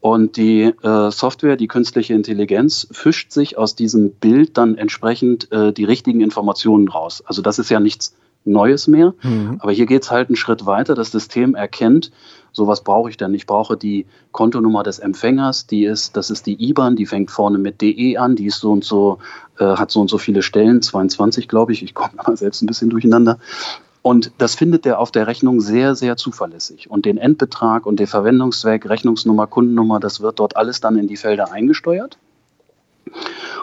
Und 0.00 0.38
die 0.38 0.62
äh, 0.62 1.10
Software, 1.10 1.58
die 1.58 1.66
künstliche 1.68 2.14
Intelligenz, 2.14 2.88
fischt 2.92 3.30
sich 3.30 3.58
aus 3.58 3.74
diesem 3.74 4.12
Bild 4.12 4.56
dann 4.56 4.78
entsprechend 4.78 5.52
äh, 5.52 5.70
die 5.70 5.84
richtigen 5.84 6.22
Informationen 6.22 6.88
raus. 6.88 7.22
Also 7.26 7.42
das 7.42 7.58
ist 7.58 7.68
ja 7.68 7.78
nichts 7.78 8.16
Neues 8.46 8.86
mehr. 8.86 9.14
Mhm. 9.22 9.56
Aber 9.60 9.72
hier 9.72 9.86
geht 9.86 10.04
es 10.04 10.10
halt 10.10 10.28
einen 10.28 10.36
Schritt 10.36 10.66
weiter. 10.66 10.94
Das 10.94 11.10
System 11.10 11.54
erkennt, 11.54 12.10
sowas 12.52 12.82
brauche 12.82 13.10
ich 13.10 13.16
denn. 13.16 13.34
Ich 13.34 13.46
brauche 13.46 13.76
die 13.76 14.06
Kontonummer 14.32 14.82
des 14.82 14.98
Empfängers, 14.98 15.66
die 15.66 15.84
ist, 15.84 16.16
das 16.16 16.30
ist 16.30 16.46
die 16.46 16.68
IBAN, 16.68 16.96
die 16.96 17.06
fängt 17.06 17.30
vorne 17.30 17.58
mit 17.58 17.80
DE 17.80 18.16
an, 18.16 18.36
die 18.36 18.46
ist 18.46 18.60
so 18.60 18.72
und 18.72 18.84
so, 18.84 19.18
äh, 19.58 19.64
hat 19.64 19.90
so 19.90 20.00
und 20.00 20.08
so 20.08 20.18
viele 20.18 20.42
Stellen, 20.42 20.82
22 20.82 21.48
glaube 21.48 21.72
ich, 21.72 21.82
ich 21.82 21.94
komme 21.94 22.12
mal 22.26 22.36
selbst 22.36 22.62
ein 22.62 22.66
bisschen 22.66 22.90
durcheinander. 22.90 23.38
Und 24.02 24.30
das 24.38 24.54
findet 24.54 24.86
er 24.86 25.00
auf 25.00 25.10
der 25.10 25.26
Rechnung 25.26 25.60
sehr, 25.60 25.96
sehr 25.96 26.16
zuverlässig. 26.16 26.88
Und 26.88 27.06
den 27.06 27.18
Endbetrag 27.18 27.86
und 27.86 27.98
den 27.98 28.06
Verwendungszweck, 28.06 28.88
Rechnungsnummer, 28.88 29.48
Kundennummer, 29.48 29.98
das 29.98 30.20
wird 30.20 30.38
dort 30.38 30.56
alles 30.56 30.80
dann 30.80 30.96
in 30.96 31.08
die 31.08 31.16
Felder 31.16 31.50
eingesteuert. 31.50 32.16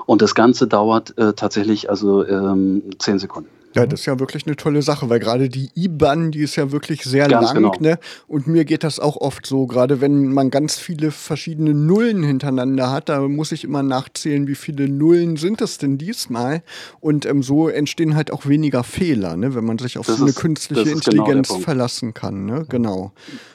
Und 0.06 0.22
das 0.22 0.36
Ganze 0.36 0.68
dauert 0.68 1.18
äh, 1.18 1.32
tatsächlich 1.32 1.90
also 1.90 2.28
ähm, 2.28 2.84
zehn 3.00 3.20
Sekunden. 3.20 3.50
Ja, 3.76 3.88
das 3.88 4.02
ist 4.02 4.06
ja 4.06 4.20
wirklich 4.20 4.46
eine 4.46 4.56
tolle 4.56 4.82
Sache, 4.82 5.10
weil 5.10 5.20
gerade 5.20 5.50
die 5.50 5.70
IBAN, 5.76 6.32
die 6.32 6.42
ist 6.42 6.56
ja 6.56 6.72
wirklich 6.72 7.04
sehr 7.04 7.28
ganz 7.28 7.54
lang, 7.54 7.56
genau. 7.56 7.76
ne? 7.80 8.00
Und 8.28 8.48
mir 8.48 8.66
geht 8.66 8.84
das 8.84 9.00
auch 9.00 9.18
oft 9.18 9.46
so, 9.46 9.66
gerade 9.66 10.00
wenn 10.00 10.32
man 10.32 10.52
ganz 10.52 10.78
viele 10.78 11.12
verschiedene 11.12 11.74
Nullen 11.74 12.24
hintereinander 12.24 12.92
hat, 12.92 13.10
da 13.10 13.22
muss 13.22 13.52
ich 13.52 13.64
immer 13.64 13.82
nachzählen, 13.82 14.48
wie 14.48 14.56
viele 14.56 14.88
Nullen 14.88 15.38
sind 15.38 15.62
es 15.62 15.80
denn 15.80 15.98
diesmal? 15.98 16.62
Und 17.00 17.26
ähm, 17.26 17.42
so 17.42 17.68
entstehen 17.68 18.16
halt 18.16 18.32
auch 18.32 18.46
weniger 18.46 18.84
Fehler, 18.84 19.36
ne? 19.36 19.56
wenn 19.56 19.66
man 19.66 19.80
sich 19.80 19.98
auf 19.98 20.06
das 20.06 20.18
so 20.18 20.24
eine 20.24 20.32
ist, 20.32 20.40
künstliche 20.40 20.84
genau 20.84 20.96
Intelligenz 20.96 21.48
genau 21.48 21.60
verlassen 21.60 22.14
kann, 22.14 22.46
ne? 22.46 22.66
Genau. 22.70 23.12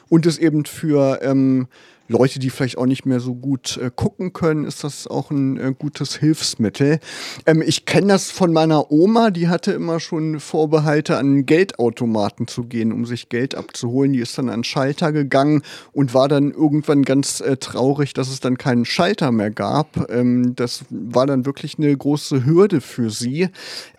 Und 0.09 0.25
es 0.25 0.37
eben 0.37 0.65
für 0.65 1.19
ähm, 1.21 1.67
Leute, 2.09 2.39
die 2.39 2.49
vielleicht 2.49 2.79
auch 2.79 2.87
nicht 2.87 3.05
mehr 3.05 3.19
so 3.19 3.35
gut 3.35 3.77
äh, 3.77 3.91
gucken 3.95 4.33
können, 4.33 4.65
ist 4.65 4.83
das 4.83 5.05
auch 5.05 5.29
ein 5.29 5.57
äh, 5.57 5.73
gutes 5.77 6.15
Hilfsmittel. 6.15 6.99
Ähm, 7.45 7.61
ich 7.61 7.85
kenne 7.85 8.07
das 8.07 8.31
von 8.31 8.51
meiner 8.51 8.91
Oma, 8.91 9.29
die 9.29 9.47
hatte 9.47 9.73
immer 9.73 9.99
schon 9.99 10.39
Vorbehalte, 10.39 11.17
an 11.17 11.45
Geldautomaten 11.45 12.47
zu 12.47 12.63
gehen, 12.63 12.91
um 12.91 13.05
sich 13.05 13.29
Geld 13.29 13.53
abzuholen. 13.53 14.13
Die 14.13 14.21
ist 14.21 14.35
dann 14.39 14.49
an 14.49 14.63
Schalter 14.63 15.11
gegangen 15.11 15.61
und 15.93 16.15
war 16.15 16.27
dann 16.27 16.51
irgendwann 16.51 17.03
ganz 17.03 17.41
äh, 17.41 17.57
traurig, 17.57 18.15
dass 18.15 18.29
es 18.29 18.39
dann 18.39 18.57
keinen 18.57 18.85
Schalter 18.85 19.31
mehr 19.31 19.51
gab. 19.51 20.09
Ähm, 20.09 20.55
das 20.55 20.85
war 20.89 21.27
dann 21.27 21.45
wirklich 21.45 21.77
eine 21.77 21.95
große 21.95 22.43
Hürde 22.43 22.81
für 22.81 23.11
sie. 23.11 23.49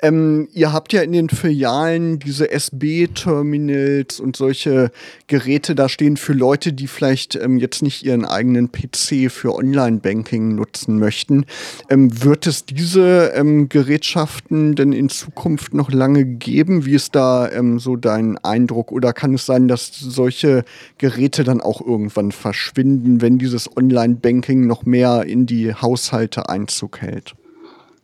Ähm, 0.03 0.49
ihr 0.53 0.73
habt 0.73 0.93
ja 0.93 1.03
in 1.03 1.13
den 1.13 1.29
Filialen 1.29 2.19
diese 2.19 2.51
SB-Terminals 2.51 4.19
und 4.19 4.35
solche 4.35 4.91
Geräte 5.29 5.77
da 5.77 5.89
stehen 5.89 6.17
für 6.17 6.33
Leute, 6.33 6.73
die 6.73 6.89
vielleicht 6.89 7.37
ähm, 7.37 7.59
jetzt 7.59 7.83
nicht 7.83 8.00
ihren 8.03 8.25
eigenen 8.25 8.71
PC 8.73 9.31
für 9.31 9.55
Online-Banking 9.55 10.55
nutzen 10.55 10.99
möchten. 10.99 11.47
Ähm, 11.89 12.23
wird 12.25 12.47
es 12.47 12.65
diese 12.65 13.33
ähm, 13.35 13.69
Gerätschaften 13.69 14.75
denn 14.75 14.93
in 14.93 15.09
Zukunft 15.09 15.75
noch 15.75 15.91
lange 15.91 16.25
geben? 16.25 16.85
Wie 16.85 16.95
ist 16.95 17.15
da 17.15 17.51
ähm, 17.51 17.79
so 17.79 17.97
dein 17.97 18.39
Eindruck? 18.39 18.93
Oder 18.93 19.13
kann 19.13 19.35
es 19.35 19.47
sein, 19.47 19.69
dass 19.69 19.99
solche 19.99 20.65
Geräte 20.99 21.45
dann 21.45 21.61
auch 21.61 21.81
irgendwann 21.81 22.33
verschwinden, 22.33 23.21
wenn 23.21 23.39
dieses 23.39 23.77
Online-Banking 23.77 24.67
noch 24.67 24.85
mehr 24.85 25.25
in 25.25 25.47
die 25.47 25.75
Haushalte 25.75 26.49
Einzug 26.49 27.01
hält? 27.01 27.35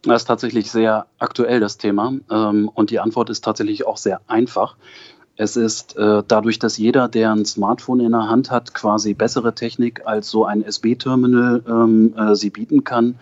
Das 0.07 0.23
ist 0.23 0.27
tatsächlich 0.27 0.70
sehr 0.70 1.07
aktuell, 1.18 1.61
das 1.61 1.79
Thema. 1.79 2.12
Ähm, 2.31 2.70
und 2.73 2.90
die 2.90 3.01
Antwort 3.01 3.29
ist 3.31 3.44
tatsächlich 3.44 3.87
auch 3.87 3.97
sehr 3.97 4.20
einfach. 4.29 4.77
Es 5.37 5.57
ist 5.57 5.96
äh, 5.96 6.22
dadurch, 6.27 6.59
dass 6.59 6.79
jeder, 6.79 7.09
der 7.09 7.33
ein 7.33 7.44
Smartphone 7.44 8.01
in 8.01 8.12
der 8.12 8.29
Hand 8.29 8.51
hat, 8.51 8.72
quasi 8.75 9.12
bessere 9.14 9.55
Technik 9.55 10.07
als 10.07 10.31
so 10.31 10.44
ein 10.44 10.62
SB-Terminal 10.62 11.62
ähm, 11.68 12.14
äh, 12.16 12.35
sie 12.35 12.51
bieten 12.51 12.85
kann, 12.85 13.16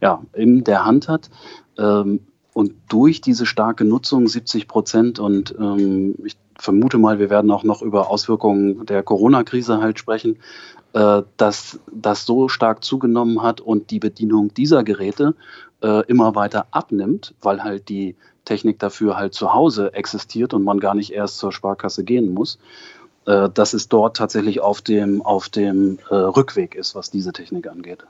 ja, 0.00 0.22
in 0.32 0.62
der 0.62 0.84
Hand 0.84 1.08
hat. 1.08 1.28
Ähm, 1.76 2.20
und 2.52 2.72
durch 2.88 3.20
diese 3.20 3.44
starke 3.44 3.84
Nutzung, 3.84 4.28
70 4.28 4.68
Prozent, 4.68 5.18
und 5.18 5.54
ähm, 5.58 6.14
ich 6.24 6.36
vermute 6.58 6.98
mal, 6.98 7.18
wir 7.18 7.30
werden 7.30 7.50
auch 7.50 7.64
noch 7.64 7.82
über 7.82 8.08
Auswirkungen 8.10 8.86
der 8.86 9.02
Corona-Krise 9.02 9.78
halt 9.82 9.98
sprechen, 9.98 10.38
äh, 10.92 11.22
dass 11.36 11.80
das 11.92 12.24
so 12.24 12.48
stark 12.48 12.82
zugenommen 12.84 13.42
hat 13.42 13.60
und 13.60 13.90
die 13.90 13.98
Bedienung 13.98 14.54
dieser 14.54 14.84
Geräte 14.84 15.34
äh, 15.82 16.06
immer 16.06 16.34
weiter 16.34 16.68
abnimmt, 16.70 17.34
weil 17.42 17.62
halt 17.62 17.88
die 17.88 18.16
Technik 18.46 18.78
dafür 18.78 19.18
halt 19.18 19.34
zu 19.34 19.52
Hause 19.52 19.92
existiert 19.92 20.54
und 20.54 20.64
man 20.64 20.80
gar 20.80 20.94
nicht 20.94 21.12
erst 21.12 21.36
zur 21.36 21.52
Sparkasse 21.52 22.02
gehen 22.02 22.32
muss, 22.32 22.58
äh, 23.26 23.50
dass 23.50 23.74
es 23.74 23.88
dort 23.88 24.16
tatsächlich 24.16 24.60
auf 24.60 24.80
dem, 24.80 25.20
auf 25.20 25.50
dem 25.50 25.98
äh, 26.08 26.14
Rückweg 26.14 26.74
ist, 26.74 26.94
was 26.94 27.10
diese 27.10 27.34
Technik 27.34 27.66
angeht. 27.68 28.06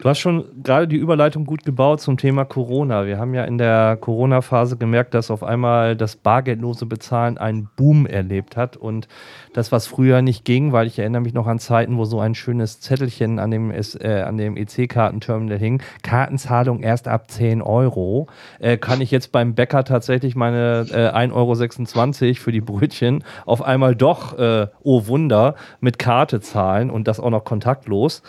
Du 0.00 0.08
hast 0.08 0.18
schon 0.18 0.62
gerade 0.62 0.88
die 0.88 0.96
Überleitung 0.96 1.44
gut 1.44 1.62
gebaut 1.62 2.00
zum 2.00 2.16
Thema 2.16 2.46
Corona. 2.46 3.04
Wir 3.04 3.18
haben 3.18 3.34
ja 3.34 3.44
in 3.44 3.58
der 3.58 3.98
Corona-Phase 4.00 4.78
gemerkt, 4.78 5.12
dass 5.12 5.30
auf 5.30 5.42
einmal 5.42 5.94
das 5.94 6.16
bargeldlose 6.16 6.86
Bezahlen 6.86 7.36
einen 7.36 7.68
Boom 7.76 8.06
erlebt 8.06 8.56
hat 8.56 8.78
und 8.78 9.08
das, 9.52 9.72
was 9.72 9.86
früher 9.86 10.22
nicht 10.22 10.46
ging, 10.46 10.72
weil 10.72 10.86
ich 10.86 10.98
erinnere 10.98 11.20
mich 11.20 11.34
noch 11.34 11.46
an 11.46 11.58
Zeiten, 11.58 11.98
wo 11.98 12.06
so 12.06 12.18
ein 12.18 12.34
schönes 12.34 12.80
Zettelchen 12.80 13.38
an 13.38 13.50
dem, 13.50 13.70
äh, 13.70 14.32
dem 14.32 14.56
EC-Kartenterminal 14.56 15.58
hing, 15.58 15.82
Kartenzahlung 16.02 16.80
erst 16.80 17.06
ab 17.06 17.30
10 17.30 17.60
Euro, 17.60 18.26
äh, 18.58 18.78
kann 18.78 19.02
ich 19.02 19.10
jetzt 19.10 19.32
beim 19.32 19.54
Bäcker 19.54 19.84
tatsächlich 19.84 20.34
meine 20.34 20.86
äh, 20.90 21.10
1,26 21.10 22.24
Euro 22.24 22.34
für 22.36 22.52
die 22.52 22.62
Brötchen 22.62 23.22
auf 23.44 23.60
einmal 23.60 23.94
doch, 23.94 24.38
äh, 24.38 24.68
oh 24.82 25.08
Wunder, 25.08 25.56
mit 25.80 25.98
Karte 25.98 26.40
zahlen 26.40 26.88
und 26.88 27.06
das 27.06 27.20
auch 27.20 27.28
noch 27.28 27.44
kontaktlos. 27.44 28.22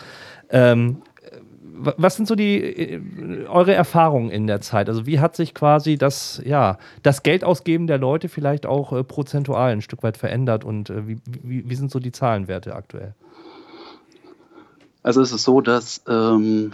Ähm, 0.50 0.98
was 1.96 2.16
sind 2.16 2.26
so 2.26 2.34
die 2.34 2.56
äh, 2.62 3.46
eure 3.46 3.74
Erfahrungen 3.74 4.30
in 4.30 4.46
der 4.46 4.60
Zeit? 4.60 4.88
Also 4.88 5.06
wie 5.06 5.20
hat 5.20 5.36
sich 5.36 5.54
quasi 5.54 5.96
das, 5.96 6.40
ja, 6.44 6.78
das 7.02 7.22
Geldausgeben 7.22 7.86
der 7.86 7.98
Leute 7.98 8.28
vielleicht 8.28 8.66
auch 8.66 8.92
äh, 8.92 9.04
prozentual 9.04 9.72
ein 9.72 9.82
Stück 9.82 10.02
weit 10.02 10.16
verändert 10.16 10.64
und 10.64 10.90
äh, 10.90 11.06
wie, 11.06 11.18
wie, 11.26 11.68
wie, 11.68 11.74
sind 11.74 11.90
so 11.90 11.98
die 11.98 12.12
Zahlenwerte 12.12 12.74
aktuell? 12.74 13.14
Also 15.02 15.20
es 15.20 15.32
ist 15.32 15.44
so, 15.44 15.60
dass 15.60 16.02
ähm, 16.08 16.72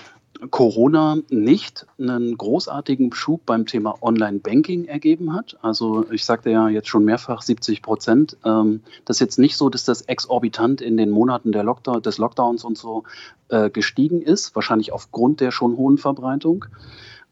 Corona 0.51 1.19
nicht 1.31 1.87
einen 1.99 2.37
großartigen 2.39 3.13
Schub 3.13 3.45
beim 3.45 3.67
Thema 3.67 3.97
Online-Banking 4.01 4.85
ergeben 4.85 5.35
hat. 5.35 5.59
Also 5.63 6.09
ich 6.11 6.25
sagte 6.25 6.51
ja 6.51 6.69
jetzt 6.69 6.89
schon 6.89 7.05
mehrfach 7.05 7.43
70 7.43 7.83
Prozent. 7.83 8.37
Ähm, 8.45 8.83
das 9.05 9.17
ist 9.17 9.21
jetzt 9.21 9.39
nicht 9.39 9.57
so, 9.57 9.69
dass 9.69 9.85
das 9.85 10.03
exorbitant 10.03 10.81
in 10.81 10.97
den 10.97 11.11
Monaten 11.11 11.53
Lockdown, 11.53 12.03
des 12.03 12.19
Lockdowns 12.19 12.65
und 12.65 12.79
so 12.79 13.05
äh, 13.49 13.69
gestiegen 13.71 14.23
ist, 14.23 14.55
wahrscheinlich 14.55 14.93
aufgrund 14.93 15.41
der 15.41 15.51
schon 15.51 15.77
hohen 15.77 15.99
Verbreitung. 15.99 16.67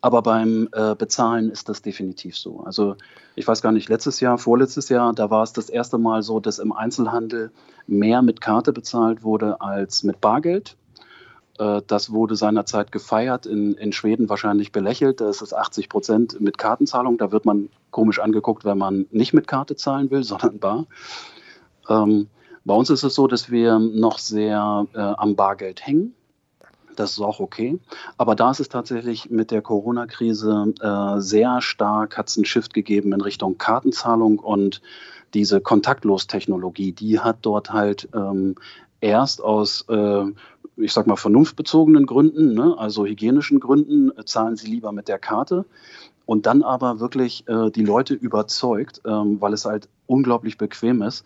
Aber 0.00 0.22
beim 0.22 0.68
äh, 0.72 0.94
Bezahlen 0.94 1.50
ist 1.50 1.68
das 1.68 1.82
definitiv 1.82 2.36
so. 2.36 2.60
Also 2.60 2.96
ich 3.34 3.46
weiß 3.46 3.62
gar 3.62 3.72
nicht, 3.72 3.88
letztes 3.88 4.20
Jahr, 4.20 4.38
vorletztes 4.38 4.88
Jahr, 4.88 5.12
da 5.12 5.30
war 5.30 5.42
es 5.42 5.52
das 5.52 5.70
erste 5.70 5.98
Mal 5.98 6.22
so, 6.22 6.38
dass 6.40 6.58
im 6.58 6.72
Einzelhandel 6.72 7.50
mehr 7.86 8.22
mit 8.22 8.40
Karte 8.40 8.72
bezahlt 8.72 9.22
wurde 9.22 9.60
als 9.60 10.02
mit 10.02 10.20
Bargeld. 10.20 10.76
Äh, 11.58 11.82
das 11.86 12.12
wurde 12.12 12.36
seinerzeit 12.36 12.92
gefeiert, 12.92 13.46
in, 13.46 13.74
in 13.74 13.92
Schweden 13.92 14.28
wahrscheinlich 14.28 14.72
belächelt. 14.72 15.20
Da 15.20 15.28
ist 15.28 15.42
es 15.42 15.52
80 15.52 15.88
Prozent 15.88 16.40
mit 16.40 16.58
Kartenzahlung. 16.58 17.18
Da 17.18 17.32
wird 17.32 17.44
man 17.44 17.68
komisch 17.90 18.18
angeguckt, 18.18 18.64
wenn 18.64 18.78
man 18.78 19.06
nicht 19.10 19.32
mit 19.32 19.46
Karte 19.46 19.76
zahlen 19.76 20.10
will, 20.10 20.24
sondern 20.24 20.58
bar. 20.58 20.86
Ähm, 21.88 22.28
bei 22.64 22.74
uns 22.74 22.90
ist 22.90 23.04
es 23.04 23.14
so, 23.14 23.28
dass 23.28 23.50
wir 23.50 23.78
noch 23.78 24.18
sehr 24.18 24.86
äh, 24.92 24.98
am 24.98 25.36
Bargeld 25.36 25.86
hängen. 25.86 26.14
Das 26.96 27.12
ist 27.12 27.20
auch 27.20 27.40
okay. 27.40 27.78
Aber 28.16 28.34
da 28.34 28.50
ist 28.50 28.60
es 28.60 28.68
tatsächlich 28.68 29.30
mit 29.30 29.50
der 29.50 29.62
Corona-Krise 29.62 30.74
äh, 30.80 31.20
sehr 31.20 31.60
stark, 31.60 32.16
hat 32.16 32.28
es 32.28 32.36
einen 32.36 32.46
Shift 32.46 32.74
gegeben 32.74 33.12
in 33.12 33.20
Richtung 33.20 33.58
Kartenzahlung 33.58 34.38
und 34.38 34.80
diese 35.34 35.60
Kontaktlos-Technologie, 35.60 36.92
die 36.92 37.20
hat 37.20 37.38
dort 37.42 37.72
halt 37.72 38.08
ähm, 38.14 38.54
erst 39.00 39.42
aus 39.42 39.84
äh, 39.88 40.24
ich 40.76 40.92
sag 40.92 41.06
mal, 41.06 41.16
vernunftbezogenen 41.16 42.06
Gründen, 42.06 42.54
ne, 42.54 42.74
also 42.78 43.06
hygienischen 43.06 43.60
Gründen, 43.60 44.10
äh, 44.16 44.24
zahlen 44.24 44.56
sie 44.56 44.68
lieber 44.68 44.92
mit 44.92 45.08
der 45.08 45.18
Karte 45.18 45.64
und 46.26 46.46
dann 46.46 46.62
aber 46.62 47.00
wirklich 47.00 47.48
äh, 47.48 47.70
die 47.70 47.84
Leute 47.84 48.14
überzeugt, 48.14 49.00
ähm, 49.06 49.40
weil 49.40 49.52
es 49.52 49.64
halt 49.64 49.88
unglaublich 50.06 50.58
bequem 50.58 51.02
ist. 51.02 51.24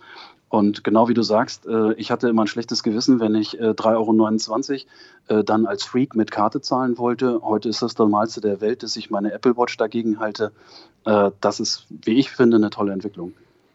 Und 0.50 0.82
genau 0.82 1.08
wie 1.08 1.14
du 1.14 1.22
sagst, 1.22 1.66
äh, 1.66 1.92
ich 1.94 2.10
hatte 2.10 2.28
immer 2.28 2.42
ein 2.42 2.48
schlechtes 2.48 2.82
Gewissen, 2.82 3.20
wenn 3.20 3.36
ich 3.36 3.58
äh, 3.58 3.70
3,29 3.70 4.84
Euro 5.28 5.40
äh, 5.40 5.44
dann 5.44 5.64
als 5.64 5.84
Freak 5.84 6.16
mit 6.16 6.32
Karte 6.32 6.60
zahlen 6.60 6.98
wollte. 6.98 7.40
Heute 7.42 7.68
ist 7.68 7.82
das 7.82 7.96
Normalste 7.96 8.40
der 8.40 8.60
Welt, 8.60 8.82
dass 8.82 8.96
ich 8.96 9.10
meine 9.10 9.32
Apple 9.32 9.56
Watch 9.56 9.76
dagegen 9.76 10.18
halte. 10.18 10.52
Äh, 11.04 11.30
das 11.40 11.60
ist, 11.60 11.86
wie 11.88 12.18
ich 12.18 12.30
finde, 12.30 12.56
eine 12.56 12.70
tolle 12.70 12.92
Entwicklung. 12.92 13.32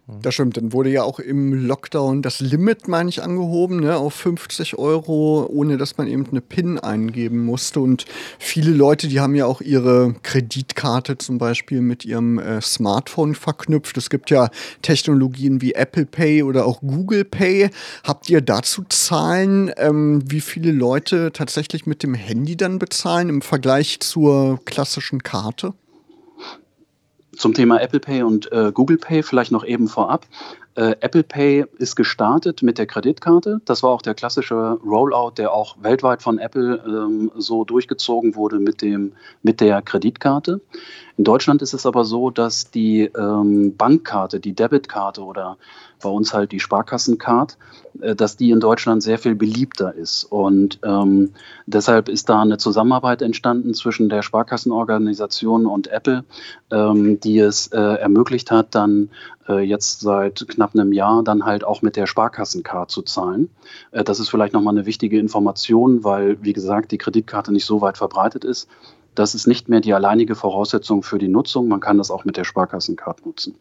Das 0.07 0.35
stimmt, 0.35 0.55
dann 0.55 0.71
wurde 0.71 0.91
ja 0.91 1.01
auch 1.01 1.19
im 1.19 1.51
Lockdown 1.65 2.21
das 2.21 2.39
Limit, 2.39 2.87
meine 2.87 3.09
ich, 3.09 3.23
angehoben, 3.23 3.79
ne, 3.79 3.97
auf 3.97 4.13
50 4.13 4.77
Euro, 4.77 5.47
ohne 5.51 5.77
dass 5.77 5.97
man 5.97 6.05
eben 6.05 6.27
eine 6.29 6.41
PIN 6.41 6.77
eingeben 6.77 7.43
musste. 7.43 7.79
Und 7.79 8.05
viele 8.37 8.69
Leute, 8.69 9.07
die 9.07 9.19
haben 9.19 9.33
ja 9.33 9.47
auch 9.47 9.61
ihre 9.61 10.13
Kreditkarte 10.21 11.17
zum 11.17 11.39
Beispiel 11.39 11.81
mit 11.81 12.05
ihrem 12.05 12.37
äh, 12.37 12.61
Smartphone 12.61 13.33
verknüpft. 13.33 13.97
Es 13.97 14.11
gibt 14.11 14.29
ja 14.29 14.49
Technologien 14.83 15.63
wie 15.63 15.73
Apple 15.73 16.05
Pay 16.05 16.43
oder 16.43 16.67
auch 16.67 16.81
Google 16.81 17.25
Pay. 17.25 17.71
Habt 18.03 18.29
ihr 18.29 18.41
dazu 18.41 18.83
Zahlen, 18.87 19.71
ähm, 19.77 20.21
wie 20.27 20.41
viele 20.41 20.71
Leute 20.71 21.31
tatsächlich 21.33 21.87
mit 21.87 22.03
dem 22.03 22.13
Handy 22.13 22.55
dann 22.55 22.77
bezahlen 22.77 23.29
im 23.29 23.41
Vergleich 23.41 24.01
zur 24.01 24.59
klassischen 24.65 25.23
Karte? 25.23 25.73
Zum 27.37 27.53
Thema 27.53 27.81
Apple 27.81 27.99
Pay 27.99 28.23
und 28.23 28.51
äh, 28.51 28.71
Google 28.73 28.97
Pay 28.97 29.23
vielleicht 29.23 29.51
noch 29.51 29.65
eben 29.65 29.87
vorab. 29.87 30.25
Äh, 30.75 30.95
Apple 30.99 31.23
Pay 31.23 31.65
ist 31.77 31.95
gestartet 31.95 32.61
mit 32.61 32.77
der 32.77 32.85
Kreditkarte. 32.85 33.61
Das 33.65 33.81
war 33.81 33.91
auch 33.91 34.01
der 34.01 34.13
klassische 34.13 34.77
Rollout, 34.85 35.33
der 35.37 35.53
auch 35.53 35.77
weltweit 35.81 36.21
von 36.21 36.37
Apple 36.37 36.83
ähm, 36.85 37.31
so 37.35 37.63
durchgezogen 37.63 38.35
wurde 38.35 38.59
mit, 38.59 38.81
dem, 38.81 39.13
mit 39.41 39.61
der 39.61 39.81
Kreditkarte. 39.81 40.59
In 41.17 41.23
Deutschland 41.23 41.61
ist 41.61 41.73
es 41.73 41.85
aber 41.85 42.03
so, 42.03 42.29
dass 42.29 42.71
die 42.71 43.03
ähm, 43.17 43.77
Bankkarte, 43.77 44.41
die 44.41 44.53
Debitkarte 44.53 45.23
oder 45.23 45.57
bei 46.05 46.11
uns 46.11 46.35
halt 46.35 46.51
die 46.51 46.59
Sparkassencard, 46.59 47.57
äh, 47.99 48.15
dass 48.15 48.37
die 48.37 48.51
in 48.51 48.59
Deutschland 48.59 49.01
sehr 49.01 49.17
viel 49.17 49.33
beliebter 49.33 49.95
ist. 49.95 50.23
Und 50.23 50.79
ähm, 50.83 51.31
deshalb 51.65 52.09
ist 52.09 52.29
da 52.29 52.43
eine 52.43 52.57
Zusammenarbeit 52.59 53.23
entstanden 53.23 53.73
zwischen 53.73 54.07
der 54.07 54.21
Sparkassenorganisation 54.21 55.65
und 55.65 55.87
Apple, 55.87 56.23
ähm, 56.71 57.19
die 57.19 57.39
es 57.39 57.67
äh, 57.67 57.79
ermöglicht 57.79 58.51
hat, 58.51 58.75
dann 58.75 59.09
äh, 59.49 59.61
jetzt 59.61 60.01
seit 60.01 60.47
knapp 60.47 60.75
einem 60.75 60.93
Jahr 60.93 61.23
dann 61.23 61.43
halt 61.43 61.63
auch 61.63 61.81
mit 61.81 61.95
der 61.95 62.05
Sparkassencard 62.05 62.91
zu 62.91 63.01
zahlen. 63.01 63.49
Äh, 63.91 64.03
das 64.03 64.19
ist 64.19 64.29
vielleicht 64.29 64.53
nochmal 64.53 64.75
eine 64.75 64.85
wichtige 64.85 65.17
Information, 65.17 66.03
weil, 66.03 66.37
wie 66.43 66.53
gesagt, 66.53 66.91
die 66.91 66.99
Kreditkarte 66.99 67.51
nicht 67.51 67.65
so 67.65 67.81
weit 67.81 67.97
verbreitet 67.97 68.45
ist. 68.45 68.69
Das 69.15 69.33
ist 69.33 69.47
nicht 69.47 69.69
mehr 69.69 69.79
die 69.79 69.93
alleinige 69.93 70.35
Voraussetzung 70.35 71.01
für 71.01 71.17
die 71.17 71.29
Nutzung. 71.29 71.67
Man 71.67 71.79
kann 71.79 71.97
das 71.97 72.11
auch 72.11 72.25
mit 72.25 72.37
der 72.37 72.43
Sparkassencard 72.43 73.25
nutzen. 73.25 73.55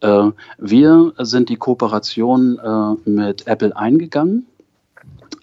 Äh, 0.00 0.30
wir 0.58 1.12
sind 1.18 1.48
die 1.48 1.56
Kooperation 1.56 2.58
äh, 2.58 3.10
mit 3.10 3.46
Apple 3.46 3.76
eingegangen. 3.76 4.46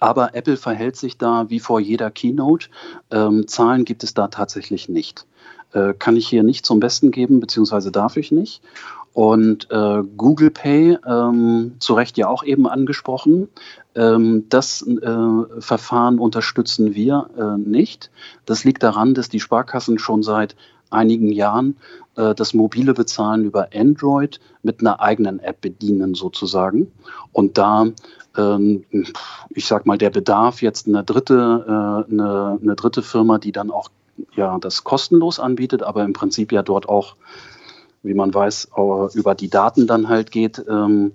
Aber 0.00 0.34
Apple 0.34 0.56
verhält 0.56 0.96
sich 0.96 1.18
da 1.18 1.50
wie 1.50 1.60
vor 1.60 1.80
jeder 1.80 2.10
Keynote. 2.10 2.68
Ähm, 3.10 3.48
Zahlen 3.48 3.84
gibt 3.84 4.04
es 4.04 4.14
da 4.14 4.28
tatsächlich 4.28 4.88
nicht. 4.88 5.26
Äh, 5.72 5.92
kann 5.98 6.16
ich 6.16 6.28
hier 6.28 6.42
nicht 6.42 6.64
zum 6.64 6.80
Besten 6.80 7.10
geben, 7.10 7.40
beziehungsweise 7.40 7.90
darf 7.90 8.16
ich 8.16 8.30
nicht. 8.30 8.62
Und 9.12 9.68
äh, 9.72 10.02
Google 10.16 10.50
Pay, 10.50 10.98
ähm, 11.04 11.72
zu 11.80 11.94
Recht 11.94 12.16
ja 12.18 12.28
auch 12.28 12.44
eben 12.44 12.68
angesprochen, 12.68 13.48
ähm, 13.96 14.44
das 14.48 14.86
äh, 14.86 15.60
Verfahren 15.60 16.20
unterstützen 16.20 16.94
wir 16.94 17.28
äh, 17.36 17.58
nicht. 17.58 18.10
Das 18.46 18.62
liegt 18.62 18.84
daran, 18.84 19.14
dass 19.14 19.28
die 19.28 19.40
Sparkassen 19.40 19.98
schon 19.98 20.22
seit 20.22 20.54
einigen 20.90 21.32
Jahren 21.32 21.76
äh, 22.16 22.34
das 22.34 22.54
mobile 22.54 22.94
Bezahlen 22.94 23.44
über 23.44 23.68
Android 23.74 24.40
mit 24.62 24.80
einer 24.80 25.00
eigenen 25.00 25.40
App 25.40 25.60
bedienen 25.60 26.14
sozusagen. 26.14 26.90
Und 27.32 27.58
da, 27.58 27.86
ähm, 28.36 28.84
ich 29.50 29.66
sag 29.66 29.86
mal, 29.86 29.98
der 29.98 30.10
Bedarf 30.10 30.62
jetzt 30.62 30.86
eine 30.86 31.04
dritte, 31.04 31.64
äh, 31.66 32.12
eine, 32.12 32.58
eine 32.62 32.74
dritte 32.76 33.02
Firma, 33.02 33.38
die 33.38 33.52
dann 33.52 33.70
auch 33.70 33.88
ja 34.34 34.58
das 34.58 34.84
kostenlos 34.84 35.38
anbietet, 35.38 35.82
aber 35.82 36.04
im 36.04 36.12
Prinzip 36.12 36.52
ja 36.52 36.62
dort 36.62 36.88
auch 36.88 37.16
wie 38.02 38.14
man 38.14 38.32
weiß, 38.32 38.68
über 39.14 39.34
die 39.34 39.50
Daten 39.50 39.88
dann 39.88 40.08
halt 40.08 40.30
geht, 40.30 40.64
ähm, 40.68 41.12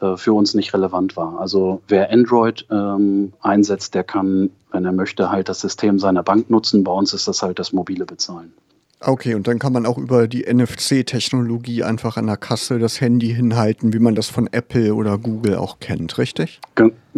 äh, 0.00 0.16
für 0.16 0.34
uns 0.34 0.54
nicht 0.54 0.74
relevant 0.74 1.16
war. 1.16 1.40
Also 1.40 1.80
wer 1.88 2.10
Android 2.10 2.66
ähm, 2.70 3.32
einsetzt, 3.40 3.94
der 3.94 4.04
kann, 4.04 4.50
wenn 4.70 4.84
er 4.84 4.92
möchte, 4.92 5.30
halt 5.30 5.48
das 5.48 5.60
System 5.60 5.98
seiner 5.98 6.22
Bank 6.22 6.50
nutzen. 6.50 6.84
Bei 6.84 6.92
uns 6.92 7.14
ist 7.14 7.28
das 7.28 7.42
halt 7.42 7.58
das 7.58 7.72
mobile 7.72 8.04
Bezahlen. 8.04 8.52
Okay, 9.00 9.34
und 9.34 9.46
dann 9.46 9.58
kann 9.58 9.74
man 9.74 9.84
auch 9.84 9.98
über 9.98 10.26
die 10.26 10.46
NFC-Technologie 10.50 11.82
einfach 11.82 12.16
an 12.16 12.26
der 12.26 12.38
Kasse 12.38 12.78
das 12.78 13.00
Handy 13.00 13.28
hinhalten, 13.28 13.92
wie 13.92 13.98
man 13.98 14.14
das 14.14 14.28
von 14.28 14.48
Apple 14.50 14.94
oder 14.94 15.18
Google 15.18 15.56
auch 15.56 15.80
kennt, 15.80 16.16
richtig? 16.16 16.60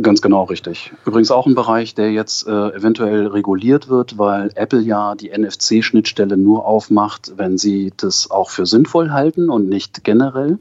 Ganz 0.02 0.20
genau 0.20 0.44
richtig. 0.44 0.92
Übrigens 1.06 1.30
auch 1.30 1.46
ein 1.46 1.54
Bereich, 1.54 1.94
der 1.94 2.10
jetzt 2.10 2.48
äh, 2.48 2.50
eventuell 2.50 3.28
reguliert 3.28 3.88
wird, 3.88 4.18
weil 4.18 4.50
Apple 4.56 4.80
ja 4.80 5.14
die 5.14 5.30
NFC-Schnittstelle 5.30 6.36
nur 6.36 6.66
aufmacht, 6.66 7.32
wenn 7.36 7.58
sie 7.58 7.92
das 7.96 8.28
auch 8.28 8.50
für 8.50 8.66
sinnvoll 8.66 9.10
halten 9.12 9.48
und 9.48 9.68
nicht 9.68 10.02
generell. 10.02 10.58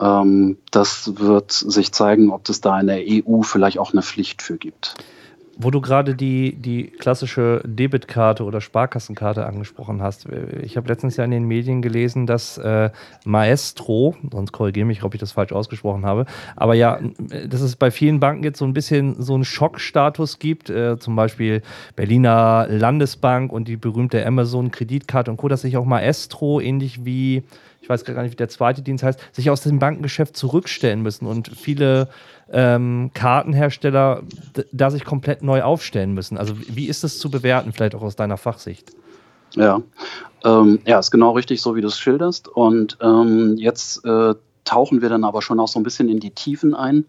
Ähm, 0.00 0.58
das 0.70 1.18
wird 1.18 1.50
sich 1.50 1.92
zeigen, 1.92 2.30
ob 2.30 2.48
es 2.48 2.60
da 2.60 2.80
in 2.80 2.86
der 2.86 3.02
EU 3.08 3.42
vielleicht 3.42 3.80
auch 3.80 3.92
eine 3.92 4.02
Pflicht 4.02 4.42
für 4.42 4.56
gibt. 4.56 4.94
Wo 5.60 5.72
du 5.72 5.80
gerade 5.80 6.14
die, 6.14 6.54
die 6.54 6.84
klassische 6.84 7.60
Debitkarte 7.64 8.44
oder 8.44 8.60
Sparkassenkarte 8.60 9.44
angesprochen 9.44 10.00
hast. 10.00 10.28
Ich 10.62 10.76
habe 10.76 10.88
letztens 10.88 11.16
ja 11.16 11.24
in 11.24 11.32
den 11.32 11.44
Medien 11.44 11.82
gelesen, 11.82 12.26
dass 12.26 12.58
äh, 12.58 12.90
Maestro, 13.24 14.14
sonst 14.30 14.52
korrigiere 14.52 14.86
mich, 14.86 15.02
ob 15.02 15.14
ich 15.14 15.20
das 15.20 15.32
falsch 15.32 15.52
ausgesprochen 15.52 16.06
habe, 16.06 16.26
aber 16.54 16.74
ja, 16.74 17.00
dass 17.48 17.60
es 17.60 17.74
bei 17.74 17.90
vielen 17.90 18.20
Banken 18.20 18.44
jetzt 18.44 18.58
so 18.58 18.64
ein 18.64 18.72
bisschen 18.72 19.20
so 19.20 19.34
einen 19.34 19.44
Schockstatus 19.44 20.38
gibt, 20.38 20.70
äh, 20.70 20.96
zum 20.98 21.16
Beispiel 21.16 21.62
Berliner 21.96 22.66
Landesbank 22.68 23.52
und 23.52 23.66
die 23.66 23.76
berühmte 23.76 24.24
Amazon-Kreditkarte 24.24 25.30
und 25.30 25.38
Co., 25.38 25.48
dass 25.48 25.62
sich 25.62 25.76
auch 25.76 25.84
Maestro 25.84 26.60
ähnlich 26.60 27.04
wie 27.04 27.42
ich 27.88 27.90
weiß 27.90 28.04
gar 28.04 28.22
nicht, 28.22 28.32
wie 28.32 28.36
der 28.36 28.50
zweite 28.50 28.82
Dienst 28.82 29.02
heißt, 29.02 29.18
sich 29.32 29.48
aus 29.48 29.62
dem 29.62 29.78
Bankengeschäft 29.78 30.36
zurückstellen 30.36 31.00
müssen 31.00 31.24
und 31.24 31.48
viele 31.48 32.08
ähm, 32.52 33.12
Kartenhersteller 33.14 34.24
da 34.72 34.90
sich 34.90 35.06
komplett 35.06 35.42
neu 35.42 35.62
aufstellen 35.62 36.12
müssen. 36.12 36.36
Also 36.36 36.52
wie 36.58 36.86
ist 36.86 37.02
das 37.02 37.18
zu 37.18 37.30
bewerten, 37.30 37.72
vielleicht 37.72 37.94
auch 37.94 38.02
aus 38.02 38.14
deiner 38.14 38.36
Fachsicht? 38.36 38.92
Ja, 39.54 39.80
ähm, 40.44 40.80
ja, 40.84 40.98
ist 40.98 41.10
genau 41.10 41.30
richtig, 41.30 41.62
so 41.62 41.76
wie 41.76 41.80
du 41.80 41.88
es 41.88 41.98
schilderst. 41.98 42.48
Und 42.48 42.98
ähm, 43.00 43.56
jetzt 43.56 44.04
äh, 44.04 44.34
tauchen 44.66 45.00
wir 45.00 45.08
dann 45.08 45.24
aber 45.24 45.40
schon 45.40 45.58
auch 45.58 45.68
so 45.68 45.80
ein 45.80 45.82
bisschen 45.82 46.10
in 46.10 46.20
die 46.20 46.32
Tiefen 46.32 46.74
ein. 46.74 47.06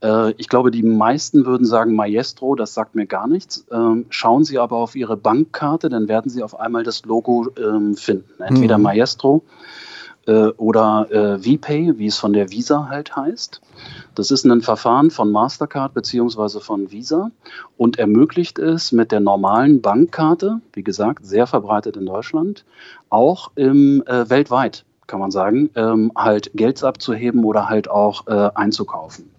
Äh, 0.00 0.30
ich 0.36 0.48
glaube, 0.48 0.70
die 0.70 0.84
meisten 0.84 1.44
würden 1.44 1.66
sagen 1.66 1.96
Maestro, 1.96 2.54
das 2.54 2.72
sagt 2.72 2.94
mir 2.94 3.06
gar 3.06 3.26
nichts. 3.26 3.66
Ähm, 3.72 4.06
schauen 4.10 4.44
Sie 4.44 4.60
aber 4.60 4.76
auf 4.76 4.94
Ihre 4.94 5.16
Bankkarte, 5.16 5.88
dann 5.88 6.06
werden 6.06 6.30
Sie 6.30 6.44
auf 6.44 6.60
einmal 6.60 6.84
das 6.84 7.04
Logo 7.04 7.48
ähm, 7.58 7.96
finden. 7.96 8.40
Entweder 8.40 8.78
mhm. 8.78 8.84
Maestro 8.84 9.42
äh, 10.26 10.48
oder 10.56 11.08
äh, 11.10 11.38
VPay, 11.38 11.98
wie 11.98 12.06
es 12.06 12.18
von 12.18 12.32
der 12.32 12.50
Visa 12.50 12.88
halt 12.88 13.14
heißt. 13.16 13.60
Das 14.14 14.30
ist 14.30 14.44
ein 14.44 14.60
Verfahren 14.62 15.10
von 15.10 15.30
Mastercard 15.32 15.94
bzw. 15.94 16.60
von 16.60 16.90
Visa 16.90 17.30
und 17.76 17.98
ermöglicht 17.98 18.58
es 18.58 18.92
mit 18.92 19.12
der 19.12 19.20
normalen 19.20 19.80
Bankkarte, 19.80 20.60
wie 20.72 20.82
gesagt, 20.82 21.24
sehr 21.24 21.46
verbreitet 21.46 21.96
in 21.96 22.06
Deutschland, 22.06 22.64
auch 23.08 23.50
im, 23.54 24.02
äh, 24.06 24.28
weltweit, 24.28 24.84
kann 25.06 25.20
man 25.20 25.30
sagen, 25.30 25.70
ähm, 25.74 26.12
halt 26.16 26.50
Geld 26.54 26.82
abzuheben 26.84 27.44
oder 27.44 27.68
halt 27.68 27.90
auch 27.90 28.26
äh, 28.26 28.50
einzukaufen. 28.54 29.30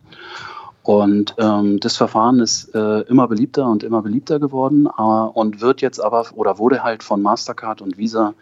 Und 0.83 1.35
ähm, 1.37 1.79
das 1.79 1.95
Verfahren 1.95 2.39
ist 2.39 2.73
äh, 2.73 3.01
immer 3.01 3.27
beliebter 3.27 3.67
und 3.67 3.83
immer 3.83 4.01
beliebter 4.01 4.39
geworden 4.39 4.87
äh, 4.87 5.01
und 5.01 5.61
wird 5.61 5.81
jetzt 5.81 5.99
aber 5.99 6.25
oder 6.33 6.57
wurde 6.57 6.83
halt 6.83 7.03
von 7.03 7.21
Mastercard 7.21 7.81
und 7.81 7.97
Visa 7.97 8.33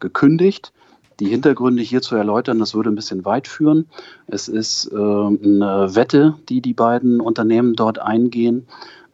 gekündigt. 0.00 0.72
Die 1.20 1.28
Hintergründe 1.28 1.82
hier 1.82 2.02
zu 2.02 2.16
erläutern, 2.16 2.58
das 2.58 2.74
würde 2.74 2.90
ein 2.90 2.96
bisschen 2.96 3.24
weit 3.24 3.46
führen. 3.46 3.86
Es 4.26 4.48
ist 4.48 4.90
äh, 4.92 4.96
eine 4.96 5.94
Wette, 5.94 6.34
die 6.48 6.60
die 6.60 6.74
beiden 6.74 7.20
Unternehmen 7.20 7.74
dort 7.74 8.00
eingehen. 8.00 8.66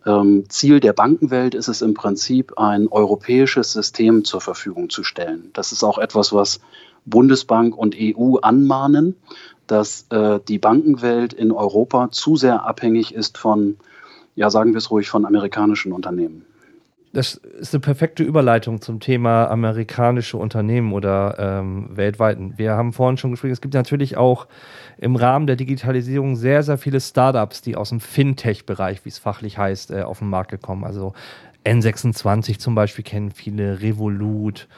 Ähm, 0.06 0.44
Ziel 0.48 0.80
der 0.80 0.94
Bankenwelt 0.94 1.54
ist 1.54 1.68
es 1.68 1.82
im 1.82 1.92
Prinzip, 1.92 2.58
ein 2.58 2.88
europäisches 2.88 3.72
System 3.72 4.24
zur 4.24 4.40
Verfügung 4.40 4.88
zu 4.88 5.04
stellen. 5.04 5.50
Das 5.52 5.72
ist 5.72 5.84
auch 5.84 5.98
etwas, 5.98 6.32
was 6.32 6.60
Bundesbank 7.04 7.76
und 7.76 7.94
EU 7.98 8.36
anmahnen, 8.36 9.16
dass 9.66 10.06
äh, 10.10 10.40
die 10.48 10.58
Bankenwelt 10.58 11.34
in 11.34 11.52
Europa 11.52 12.10
zu 12.10 12.36
sehr 12.36 12.64
abhängig 12.64 13.14
ist 13.14 13.36
von, 13.36 13.76
ja, 14.36 14.48
sagen 14.48 14.72
wir 14.72 14.78
es 14.78 14.90
ruhig, 14.90 15.10
von 15.10 15.26
amerikanischen 15.26 15.92
Unternehmen 15.92 16.46
das 17.12 17.34
ist 17.34 17.74
eine 17.74 17.80
perfekte 17.80 18.22
Überleitung 18.22 18.80
zum 18.80 19.00
Thema 19.00 19.46
amerikanische 19.46 20.36
Unternehmen 20.36 20.92
oder 20.92 21.36
ähm, 21.38 21.96
weltweiten. 21.96 22.56
Wir 22.56 22.72
haben 22.72 22.92
vorhin 22.92 23.16
schon 23.16 23.32
gesprochen, 23.32 23.50
es 23.50 23.60
gibt 23.60 23.74
natürlich 23.74 24.16
auch 24.16 24.46
im 24.96 25.16
Rahmen 25.16 25.46
der 25.48 25.56
Digitalisierung 25.56 26.36
sehr, 26.36 26.62
sehr 26.62 26.78
viele 26.78 27.00
Startups, 27.00 27.62
die 27.62 27.74
aus 27.74 27.88
dem 27.88 28.00
Fintech-Bereich, 28.00 29.04
wie 29.04 29.08
es 29.08 29.18
fachlich 29.18 29.58
heißt, 29.58 29.90
äh, 29.90 30.02
auf 30.02 30.20
den 30.20 30.28
Markt 30.28 30.52
gekommen. 30.52 30.84
Also 30.84 31.12
N26 31.64 32.58
zum 32.58 32.76
Beispiel 32.76 33.04
kennen 33.04 33.32
viele, 33.32 33.80
Revolut, 33.80 34.68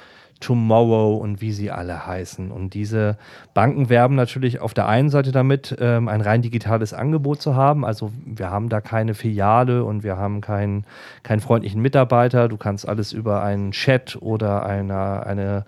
Tomorrow 0.43 1.17
und 1.17 1.41
wie 1.41 1.53
sie 1.53 1.71
alle 1.71 2.07
heißen. 2.07 2.51
Und 2.51 2.75
diese 2.75 3.17
Banken 3.55 3.89
werben 3.89 4.17
natürlich 4.17 4.61
auf 4.61 4.75
der 4.75 4.89
einen 4.89 5.09
Seite 5.09 5.33
damit, 5.33 5.77
ähm, 5.81 6.09
ein 6.09 6.21
rein 6.21 6.43
digitales 6.43 6.93
Angebot 6.93 7.41
zu 7.41 7.55
haben. 7.55 7.85
Also 7.85 8.11
wir 8.25 8.51
haben 8.51 8.69
da 8.69 8.81
keine 8.81 9.15
Filiale 9.15 9.85
und 9.85 10.03
wir 10.03 10.17
haben 10.17 10.41
keinen, 10.41 10.85
keinen 11.23 11.41
freundlichen 11.41 11.81
Mitarbeiter. 11.81 12.49
Du 12.49 12.57
kannst 12.57 12.89
alles 12.89 13.13
über 13.13 13.43
einen 13.43 13.71
Chat 13.71 14.19
oder 14.21 14.67
eine, 14.67 15.25
eine, 15.25 15.65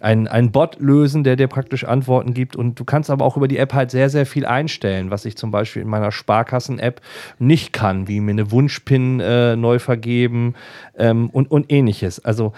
ein, 0.00 0.28
einen 0.28 0.52
Bot 0.52 0.78
lösen, 0.78 1.24
der 1.24 1.36
dir 1.36 1.48
praktisch 1.48 1.84
Antworten 1.84 2.34
gibt. 2.34 2.56
Und 2.56 2.78
du 2.78 2.84
kannst 2.84 3.10
aber 3.10 3.24
auch 3.24 3.36
über 3.36 3.48
die 3.48 3.58
App 3.58 3.72
halt 3.72 3.90
sehr, 3.90 4.10
sehr 4.10 4.26
viel 4.26 4.44
einstellen, 4.44 5.10
was 5.10 5.24
ich 5.24 5.36
zum 5.36 5.50
Beispiel 5.50 5.82
in 5.82 5.88
meiner 5.88 6.12
Sparkassen-App 6.12 7.00
nicht 7.38 7.72
kann, 7.72 8.06
wie 8.06 8.20
mir 8.20 8.32
eine 8.32 8.50
Wunschpin 8.50 9.20
äh, 9.20 9.56
neu 9.56 9.78
vergeben 9.78 10.54
ähm, 10.98 11.30
und, 11.30 11.50
und 11.50 11.72
ähnliches. 11.72 12.22
Also 12.22 12.52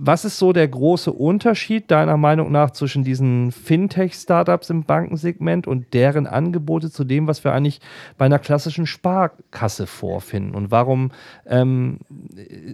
was 0.00 0.24
ist 0.24 0.38
so 0.38 0.52
der 0.52 0.68
große 0.68 1.12
Unterschied 1.12 1.90
deiner 1.90 2.16
Meinung 2.16 2.52
nach 2.52 2.70
zwischen 2.70 3.04
diesen 3.04 3.52
Fintech-Startups 3.52 4.70
im 4.70 4.84
Bankensegment 4.84 5.66
und 5.66 5.92
deren 5.92 6.26
Angebote 6.26 6.90
zu 6.90 7.04
dem, 7.04 7.26
was 7.26 7.42
wir 7.44 7.52
eigentlich 7.52 7.80
bei 8.16 8.26
einer 8.26 8.38
klassischen 8.38 8.86
Sparkasse 8.86 9.86
vorfinden? 9.86 10.54
Und 10.54 10.70
warum 10.70 11.10
ähm, 11.46 11.98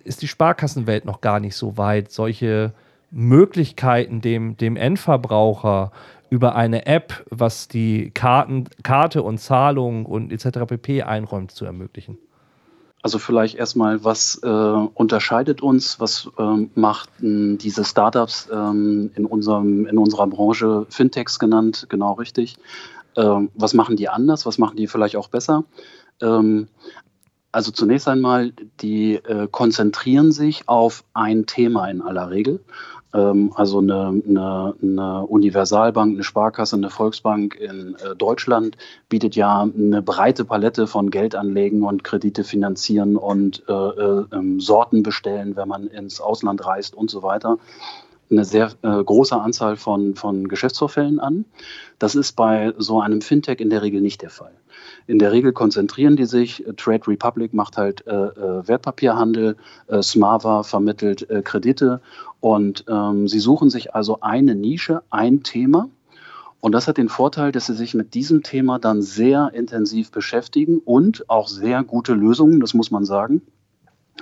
ist 0.05 0.23
die 0.23 0.29
Sparkassenwelt 0.29 1.05
noch 1.05 1.21
gar 1.21 1.41
nicht 1.41 1.57
so 1.57 1.79
weit, 1.79 2.13
solche 2.13 2.73
Möglichkeiten 3.11 4.21
dem, 4.21 4.57
dem 4.57 4.77
Endverbraucher 4.77 5.93
über 6.31 6.57
eine 6.57 6.87
App, 6.87 7.25
was 7.31 7.69
die 7.69 8.11
Karten, 8.11 8.65
Karte 8.83 9.23
und 9.23 9.39
Zahlung 9.39 10.05
und 10.05 10.33
etc. 10.33 10.67
pp. 10.67 11.03
einräumt, 11.03 11.53
zu 11.53 11.65
ermöglichen? 11.65 12.19
Also 13.05 13.19
vielleicht 13.19 13.57
erstmal, 13.57 14.03
was 14.03 14.41
äh, 14.43 14.49
unterscheidet 14.49 15.61
uns, 15.61 16.01
was 16.01 16.31
ähm, 16.39 16.71
macht 16.75 17.11
diese 17.19 17.85
Startups 17.85 18.49
ähm, 18.51 19.11
in, 19.15 19.27
unserem, 19.27 19.87
in 19.87 19.99
unserer 19.99 20.27
Branche 20.27 20.87
Fintechs 20.89 21.39
genannt, 21.39 21.85
genau 21.91 22.15
richtig. 22.15 22.57
Ähm, 23.15 23.51
was 23.55 23.75
machen 23.75 23.97
die 23.97 24.09
anders, 24.09 24.47
was 24.47 24.57
machen 24.57 24.79
die 24.79 24.87
vielleicht 24.87 25.17
auch 25.17 25.29
besser? 25.29 25.65
Ähm, 26.23 26.69
also 27.53 27.73
zunächst 27.73 28.09
einmal, 28.09 28.53
die 28.81 29.17
äh, 29.17 29.49
konzentrieren 29.51 30.33
sich 30.33 30.67
auf 30.67 31.05
ein 31.13 31.45
Thema 31.45 31.89
in 31.91 32.01
aller 32.01 32.31
Regel. 32.31 32.65
Ähm, 33.15 33.53
also 33.55 33.79
eine, 33.79 34.21
eine, 34.29 34.75
eine, 34.83 35.27
Universalbank, 35.27 36.15
eine 36.15 36.25
Sparkasse, 36.25 36.77
eine 36.77 36.91
Volksbank 36.91 37.55
in 37.55 37.95
äh, 37.95 38.17
Deutschland 38.17 38.77
bietet 39.09 39.37
ja 39.37 39.63
eine 39.63 40.03
breite 40.03 40.45
Palette 40.45 40.87
von 40.87 41.11
Geldanlegen 41.11 41.83
und 41.85 42.05
Kredite 42.05 42.45
finanzieren 42.45 43.17
und 43.17 43.63
äh, 43.69 43.73
äh, 43.73 44.25
ähm, 44.33 44.61
Sorten 44.61 45.03
bestellen, 45.03 45.57
wenn 45.57 45.69
man 45.69 45.87
ins 45.87 46.21
Ausland 46.21 46.67
reist 46.67 46.95
und 46.95 47.11
so 47.11 47.23
weiter 47.23 47.59
eine 48.31 48.45
sehr 48.45 48.73
äh, 48.83 49.05
große 49.05 49.37
Anzahl 49.37 49.77
von, 49.77 50.15
von 50.15 50.49
Geschäftsvorfällen 50.49 51.21
an. 51.21 51.45
Das 51.99 52.15
ist 52.15 52.33
bei 52.33 52.73
so 52.79 53.01
einem 53.01 53.21
Fintech 53.21 53.61
in 53.61 53.71
der 53.71 53.83
Regel 53.83 54.01
nicht 54.01 54.23
der 54.23 54.31
Fall. 54.31 54.53
In 55.07 55.19
der 55.19 55.33
Regel 55.33 55.53
konzentrieren 55.53 56.17
die 56.17 56.25
sich. 56.25 56.65
Trade 56.77 57.07
Republic 57.07 57.53
macht 57.53 57.77
halt 57.77 58.07
äh, 58.07 58.11
äh 58.11 58.67
Wertpapierhandel, 58.67 59.57
äh, 59.89 60.03
Smava 60.03 60.63
vermittelt 60.63 61.29
äh, 61.29 61.43
Kredite 61.43 62.01
und 62.41 62.85
ähm, 62.89 63.29
sie 63.29 63.41
suchen 63.41 63.71
sich 63.71 63.95
also 63.95 64.21
eine 64.21 64.55
Nische, 64.55 65.03
ein 65.11 65.43
Thema. 65.43 65.89
Und 66.61 66.73
das 66.73 66.89
hat 66.89 66.97
den 66.97 67.11
Vorteil, 67.11 67.53
dass 67.53 67.67
sie 67.67 67.75
sich 67.75 67.93
mit 67.93 68.15
diesem 68.15 68.43
Thema 68.43 68.79
dann 68.79 69.03
sehr 69.03 69.51
intensiv 69.53 70.11
beschäftigen 70.11 70.79
und 70.79 71.29
auch 71.29 71.49
sehr 71.49 71.83
gute 71.85 72.15
Lösungen, 72.15 72.61
das 72.61 72.73
muss 72.73 72.91
man 72.91 73.05
sagen, 73.05 73.43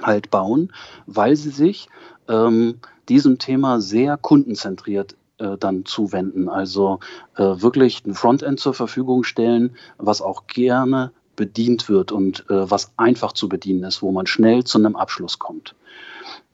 halt 0.03 0.31
bauen, 0.31 0.73
weil 1.07 1.37
sie 1.37 1.51
sich 1.51 1.89
ähm, 2.29 2.81
diesem 3.09 3.39
Thema 3.39 3.81
sehr 3.81 4.17
kundenzentriert 4.17 5.17
äh, 5.43 5.59
dann 5.59 5.85
zuwenden. 5.85 6.49
Also 6.49 7.01
äh, 7.37 7.43
wirklich 7.43 8.05
ein 8.07 8.15
Frontend 8.15 8.61
zur 8.61 8.75
Verfügung 8.75 9.25
stellen, 9.25 9.77
was 9.99 10.23
auch 10.23 10.47
gerne 10.47 11.13
bedient 11.37 11.89
wird 11.89 12.13
und 12.13 12.49
äh, 12.51 12.71
was 12.71 12.93
einfach 12.97 13.33
zu 13.33 13.49
bedienen 13.49 13.85
ist, 13.85 14.03
wo 14.03 14.13
man 14.13 14.27
schnell 14.27 14.65
zu 14.65 14.79
einem 14.79 14.97
Abschluss 14.97 15.39
kommt. 15.39 15.75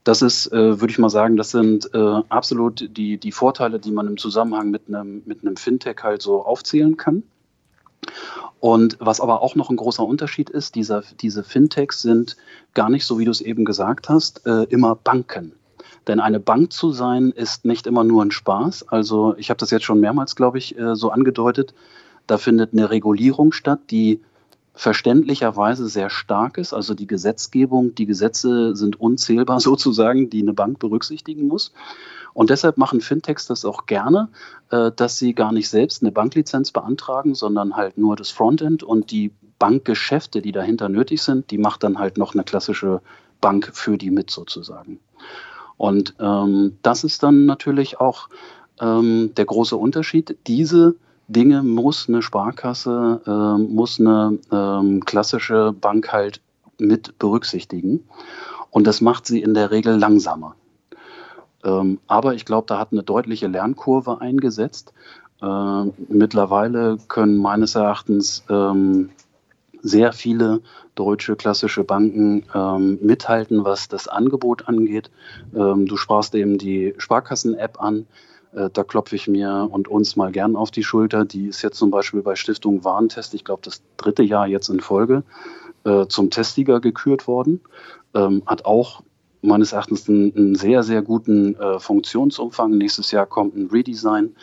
Das 0.04 0.22
ist, 0.22 0.50
äh, 0.52 0.80
würde 0.80 0.90
ich 0.90 0.98
mal 0.98 1.10
sagen, 1.10 1.36
das 1.36 1.50
sind 1.50 1.92
äh, 1.92 2.22
absolut 2.28 2.96
die, 2.96 3.18
die 3.18 3.32
Vorteile, 3.32 3.78
die 3.78 3.90
man 3.90 4.06
im 4.06 4.16
Zusammenhang 4.16 4.70
mit 4.70 4.88
einem, 4.88 5.22
mit 5.26 5.60
Fintech 5.60 6.02
halt 6.02 6.22
so 6.22 6.44
aufzählen 6.44 6.96
kann. 6.96 7.24
Und 8.60 8.96
was 9.00 9.20
aber 9.20 9.42
auch 9.42 9.54
noch 9.54 9.70
ein 9.70 9.76
großer 9.76 10.04
Unterschied 10.04 10.50
ist, 10.50 10.74
dieser, 10.74 11.02
diese 11.20 11.44
Fintechs 11.44 12.02
sind 12.02 12.36
gar 12.74 12.90
nicht 12.90 13.04
so, 13.04 13.18
wie 13.18 13.24
du 13.24 13.30
es 13.30 13.40
eben 13.40 13.64
gesagt 13.64 14.08
hast, 14.08 14.46
äh, 14.46 14.64
immer 14.64 14.94
Banken. 14.96 15.52
Denn 16.08 16.20
eine 16.20 16.40
Bank 16.40 16.72
zu 16.72 16.90
sein 16.90 17.30
ist 17.30 17.64
nicht 17.64 17.86
immer 17.86 18.02
nur 18.02 18.24
ein 18.24 18.30
Spaß. 18.30 18.88
Also 18.88 19.36
ich 19.36 19.50
habe 19.50 19.58
das 19.58 19.70
jetzt 19.70 19.84
schon 19.84 20.00
mehrmals, 20.00 20.34
glaube 20.34 20.58
ich, 20.58 20.76
äh, 20.78 20.96
so 20.96 21.10
angedeutet. 21.10 21.74
Da 22.26 22.38
findet 22.38 22.72
eine 22.72 22.90
Regulierung 22.90 23.52
statt, 23.52 23.80
die 23.90 24.20
verständlicherweise 24.74 25.88
sehr 25.88 26.08
stark 26.08 26.56
ist. 26.56 26.72
Also 26.72 26.94
die 26.94 27.06
Gesetzgebung, 27.06 27.94
die 27.94 28.06
Gesetze 28.06 28.74
sind 28.74 28.98
unzählbar 28.98 29.60
sozusagen, 29.60 30.30
die 30.30 30.42
eine 30.42 30.54
Bank 30.54 30.78
berücksichtigen 30.78 31.46
muss. 31.46 31.72
Und 32.32 32.50
deshalb 32.50 32.78
machen 32.78 33.00
Fintechs 33.00 33.46
das 33.46 33.64
auch 33.64 33.86
gerne, 33.86 34.28
äh, 34.70 34.90
dass 34.94 35.18
sie 35.18 35.34
gar 35.34 35.52
nicht 35.52 35.68
selbst 35.68 36.02
eine 36.02 36.12
Banklizenz 36.12 36.70
beantragen, 36.70 37.34
sondern 37.34 37.76
halt 37.76 37.98
nur 37.98 38.16
das 38.16 38.30
Frontend 38.30 38.82
und 38.82 39.10
die 39.10 39.32
Bankgeschäfte, 39.58 40.40
die 40.40 40.52
dahinter 40.52 40.88
nötig 40.88 41.20
sind, 41.20 41.50
die 41.50 41.58
macht 41.58 41.82
dann 41.82 41.98
halt 41.98 42.16
noch 42.16 42.34
eine 42.34 42.44
klassische 42.44 43.02
Bank 43.40 43.70
für 43.74 43.98
die 43.98 44.10
mit 44.10 44.30
sozusagen. 44.30 45.00
Und 45.78 46.14
ähm, 46.20 46.76
das 46.82 47.04
ist 47.04 47.22
dann 47.22 47.46
natürlich 47.46 48.00
auch 48.00 48.28
ähm, 48.80 49.32
der 49.36 49.46
große 49.46 49.76
Unterschied. 49.76 50.36
Diese 50.46 50.96
Dinge 51.28 51.62
muss 51.62 52.08
eine 52.08 52.20
Sparkasse, 52.20 53.20
äh, 53.26 53.62
muss 53.62 54.00
eine 54.00 54.38
ähm, 54.50 55.04
klassische 55.04 55.72
Bank 55.72 56.12
halt 56.12 56.40
mit 56.78 57.18
berücksichtigen. 57.18 58.04
Und 58.70 58.86
das 58.86 59.00
macht 59.00 59.26
sie 59.26 59.40
in 59.40 59.54
der 59.54 59.70
Regel 59.70 59.96
langsamer. 59.96 60.54
Ähm, 61.64 61.98
aber 62.06 62.34
ich 62.34 62.44
glaube, 62.44 62.66
da 62.66 62.78
hat 62.78 62.92
eine 62.92 63.02
deutliche 63.02 63.46
Lernkurve 63.46 64.20
eingesetzt. 64.20 64.92
Äh, 65.40 65.84
mittlerweile 66.08 66.98
können 67.08 67.36
meines 67.36 67.74
Erachtens 67.74 68.44
ähm, 68.48 69.10
sehr 69.82 70.12
viele 70.12 70.60
deutsche 70.94 71.36
klassische 71.36 71.84
Banken 71.84 72.44
ähm, 72.54 72.98
mithalten, 73.02 73.64
was 73.64 73.88
das 73.88 74.08
Angebot 74.08 74.68
angeht. 74.68 75.10
Ähm, 75.54 75.86
du 75.86 75.96
sprachst 75.96 76.34
eben 76.34 76.58
die 76.58 76.94
Sparkassen-App 76.98 77.80
an. 77.80 78.06
Äh, 78.52 78.70
da 78.72 78.82
klopfe 78.82 79.16
ich 79.16 79.28
mir 79.28 79.68
und 79.70 79.88
uns 79.88 80.16
mal 80.16 80.32
gern 80.32 80.56
auf 80.56 80.70
die 80.70 80.82
Schulter. 80.82 81.24
Die 81.24 81.46
ist 81.46 81.62
jetzt 81.62 81.78
zum 81.78 81.90
Beispiel 81.90 82.22
bei 82.22 82.34
Stiftung 82.34 82.84
Warentest, 82.84 83.34
ich 83.34 83.44
glaube 83.44 83.62
das 83.64 83.82
dritte 83.96 84.22
Jahr 84.22 84.46
jetzt 84.46 84.68
in 84.68 84.80
Folge, 84.80 85.22
äh, 85.84 86.06
zum 86.06 86.30
Testiger 86.30 86.80
gekürt 86.80 87.26
worden. 87.26 87.60
Ähm, 88.14 88.42
hat 88.46 88.64
auch 88.64 89.02
meines 89.42 89.72
Erachtens 89.72 90.08
einen, 90.08 90.34
einen 90.36 90.54
sehr, 90.54 90.82
sehr 90.82 91.02
guten 91.02 91.54
äh, 91.56 91.78
Funktionsumfang. 91.78 92.76
Nächstes 92.76 93.10
Jahr 93.10 93.26
kommt 93.26 93.56
ein 93.56 93.68
Redesign. 93.72 94.34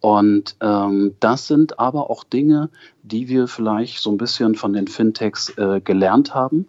Und 0.00 0.56
ähm, 0.60 1.14
das 1.20 1.46
sind 1.46 1.78
aber 1.78 2.10
auch 2.10 2.24
Dinge, 2.24 2.70
die 3.02 3.28
wir 3.28 3.48
vielleicht 3.48 3.98
so 3.98 4.10
ein 4.10 4.16
bisschen 4.16 4.54
von 4.54 4.72
den 4.72 4.88
Fintechs 4.88 5.50
äh, 5.58 5.80
gelernt 5.80 6.34
haben, 6.34 6.66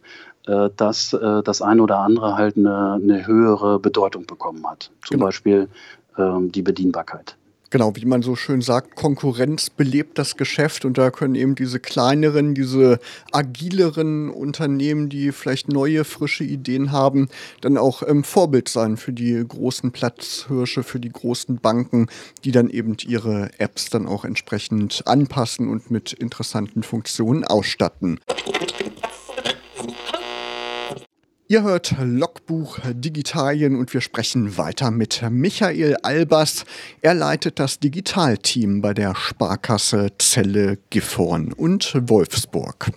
äh, 0.48 0.70
dass 0.76 1.14
äh, 1.14 1.42
das 1.44 1.62
eine 1.62 1.82
oder 1.82 2.00
andere 2.00 2.36
halt 2.36 2.58
eine, 2.58 2.94
eine 2.94 3.26
höhere 3.26 3.80
Bedeutung 3.80 4.26
bekommen 4.26 4.68
hat. 4.70 4.92
Zum 5.06 5.16
genau. 5.16 5.26
Beispiel 5.26 5.70
ähm, 6.18 6.52
die 6.52 6.62
Bedienbarkeit. 6.62 7.38
Genau, 7.72 7.96
wie 7.96 8.04
man 8.04 8.22
so 8.22 8.36
schön 8.36 8.62
sagt, 8.62 8.98
Konkurrenz 8.98 9.70
belebt 9.70 10.18
das 10.18 10.36
Geschäft 10.36 10.84
und 10.84 10.98
da 10.98 11.10
können 11.10 11.36
eben 11.36 11.56
diese 11.56 11.80
kleineren, 11.80 12.54
diese 12.54 13.00
agileren 13.32 14.30
Unternehmen, 14.30 15.08
die 15.08 15.32
vielleicht 15.32 15.70
neue, 15.70 16.04
frische 16.04 16.44
Ideen 16.44 16.92
haben, 16.92 17.30
dann 17.62 17.78
auch 17.78 18.04
ähm, 18.06 18.26
Vorbild 18.26 18.68
sein 18.68 18.98
für 18.98 19.14
die 19.14 19.42
großen 19.48 19.94
Platzhirsche, 19.94 20.84
für 20.84 21.00
die 21.00 21.14
großen 21.14 21.60
Banken, 21.60 22.08
die 22.44 22.52
dann 22.52 22.70
eben 22.70 22.98
ihre 23.08 23.58
Apps 23.58 23.90
dann 23.90 24.06
auch 24.06 24.26
entsprechend 24.26 25.04
anpassen 25.06 25.70
und 25.70 25.90
mit 25.90 26.12
interessanten 26.12 26.84
Funktionen 26.84 27.46
ausstatten. 27.46 28.20
Ihr 31.52 31.64
hört 31.64 31.96
Logbuch 32.02 32.80
Digitalien 32.94 33.76
und 33.76 33.94
wir 33.94 34.00
sprechen 34.00 34.58
weiter 34.58 34.90
mit 34.90 35.22
Michael 35.30 35.98
Albers. 36.02 36.64
Er 37.02 37.14
leitet 37.14 37.60
das 37.60 37.78
Digitalteam 37.78 38.80
bei 38.80 38.94
der 38.94 39.16
Sparkasse 39.16 40.14
Celle 40.18 40.78
Gifhorn 40.92 41.52
und 41.52 41.94
Wolfsburg. 42.08 42.92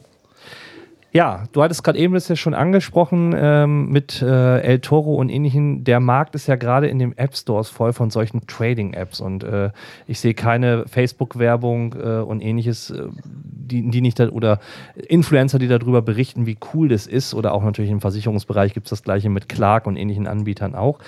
Ja, 1.17 1.45
du 1.53 1.63
hattest 1.63 1.85
gerade 1.85 1.97
eben 1.97 2.13
das 2.13 2.27
ja 2.27 2.35
schon 2.35 2.55
angesprochen 2.55 3.37
ähm, 3.39 3.89
mit 3.89 4.21
äh, 4.21 4.59
El 4.63 4.81
Toro 4.81 5.15
und 5.15 5.29
ähnlichen. 5.29 5.85
Der 5.85 6.01
Markt 6.01 6.35
ist 6.35 6.49
ja 6.49 6.57
gerade 6.57 6.89
in 6.89 6.99
den 6.99 7.17
App 7.17 7.37
Stores 7.37 7.69
voll 7.69 7.93
von 7.93 8.11
solchen 8.11 8.49
Trading-Apps 8.49 9.21
und 9.21 9.45
äh, 9.45 9.71
ich 10.09 10.19
sehe 10.19 10.35
keine 10.35 10.87
Facebook-Werbung 10.89 11.95
äh, 11.95 12.19
und 12.19 12.41
ähnliches, 12.41 12.91
äh, 12.91 13.05
die, 13.23 13.89
die 13.93 14.01
nicht 14.01 14.19
da, 14.19 14.31
oder 14.31 14.59
Influencer, 14.97 15.61
die 15.61 15.69
darüber 15.69 16.03
berichten, 16.03 16.47
wie 16.47 16.59
cool 16.75 16.89
das 16.89 17.07
ist 17.07 17.33
oder 17.33 17.55
auch 17.55 17.63
natürlich 17.63 17.93
im 17.93 18.01
Versicherungsbereich 18.01 18.75
gibt 18.75 18.87
es 18.87 18.91
das 18.91 19.05
gleiche 19.05 19.31
mit 19.31 19.49
Clark 19.49 19.87
und 19.87 19.97
ähnlichen 19.97 20.27
Anbietern 20.27 20.75
auch. 20.75 20.99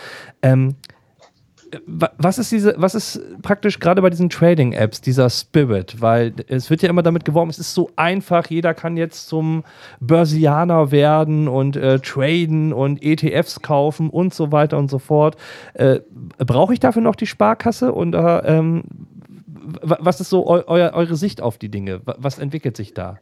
Ähm, 0.40 0.76
Was 2.18 2.38
ist 2.38 2.52
diese, 2.52 2.74
was 2.76 2.94
ist 2.94 3.20
praktisch 3.42 3.80
gerade 3.80 4.00
bei 4.00 4.10
diesen 4.10 4.28
Trading-Apps, 4.28 5.00
dieser 5.00 5.28
Spirit? 5.30 6.00
Weil 6.00 6.32
es 6.46 6.70
wird 6.70 6.82
ja 6.82 6.90
immer 6.90 7.02
damit 7.02 7.24
geworben, 7.24 7.50
es 7.50 7.58
ist 7.58 7.74
so 7.74 7.90
einfach, 7.96 8.46
jeder 8.48 8.72
kann 8.74 8.96
jetzt 8.96 9.28
zum 9.28 9.64
Börsianer 10.00 10.90
werden 10.90 11.48
und 11.48 11.76
äh, 11.76 11.98
traden 11.98 12.72
und 12.72 13.02
ETFs 13.02 13.62
kaufen 13.62 14.10
und 14.10 14.32
so 14.32 14.52
weiter 14.52 14.78
und 14.78 14.90
so 14.90 14.98
fort. 14.98 15.36
Äh, 15.74 16.00
Brauche 16.38 16.72
ich 16.72 16.80
dafür 16.80 17.02
noch 17.02 17.16
die 17.16 17.26
Sparkasse? 17.26 17.92
Und 17.92 18.14
äh, 18.14 18.38
ähm, 18.38 18.84
was 19.82 20.20
ist 20.20 20.30
so 20.30 20.46
eu 20.46 20.62
eure 20.66 21.16
Sicht 21.16 21.40
auf 21.40 21.58
die 21.58 21.68
Dinge? 21.68 22.00
Was 22.04 22.38
entwickelt 22.38 22.76
sich 22.76 22.94
da? 22.94 23.18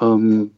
Ähm, 0.00 0.52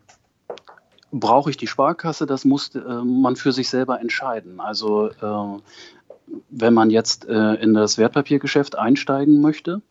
brauche 1.12 1.50
ich 1.50 1.56
die 1.56 1.66
Sparkasse? 1.66 2.26
Das 2.26 2.44
muss 2.44 2.74
äh, 2.74 2.80
man 2.80 3.36
für 3.36 3.52
sich 3.52 3.68
selber 3.68 4.00
entscheiden. 4.00 4.60
Also 4.60 5.08
äh, 5.08 5.60
wenn 6.50 6.74
man 6.74 6.90
jetzt 6.90 7.26
äh, 7.26 7.54
in 7.54 7.74
das 7.74 7.98
Wertpapiergeschäft 7.98 8.76
einsteigen 8.78 9.40
möchte, 9.40 9.82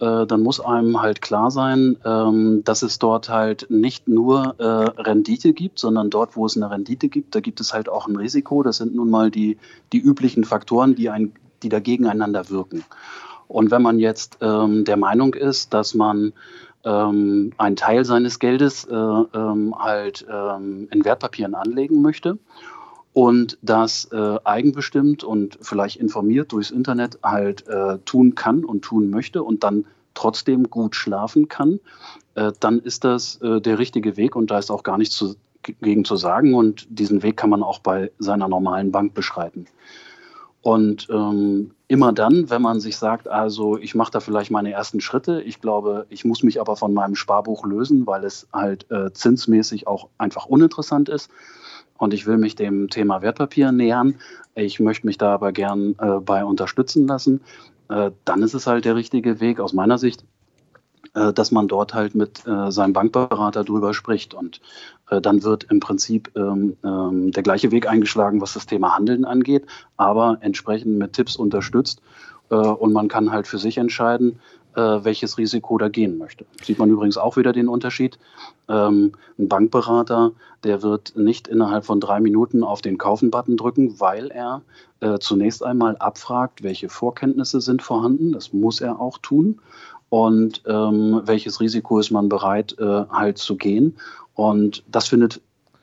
äh, 0.00 0.26
dann 0.26 0.42
muss 0.42 0.60
einem 0.60 1.00
halt 1.00 1.22
klar 1.22 1.50
sein, 1.50 1.96
ähm, 2.04 2.62
dass 2.64 2.82
es 2.82 2.98
dort 2.98 3.28
halt 3.28 3.66
nicht 3.70 4.08
nur 4.08 4.56
äh, 4.58 4.64
Rendite 5.00 5.52
gibt, 5.52 5.78
sondern 5.78 6.10
dort, 6.10 6.36
wo 6.36 6.46
es 6.46 6.56
eine 6.56 6.70
Rendite 6.70 7.08
gibt, 7.08 7.34
da 7.34 7.40
gibt 7.40 7.60
es 7.60 7.72
halt 7.72 7.88
auch 7.88 8.08
ein 8.08 8.16
Risiko. 8.16 8.62
Das 8.62 8.78
sind 8.78 8.94
nun 8.94 9.10
mal 9.10 9.30
die, 9.30 9.58
die 9.92 10.00
üblichen 10.00 10.44
Faktoren, 10.44 10.94
die, 10.94 11.10
ein, 11.10 11.32
die 11.62 11.68
da 11.68 11.78
gegeneinander 11.78 12.50
wirken. 12.50 12.84
Und 13.48 13.70
wenn 13.70 13.82
man 13.82 13.98
jetzt 13.98 14.38
ähm, 14.40 14.84
der 14.84 14.96
Meinung 14.96 15.34
ist, 15.34 15.74
dass 15.74 15.94
man 15.94 16.32
ähm, 16.84 17.52
einen 17.58 17.76
Teil 17.76 18.04
seines 18.04 18.38
Geldes 18.38 18.84
äh, 18.84 18.94
ähm, 18.94 19.74
halt 19.78 20.26
ähm, 20.30 20.88
in 20.90 21.04
Wertpapieren 21.04 21.54
anlegen 21.54 22.02
möchte 22.02 22.38
und 23.12 23.58
das 23.62 24.06
äh, 24.12 24.38
eigenbestimmt 24.44 25.22
und 25.22 25.58
vielleicht 25.60 25.96
informiert 25.96 26.52
durchs 26.52 26.70
Internet 26.70 27.18
halt 27.22 27.66
äh, 27.68 27.98
tun 28.04 28.34
kann 28.34 28.64
und 28.64 28.82
tun 28.82 29.10
möchte 29.10 29.42
und 29.42 29.64
dann 29.64 29.84
trotzdem 30.14 30.70
gut 30.70 30.94
schlafen 30.96 31.48
kann, 31.48 31.80
äh, 32.34 32.52
dann 32.60 32.80
ist 32.80 33.04
das 33.04 33.36
äh, 33.42 33.60
der 33.60 33.78
richtige 33.78 34.16
Weg 34.16 34.36
und 34.36 34.50
da 34.50 34.58
ist 34.58 34.70
auch 34.70 34.82
gar 34.82 34.98
nichts 34.98 35.16
zu, 35.16 35.36
gegen 35.62 36.04
zu 36.04 36.16
sagen 36.16 36.54
und 36.54 36.86
diesen 36.90 37.22
Weg 37.22 37.36
kann 37.36 37.50
man 37.50 37.62
auch 37.62 37.78
bei 37.78 38.10
seiner 38.18 38.48
normalen 38.48 38.92
Bank 38.92 39.14
beschreiten. 39.14 39.66
Und 40.62 41.08
ähm, 41.10 41.72
immer 41.88 42.12
dann, 42.12 42.48
wenn 42.48 42.62
man 42.62 42.78
sich 42.78 42.96
sagt, 42.96 43.26
also 43.26 43.76
ich 43.76 43.96
mache 43.96 44.12
da 44.12 44.20
vielleicht 44.20 44.52
meine 44.52 44.70
ersten 44.70 45.00
Schritte, 45.00 45.42
ich 45.42 45.60
glaube, 45.60 46.06
ich 46.08 46.24
muss 46.24 46.44
mich 46.44 46.60
aber 46.60 46.76
von 46.76 46.94
meinem 46.94 47.16
Sparbuch 47.16 47.66
lösen, 47.66 48.06
weil 48.06 48.24
es 48.24 48.46
halt 48.52 48.88
äh, 48.90 49.12
zinsmäßig 49.12 49.88
auch 49.88 50.08
einfach 50.18 50.46
uninteressant 50.46 51.08
ist. 51.08 51.30
Und 51.98 52.14
ich 52.14 52.26
will 52.26 52.38
mich 52.38 52.54
dem 52.54 52.88
Thema 52.88 53.22
Wertpapier 53.22 53.72
nähern. 53.72 54.16
Ich 54.54 54.78
möchte 54.78 55.06
mich 55.06 55.18
da 55.18 55.34
aber 55.34 55.52
gern 55.52 55.96
äh, 55.98 56.20
bei 56.20 56.44
unterstützen 56.44 57.08
lassen. 57.08 57.40
Äh, 57.88 58.12
dann 58.24 58.42
ist 58.42 58.54
es 58.54 58.66
halt 58.66 58.84
der 58.84 58.94
richtige 58.94 59.40
Weg 59.40 59.58
aus 59.58 59.72
meiner 59.72 59.98
Sicht, 59.98 60.24
äh, 61.14 61.32
dass 61.34 61.50
man 61.50 61.68
dort 61.68 61.92
halt 61.92 62.14
mit 62.14 62.46
äh, 62.46 62.70
seinem 62.70 62.94
Bankberater 62.94 63.64
drüber 63.64 63.92
spricht. 63.92 64.32
Und 64.32 64.62
äh, 65.10 65.20
dann 65.20 65.42
wird 65.42 65.64
im 65.64 65.78
Prinzip 65.78 66.30
ähm, 66.36 66.78
ähm, 66.82 67.32
der 67.32 67.42
gleiche 67.42 67.70
Weg 67.70 67.86
eingeschlagen, 67.86 68.40
was 68.40 68.54
das 68.54 68.64
Thema 68.64 68.96
Handeln 68.96 69.26
angeht, 69.26 69.66
aber 69.98 70.38
entsprechend 70.40 70.96
mit 70.98 71.12
Tipps 71.12 71.36
unterstützt. 71.36 72.00
und 72.48 72.92
man 72.92 73.08
kann 73.08 73.32
halt 73.32 73.46
für 73.46 73.56
sich 73.56 73.78
entscheiden, 73.78 74.38
welches 74.74 75.38
Risiko 75.38 75.78
da 75.78 75.88
gehen 75.88 76.18
möchte. 76.18 76.44
Sieht 76.62 76.78
man 76.78 76.90
übrigens 76.90 77.16
auch 77.16 77.38
wieder 77.38 77.52
den 77.52 77.68
Unterschied. 77.68 78.18
Ähm, 78.68 79.12
ein 79.38 79.48
Bankberater, 79.48 80.32
der 80.62 80.82
wird 80.82 81.16
nicht 81.16 81.48
innerhalb 81.48 81.86
von 81.86 81.98
drei 81.98 82.20
Minuten 82.20 82.62
auf 82.62 82.82
den 82.82 82.98
Kaufen-Button 82.98 83.56
drücken, 83.56 84.00
weil 84.00 84.30
er 84.30 84.62
zunächst 85.18 85.64
einmal 85.64 85.96
abfragt, 85.96 86.62
welche 86.62 86.88
Vorkenntnisse 86.88 87.60
sind 87.60 87.82
vorhanden. 87.82 88.32
Das 88.32 88.52
muss 88.52 88.80
er 88.80 89.00
auch 89.00 89.18
tun 89.18 89.60
und 90.12 90.60
ähm, 90.66 91.22
welches 91.24 91.58
Risiko 91.58 91.98
ist 91.98 92.10
man 92.10 92.28
bereit, 92.28 92.76
äh, 92.78 92.84
halt 93.08 93.38
zu 93.38 93.56
gehen. 93.56 93.96
Und 94.34 94.84
das 94.86 95.08
findet, 95.08 95.40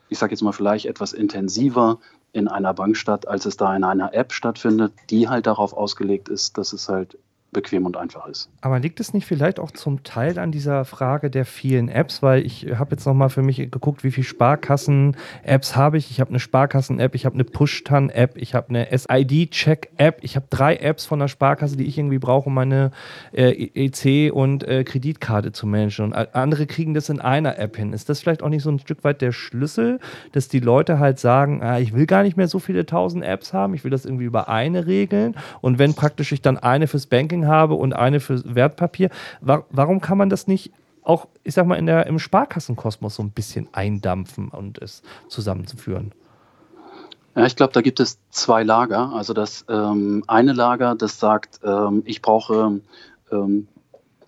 ich 0.07 0.19
sage 0.19 0.33
jetzt 0.33 0.43
mal 0.43 0.51
vielleicht 0.51 0.85
etwas 0.85 1.13
intensiver 1.13 1.97
in 2.31 2.47
einer 2.47 2.75
Bank 2.75 2.95
statt, 2.95 3.27
als 3.27 3.47
es 3.47 3.57
da 3.57 3.75
in 3.75 3.83
einer 3.83 4.13
App 4.13 4.31
stattfindet, 4.31 4.93
die 5.09 5.29
halt 5.29 5.47
darauf 5.47 5.73
ausgelegt 5.73 6.29
ist, 6.29 6.59
dass 6.59 6.73
es 6.73 6.89
halt 6.89 7.17
bequem 7.51 7.85
und 7.85 7.97
einfach 7.97 8.27
ist. 8.27 8.49
Aber 8.61 8.79
liegt 8.79 8.99
es 8.99 9.13
nicht 9.13 9.25
vielleicht 9.25 9.59
auch 9.59 9.71
zum 9.71 10.03
Teil 10.03 10.37
an 10.37 10.51
dieser 10.51 10.85
Frage 10.85 11.29
der 11.29 11.45
vielen 11.45 11.89
Apps? 11.89 12.21
Weil 12.21 12.45
ich 12.45 12.67
habe 12.77 12.91
jetzt 12.91 13.05
nochmal 13.05 13.29
für 13.29 13.41
mich 13.41 13.57
geguckt, 13.57 14.03
wie 14.03 14.11
viele 14.11 14.25
Sparkassen-Apps 14.25 15.75
habe 15.75 15.97
ich. 15.97 16.11
Ich 16.11 16.19
habe 16.19 16.29
eine 16.29 16.39
Sparkassen-App, 16.39 17.15
ich 17.15 17.25
habe 17.25 17.35
eine 17.35 17.43
Push-Tan-App, 17.43 18.37
ich 18.37 18.53
habe 18.53 18.69
eine 18.69 18.87
SID-Check-App, 18.95 20.19
ich 20.21 20.35
habe 20.35 20.45
drei 20.49 20.75
Apps 20.77 21.05
von 21.05 21.19
der 21.19 21.27
Sparkasse, 21.27 21.75
die 21.75 21.85
ich 21.85 21.97
irgendwie 21.97 22.19
brauche, 22.19 22.47
um 22.47 22.53
meine 22.53 22.91
äh, 23.31 23.69
EC 23.73 24.31
und 24.31 24.63
äh, 24.63 24.83
Kreditkarte 24.83 25.51
zu 25.51 25.65
managen. 25.65 26.05
Und 26.05 26.13
andere 26.35 26.67
kriegen 26.67 26.93
das 26.93 27.09
in 27.09 27.19
einer 27.19 27.57
App 27.57 27.77
hin. 27.77 27.93
Ist 27.93 28.09
das 28.09 28.19
vielleicht 28.19 28.43
auch 28.43 28.49
nicht 28.49 28.63
so 28.63 28.69
ein 28.69 28.79
Stück 28.79 29.03
weit 29.03 29.21
der 29.21 29.31
Schlüssel, 29.31 29.99
dass 30.33 30.49
die 30.49 30.59
Leute 30.59 30.99
halt 30.99 31.19
sagen, 31.19 31.63
ah, 31.63 31.79
ich 31.79 31.93
will 31.93 32.05
gar 32.05 32.23
nicht 32.23 32.37
mehr 32.37 32.47
so 32.47 32.59
viele 32.59 32.85
tausend 32.85 33.23
Apps 33.23 33.53
haben, 33.53 33.73
ich 33.73 33.83
will 33.83 33.91
das 33.91 34.05
irgendwie 34.05 34.25
über 34.25 34.49
eine 34.49 34.85
regeln. 34.85 35.35
Und 35.61 35.79
wenn 35.79 35.95
praktisch 35.95 36.31
ich 36.31 36.41
dann 36.41 36.57
eine 36.57 36.87
fürs 36.87 37.07
Banking 37.07 37.38
Trading 37.39 37.47
habe 37.47 37.75
und 37.75 37.93
eine 37.93 38.19
für 38.19 38.41
Wertpapier. 38.55 39.09
warum 39.41 40.01
kann 40.01 40.17
man 40.17 40.29
das 40.29 40.47
nicht 40.47 40.71
auch, 41.03 41.27
ich 41.43 41.53
sag 41.53 41.65
mal, 41.65 41.75
in 41.75 41.85
der, 41.85 42.05
im 42.07 42.19
Sparkassenkosmos 42.19 43.15
so 43.15 43.23
ein 43.23 43.31
bisschen 43.31 43.67
eindampfen 43.71 44.49
und 44.49 44.79
es 44.79 45.01
zusammenzuführen? 45.27 46.11
Ja, 47.35 47.45
ich 47.45 47.55
glaube, 47.55 47.73
da 47.73 47.81
gibt 47.81 47.99
es 47.99 48.19
zwei 48.29 48.63
Lager. 48.63 49.11
Also 49.13 49.33
das 49.33 49.65
ähm, 49.69 50.23
eine 50.27 50.53
Lager, 50.53 50.95
das 50.95 51.19
sagt, 51.19 51.61
ähm, 51.63 52.03
ich 52.05 52.21
brauche 52.21 52.81
ähm, 53.31 53.67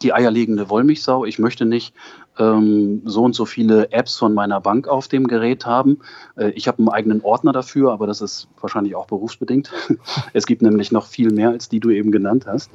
die 0.02 0.13
eierlegende 0.13 0.69
Wollmilchsau. 0.69 1.26
Ich 1.26 1.38
möchte 1.38 1.65
nicht 1.65 1.93
ähm, 2.38 3.02
so 3.06 3.24
und 3.24 3.34
so 3.34 3.46
viele 3.46 3.91
Apps 3.91 4.17
von 4.17 4.34
meiner 4.34 4.62
Bank 4.62 4.88
auf 4.88 5.08
dem 5.08 5.28
Gerät 5.28 5.65
haben. 5.65 6.00
Äh, 6.36 6.52
ich 6.52 6.67
habe 6.67 6.80
einen 6.80 6.89
eigenen 6.89 7.22
Ordner 7.22 7.52
dafür, 7.52 7.91
aber 7.91 8.08
das 8.08 8.22
ist 8.22 8.48
wahrscheinlich 8.60 8.96
auch 8.96 9.08
berufsbedingt. 9.08 9.72
es 10.34 10.46
gibt 10.46 10.62
nämlich 10.62 10.91
noch 10.91 11.08
viel 11.08 11.32
mehr, 11.32 11.50
als 11.50 11.70
die 11.70 11.80
du 11.80 11.89
eben 11.89 12.12
genannt 12.12 12.46
hast. 12.48 12.72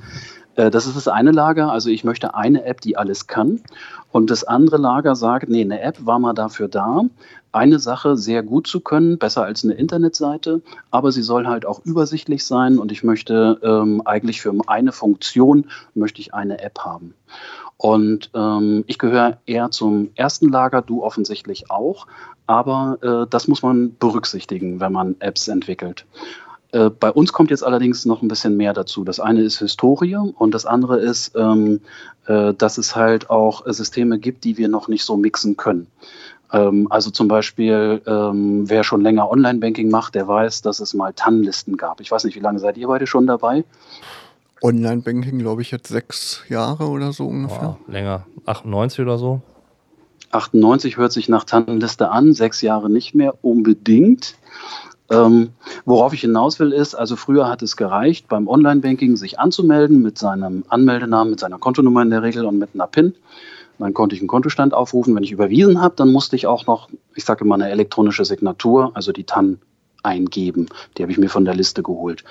Äh, 0.56 0.70
das 0.70 0.86
ist 0.86 0.96
das 0.96 1.08
eine 1.08 1.30
Lager, 1.30 1.70
also 1.70 1.90
ich 1.90 2.04
möchte 2.04 2.34
eine 2.34 2.64
App, 2.64 2.80
die 2.80 2.96
alles 2.96 3.26
kann. 3.26 3.60
Und 4.10 4.30
das 4.30 4.44
andere 4.44 4.78
Lager 4.78 5.14
sagt, 5.14 5.48
nee, 5.48 5.62
eine 5.62 5.80
App 5.80 6.04
war 6.04 6.18
mal 6.18 6.32
dafür 6.32 6.68
da, 6.68 7.02
eine 7.52 7.78
Sache 7.78 8.16
sehr 8.16 8.42
gut 8.42 8.66
zu 8.66 8.80
können, 8.80 9.18
besser 9.18 9.44
als 9.44 9.64
eine 9.64 9.74
Internetseite, 9.74 10.62
aber 10.90 11.12
sie 11.12 11.22
soll 11.22 11.46
halt 11.46 11.64
auch 11.64 11.80
übersichtlich 11.84 12.44
sein 12.44 12.78
und 12.78 12.92
ich 12.92 13.02
möchte 13.02 13.58
ähm, 13.62 14.02
eigentlich 14.04 14.42
für 14.42 14.52
eine 14.66 14.92
Funktion 14.92 15.70
möchte 15.94 16.20
ich 16.20 16.34
eine 16.34 16.60
App 16.60 16.80
haben. 16.80 17.14
Und 17.78 18.30
ähm, 18.34 18.84
ich 18.86 18.98
gehöre 18.98 19.38
eher 19.46 19.70
zum 19.70 20.10
ersten 20.14 20.48
Lager, 20.48 20.82
du 20.82 21.02
offensichtlich 21.02 21.70
auch, 21.70 22.06
aber 22.46 22.98
äh, 23.02 23.30
das 23.30 23.48
muss 23.48 23.62
man 23.62 23.96
berücksichtigen, 23.98 24.80
wenn 24.80 24.92
man 24.92 25.16
Apps 25.18 25.48
entwickelt. 25.48 26.06
Äh, 26.72 26.90
bei 26.90 27.10
uns 27.10 27.32
kommt 27.32 27.50
jetzt 27.50 27.64
allerdings 27.64 28.06
noch 28.06 28.22
ein 28.22 28.28
bisschen 28.28 28.56
mehr 28.56 28.72
dazu. 28.72 29.04
Das 29.04 29.20
eine 29.20 29.42
ist 29.42 29.58
Historie 29.58 30.16
und 30.16 30.54
das 30.54 30.66
andere 30.66 30.98
ist, 30.98 31.36
ähm, 31.36 31.80
äh, 32.26 32.54
dass 32.54 32.78
es 32.78 32.96
halt 32.96 33.30
auch 33.30 33.64
Systeme 33.66 34.18
gibt, 34.18 34.44
die 34.44 34.56
wir 34.56 34.68
noch 34.68 34.88
nicht 34.88 35.04
so 35.04 35.16
mixen 35.16 35.56
können. 35.56 35.86
Ähm, 36.52 36.86
also 36.90 37.10
zum 37.10 37.28
Beispiel, 37.28 38.00
ähm, 38.06 38.68
wer 38.68 38.84
schon 38.84 39.00
länger 39.00 39.30
Online-Banking 39.30 39.90
macht, 39.90 40.14
der 40.14 40.28
weiß, 40.28 40.62
dass 40.62 40.80
es 40.80 40.94
mal 40.94 41.12
TAN-Listen 41.12 41.76
gab. 41.76 42.00
Ich 42.00 42.10
weiß 42.10 42.24
nicht, 42.24 42.36
wie 42.36 42.40
lange 42.40 42.58
seid 42.58 42.76
ihr 42.78 42.88
beide 42.88 43.06
schon 43.06 43.26
dabei? 43.26 43.64
Online-Banking, 44.62 45.38
glaube 45.38 45.62
ich, 45.62 45.70
jetzt 45.70 45.88
sechs 45.88 46.42
Jahre 46.48 46.88
oder 46.88 47.12
so 47.12 47.26
ungefähr. 47.26 47.76
Oh, 47.78 47.90
länger, 47.90 48.26
98 48.46 49.00
oder 49.00 49.18
so. 49.18 49.42
98 50.30 50.96
hört 50.96 51.12
sich 51.12 51.28
nach 51.28 51.44
TAN-Liste 51.44 52.10
an, 52.10 52.32
sechs 52.32 52.62
Jahre 52.62 52.90
nicht 52.90 53.14
mehr 53.14 53.34
unbedingt. 53.42 54.36
Ähm, 55.08 55.50
worauf 55.84 56.12
ich 56.12 56.22
hinaus 56.22 56.58
will, 56.58 56.72
ist, 56.72 56.94
also 56.94 57.14
früher 57.16 57.48
hat 57.48 57.62
es 57.62 57.76
gereicht, 57.76 58.28
beim 58.28 58.48
Online-Banking 58.48 59.16
sich 59.16 59.38
anzumelden 59.38 60.02
mit 60.02 60.18
seinem 60.18 60.64
Anmeldenamen, 60.68 61.30
mit 61.30 61.40
seiner 61.40 61.58
Kontonummer 61.58 62.02
in 62.02 62.10
der 62.10 62.22
Regel 62.22 62.44
und 62.44 62.58
mit 62.58 62.70
einer 62.74 62.86
PIN. 62.86 63.14
Dann 63.78 63.94
konnte 63.94 64.14
ich 64.14 64.22
einen 64.22 64.28
Kontostand 64.28 64.72
aufrufen. 64.72 65.14
Wenn 65.14 65.22
ich 65.22 65.32
überwiesen 65.32 65.80
habe, 65.80 65.94
dann 65.96 66.10
musste 66.10 66.34
ich 66.34 66.46
auch 66.46 66.66
noch, 66.66 66.88
ich 67.14 67.24
sage 67.24 67.44
immer, 67.44 67.54
eine 67.54 67.68
elektronische 67.68 68.24
Signatur, 68.24 68.90
also 68.94 69.12
die 69.12 69.24
TAN 69.24 69.60
eingeben. 70.06 70.68
Die 70.96 71.02
habe 71.02 71.12
ich 71.12 71.18
mir 71.18 71.28
von 71.28 71.44
der 71.44 71.54
Liste 71.54 71.82
geholt. 71.82 72.24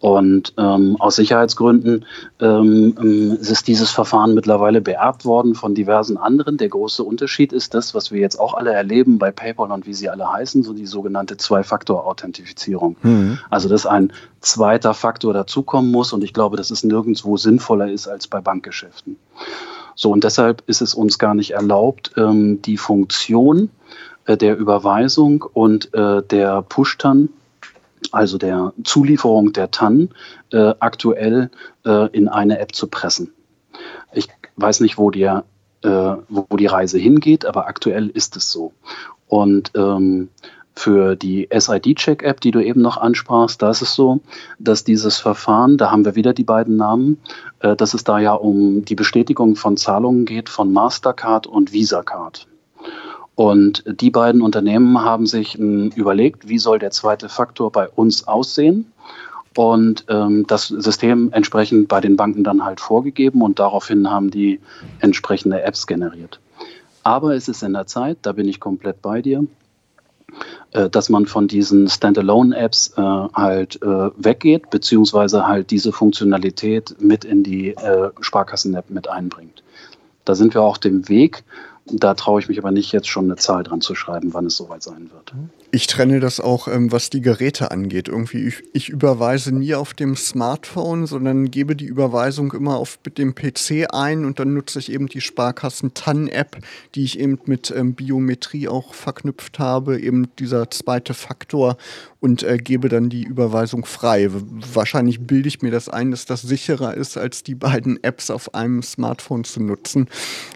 Und 0.00 0.52
ähm, 0.58 0.96
aus 0.98 1.16
Sicherheitsgründen 1.16 2.04
ähm, 2.40 2.96
ähm, 3.00 3.38
ist 3.40 3.68
dieses 3.68 3.90
Verfahren 3.90 4.34
mittlerweile 4.34 4.80
beerbt 4.80 5.24
worden 5.24 5.54
von 5.54 5.74
diversen 5.74 6.16
anderen. 6.16 6.58
Der 6.58 6.68
große 6.68 7.02
Unterschied 7.02 7.52
ist 7.52 7.74
das, 7.74 7.94
was 7.94 8.10
wir 8.10 8.20
jetzt 8.20 8.38
auch 8.38 8.54
alle 8.54 8.72
erleben 8.72 9.18
bei 9.18 9.30
PayPal 9.30 9.70
und 9.70 9.86
wie 9.86 9.94
sie 9.94 10.10
alle 10.10 10.30
heißen, 10.30 10.62
so 10.62 10.72
die 10.74 10.86
sogenannte 10.86 11.36
Zwei-Faktor-Authentifizierung. 11.36 12.96
Mhm. 13.02 13.38
Also 13.48 13.68
dass 13.68 13.86
ein 13.86 14.12
zweiter 14.40 14.94
Faktor 14.94 15.32
dazukommen 15.32 15.90
muss 15.90 16.12
und 16.12 16.24
ich 16.24 16.32
glaube, 16.32 16.56
dass 16.56 16.70
es 16.70 16.82
nirgendwo 16.82 17.36
sinnvoller 17.36 17.90
ist 17.90 18.08
als 18.08 18.26
bei 18.26 18.40
Bankgeschäften. 18.40 19.16
So, 19.94 20.10
und 20.10 20.24
deshalb 20.24 20.62
ist 20.66 20.80
es 20.80 20.94
uns 20.94 21.18
gar 21.18 21.34
nicht 21.34 21.50
erlaubt, 21.50 22.12
ähm, 22.16 22.62
die 22.62 22.78
Funktion 22.78 23.70
äh, 24.26 24.36
der 24.36 24.56
Überweisung 24.56 25.44
und 25.52 25.92
äh, 25.94 26.22
der 26.22 26.62
Push-Tan 26.62 27.30
also 28.12 28.38
der 28.38 28.72
Zulieferung 28.82 29.52
der 29.52 29.70
TAN, 29.70 30.10
äh, 30.52 30.74
aktuell 30.80 31.50
äh, 31.84 32.08
in 32.10 32.28
eine 32.28 32.58
App 32.58 32.74
zu 32.74 32.86
pressen. 32.86 33.32
Ich 34.12 34.28
weiß 34.56 34.80
nicht, 34.80 34.98
wo, 34.98 35.10
der, 35.10 35.44
äh, 35.82 36.16
wo 36.28 36.56
die 36.56 36.66
Reise 36.66 36.98
hingeht, 36.98 37.46
aber 37.46 37.66
aktuell 37.66 38.08
ist 38.08 38.36
es 38.36 38.50
so. 38.50 38.72
Und 39.28 39.70
ähm, 39.76 40.28
für 40.74 41.14
die 41.14 41.48
SID-Check-App, 41.52 42.40
die 42.40 42.50
du 42.50 42.60
eben 42.60 42.80
noch 42.80 42.96
ansprachst, 42.96 43.60
da 43.60 43.70
ist 43.70 43.82
es 43.82 43.94
so, 43.94 44.20
dass 44.58 44.82
dieses 44.82 45.18
Verfahren, 45.18 45.76
da 45.76 45.90
haben 45.90 46.04
wir 46.04 46.14
wieder 46.14 46.32
die 46.32 46.44
beiden 46.44 46.76
Namen, 46.76 47.18
dass 47.58 47.92
es 47.92 48.02
da 48.04 48.18
ja 48.18 48.32
um 48.32 48.84
die 48.84 48.94
Bestätigung 48.94 49.56
von 49.56 49.76
Zahlungen 49.76 50.24
geht 50.24 50.48
von 50.48 50.72
Mastercard 50.72 51.46
und 51.46 51.72
Visa 51.72 52.02
Card. 52.02 52.46
Und 53.40 53.84
die 53.86 54.10
beiden 54.10 54.42
Unternehmen 54.42 55.00
haben 55.00 55.24
sich 55.24 55.58
ähm, 55.58 55.90
überlegt, 55.94 56.50
wie 56.50 56.58
soll 56.58 56.78
der 56.78 56.90
zweite 56.90 57.30
Faktor 57.30 57.72
bei 57.72 57.88
uns 57.88 58.28
aussehen 58.28 58.92
und 59.56 60.04
ähm, 60.10 60.46
das 60.46 60.68
System 60.68 61.30
entsprechend 61.32 61.88
bei 61.88 62.02
den 62.02 62.16
Banken 62.16 62.44
dann 62.44 62.62
halt 62.62 62.80
vorgegeben 62.80 63.40
und 63.40 63.58
daraufhin 63.58 64.10
haben 64.10 64.30
die 64.30 64.60
entsprechende 64.98 65.62
Apps 65.62 65.86
generiert. 65.86 66.38
Aber 67.02 67.34
es 67.34 67.48
ist 67.48 67.62
in 67.62 67.72
der 67.72 67.86
Zeit, 67.86 68.18
da 68.20 68.32
bin 68.32 68.46
ich 68.46 68.60
komplett 68.60 69.00
bei 69.00 69.22
dir, 69.22 69.46
äh, 70.72 70.90
dass 70.90 71.08
man 71.08 71.24
von 71.24 71.48
diesen 71.48 71.88
Standalone-Apps 71.88 72.92
äh, 72.98 73.00
halt 73.00 73.80
äh, 73.80 74.10
weggeht, 74.18 74.68
beziehungsweise 74.68 75.46
halt 75.46 75.70
diese 75.70 75.92
Funktionalität 75.92 76.96
mit 77.00 77.24
in 77.24 77.42
die 77.42 77.70
äh, 77.70 78.10
Sparkassen-App 78.20 78.90
mit 78.90 79.08
einbringt. 79.08 79.62
Da 80.26 80.34
sind 80.34 80.52
wir 80.52 80.60
auch 80.60 80.76
dem 80.76 81.08
Weg. 81.08 81.42
Da 81.92 82.14
traue 82.14 82.40
ich 82.40 82.48
mich 82.48 82.58
aber 82.58 82.70
nicht, 82.70 82.92
jetzt 82.92 83.08
schon 83.08 83.24
eine 83.24 83.36
Zahl 83.36 83.62
dran 83.62 83.80
zu 83.80 83.94
schreiben, 83.94 84.32
wann 84.32 84.46
es 84.46 84.56
soweit 84.56 84.82
sein 84.82 85.10
wird. 85.12 85.32
Ich 85.72 85.86
trenne 85.86 86.18
das 86.18 86.40
auch, 86.40 86.66
ähm, 86.66 86.90
was 86.90 87.10
die 87.10 87.20
Geräte 87.20 87.70
angeht. 87.70 88.08
Irgendwie, 88.08 88.48
ich, 88.48 88.62
ich, 88.72 88.88
überweise 88.88 89.54
nie 89.54 89.74
auf 89.74 89.94
dem 89.94 90.16
Smartphone, 90.16 91.06
sondern 91.06 91.50
gebe 91.52 91.76
die 91.76 91.84
Überweisung 91.84 92.52
immer 92.52 92.76
auf 92.76 92.98
dem 93.16 93.36
PC 93.36 93.86
ein 93.92 94.24
und 94.24 94.40
dann 94.40 94.52
nutze 94.54 94.80
ich 94.80 94.90
eben 94.90 95.06
die 95.06 95.20
Sparkassen 95.20 95.94
TAN-App, 95.94 96.58
die 96.96 97.04
ich 97.04 97.20
eben 97.20 97.38
mit 97.44 97.72
ähm, 97.76 97.94
Biometrie 97.94 98.66
auch 98.66 98.94
verknüpft 98.94 99.60
habe, 99.60 100.00
eben 100.00 100.28
dieser 100.40 100.70
zweite 100.70 101.14
Faktor 101.14 101.76
und 102.20 102.42
äh, 102.42 102.58
gebe 102.58 102.88
dann 102.88 103.08
die 103.08 103.24
Überweisung 103.24 103.84
frei. 103.84 104.28
Wahrscheinlich 104.30 105.20
bilde 105.20 105.48
ich 105.48 105.62
mir 105.62 105.70
das 105.70 105.88
ein, 105.88 106.10
dass 106.10 106.26
das 106.26 106.42
sicherer 106.42 106.94
ist, 106.94 107.16
als 107.16 107.42
die 107.42 107.54
beiden 107.54 108.02
Apps 108.04 108.30
auf 108.30 108.54
einem 108.54 108.82
Smartphone 108.82 109.44
zu 109.44 109.60
nutzen. 109.62 110.08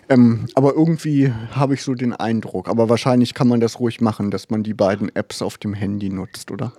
Ähm, 0.09 0.47
aber 0.55 0.75
irgendwie 0.75 1.33
habe 1.53 1.75
ich 1.75 1.83
so 1.83 1.95
den 1.95 2.13
Eindruck. 2.13 2.69
Aber 2.69 2.89
wahrscheinlich 2.89 3.33
kann 3.33 3.49
man 3.49 3.61
das 3.61 3.81
ruhig 3.81 4.01
machen, 4.01 4.31
dass 4.31 4.51
man 4.51 4.63
die 4.63 4.75
beiden 4.75 5.04
Apps 5.15 5.43
auf 5.43 5.59
dem 5.59 5.75
Handy 5.75 6.11
nutzt, 6.11 6.51
oder? 6.51 6.73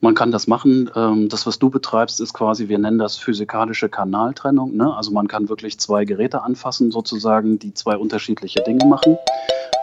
Man 0.00 0.16
kann 0.16 0.32
das 0.32 0.48
machen. 0.48 0.90
Ähm, 0.96 1.28
das, 1.28 1.46
was 1.46 1.60
du 1.60 1.70
betreibst, 1.70 2.20
ist 2.20 2.32
quasi, 2.32 2.68
wir 2.68 2.78
nennen 2.78 2.98
das 2.98 3.18
physikalische 3.18 3.88
Kanaltrennung. 3.88 4.76
Ne? 4.76 4.92
Also 4.96 5.12
man 5.12 5.28
kann 5.28 5.48
wirklich 5.48 5.78
zwei 5.78 6.04
Geräte 6.04 6.42
anfassen, 6.42 6.90
sozusagen, 6.90 7.60
die 7.60 7.72
zwei 7.72 7.96
unterschiedliche 7.96 8.64
Dinge 8.64 8.84
machen. 8.84 9.16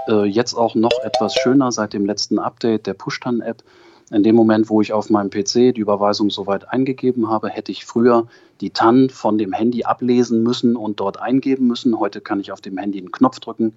Äh, 0.09 0.25
jetzt 0.25 0.55
auch 0.55 0.75
noch 0.75 0.91
etwas 1.03 1.35
schöner 1.35 1.71
seit 1.71 1.93
dem 1.93 2.05
letzten 2.05 2.37
Update 2.37 2.85
der 2.85 2.95
Pushtan-App. 2.95 3.63
In 4.11 4.23
dem 4.23 4.35
Moment, 4.35 4.69
wo 4.69 4.81
ich 4.81 4.91
auf 4.91 5.09
meinem 5.09 5.29
PC 5.29 5.73
die 5.73 5.81
Überweisung 5.81 6.31
soweit 6.31 6.67
eingegeben 6.67 7.29
habe, 7.29 7.47
hätte 7.47 7.71
ich 7.71 7.85
früher 7.85 8.27
die 8.59 8.71
TAN 8.71 9.09
von 9.09 9.37
dem 9.37 9.53
Handy 9.53 9.83
ablesen 9.83 10.41
müssen 10.43 10.75
und 10.75 10.99
dort 10.99 11.21
eingeben 11.21 11.67
müssen. 11.67 11.97
Heute 11.97 12.19
kann 12.19 12.39
ich 12.39 12.51
auf 12.51 12.59
dem 12.59 12.77
Handy 12.77 12.97
einen 12.97 13.11
Knopf 13.11 13.39
drücken, 13.39 13.73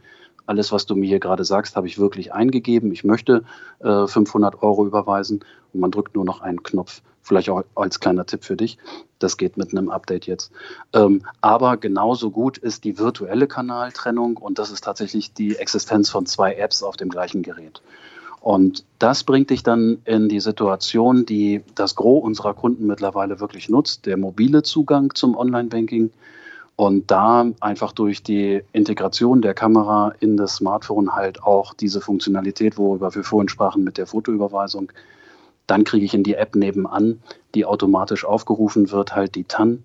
alles, 0.47 0.73
was 0.73 0.87
du 0.87 0.95
mir 0.95 1.07
hier 1.07 1.21
gerade 1.21 1.45
sagst, 1.45 1.77
habe 1.77 1.87
ich 1.87 1.99
wirklich 1.99 2.33
eingegeben. 2.33 2.93
Ich 2.93 3.05
möchte 3.05 3.45
äh, 3.81 4.07
500 4.07 4.63
Euro 4.63 4.87
überweisen 4.87 5.45
und 5.73 5.81
man 5.81 5.91
drückt 5.91 6.15
nur 6.15 6.25
noch 6.25 6.41
einen 6.41 6.63
Knopf. 6.63 7.03
Vielleicht 7.23 7.51
auch 7.51 7.63
als 7.77 8.01
kleiner 8.01 8.27
Tipp 8.27 8.45
für 8.45 8.57
dich. 8.57 8.79
Das 9.21 9.37
geht 9.37 9.57
mit 9.57 9.71
einem 9.71 9.91
Update 9.91 10.27
jetzt. 10.27 10.51
Ähm, 10.93 11.23
aber 11.41 11.77
genauso 11.77 12.31
gut 12.31 12.59
ist 12.59 12.85
die 12.85 12.99
virtuelle 12.99 13.47
Kanaltrennung 13.47 14.37
und 14.37 14.59
das 14.59 14.73
ist 14.73 14.83
tatsächlich 14.83 15.33
die 15.33 15.57
Existenz 15.57 16.11
von 16.11 16.27
zwei 16.27 16.55
Apps 16.55 16.83
auf 16.83 16.97
dem 16.97 17.09
gleichen 17.09 17.43
Gerät. 17.43 17.81
Und 18.41 18.85
das 18.99 19.23
bringt 19.23 19.51
dich 19.51 19.63
dann 19.63 19.99
in 20.05 20.29
die 20.29 20.41
Situation, 20.41 21.25
die 21.25 21.63
das 21.77 21.95
Gros 21.95 22.25
unserer 22.25 22.55
Kunden 22.55 22.89
mittlerweile 22.89 23.39
wirklich 23.39 23.69
nutzt, 23.69 24.05
der 24.05 24.17
mobile 24.17 24.65
Zugang 24.65 25.15
zum 25.15 25.37
Online-Banking 25.37 26.11
und 26.77 27.11
da 27.11 27.47
einfach 27.61 27.93
durch 27.93 28.23
die 28.23 28.63
Integration 28.73 29.43
der 29.43 29.55
Kamera 29.55 30.15
in 30.21 30.37
das 30.37 30.57
Smartphone 30.57 31.15
halt 31.15 31.43
auch 31.43 31.75
diese 31.75 32.01
Funktionalität, 32.01 32.79
worüber 32.79 33.15
wir 33.15 33.25
vorhin 33.25 33.49
sprachen 33.49 33.85
mit 33.85 33.99
der 33.99 34.07
Fotoüberweisung, 34.07 34.91
dann 35.67 35.85
kriege 35.85 36.05
ich 36.05 36.15
in 36.15 36.25
die 36.25 36.35
App 36.35 36.57
nebenan, 36.57 37.23
die 37.55 37.65
automatisch 37.65 38.25
aufgerufen 38.25 38.91
wird, 38.91 39.15
halt 39.15 39.35
die 39.35 39.45
TAN. 39.45 39.85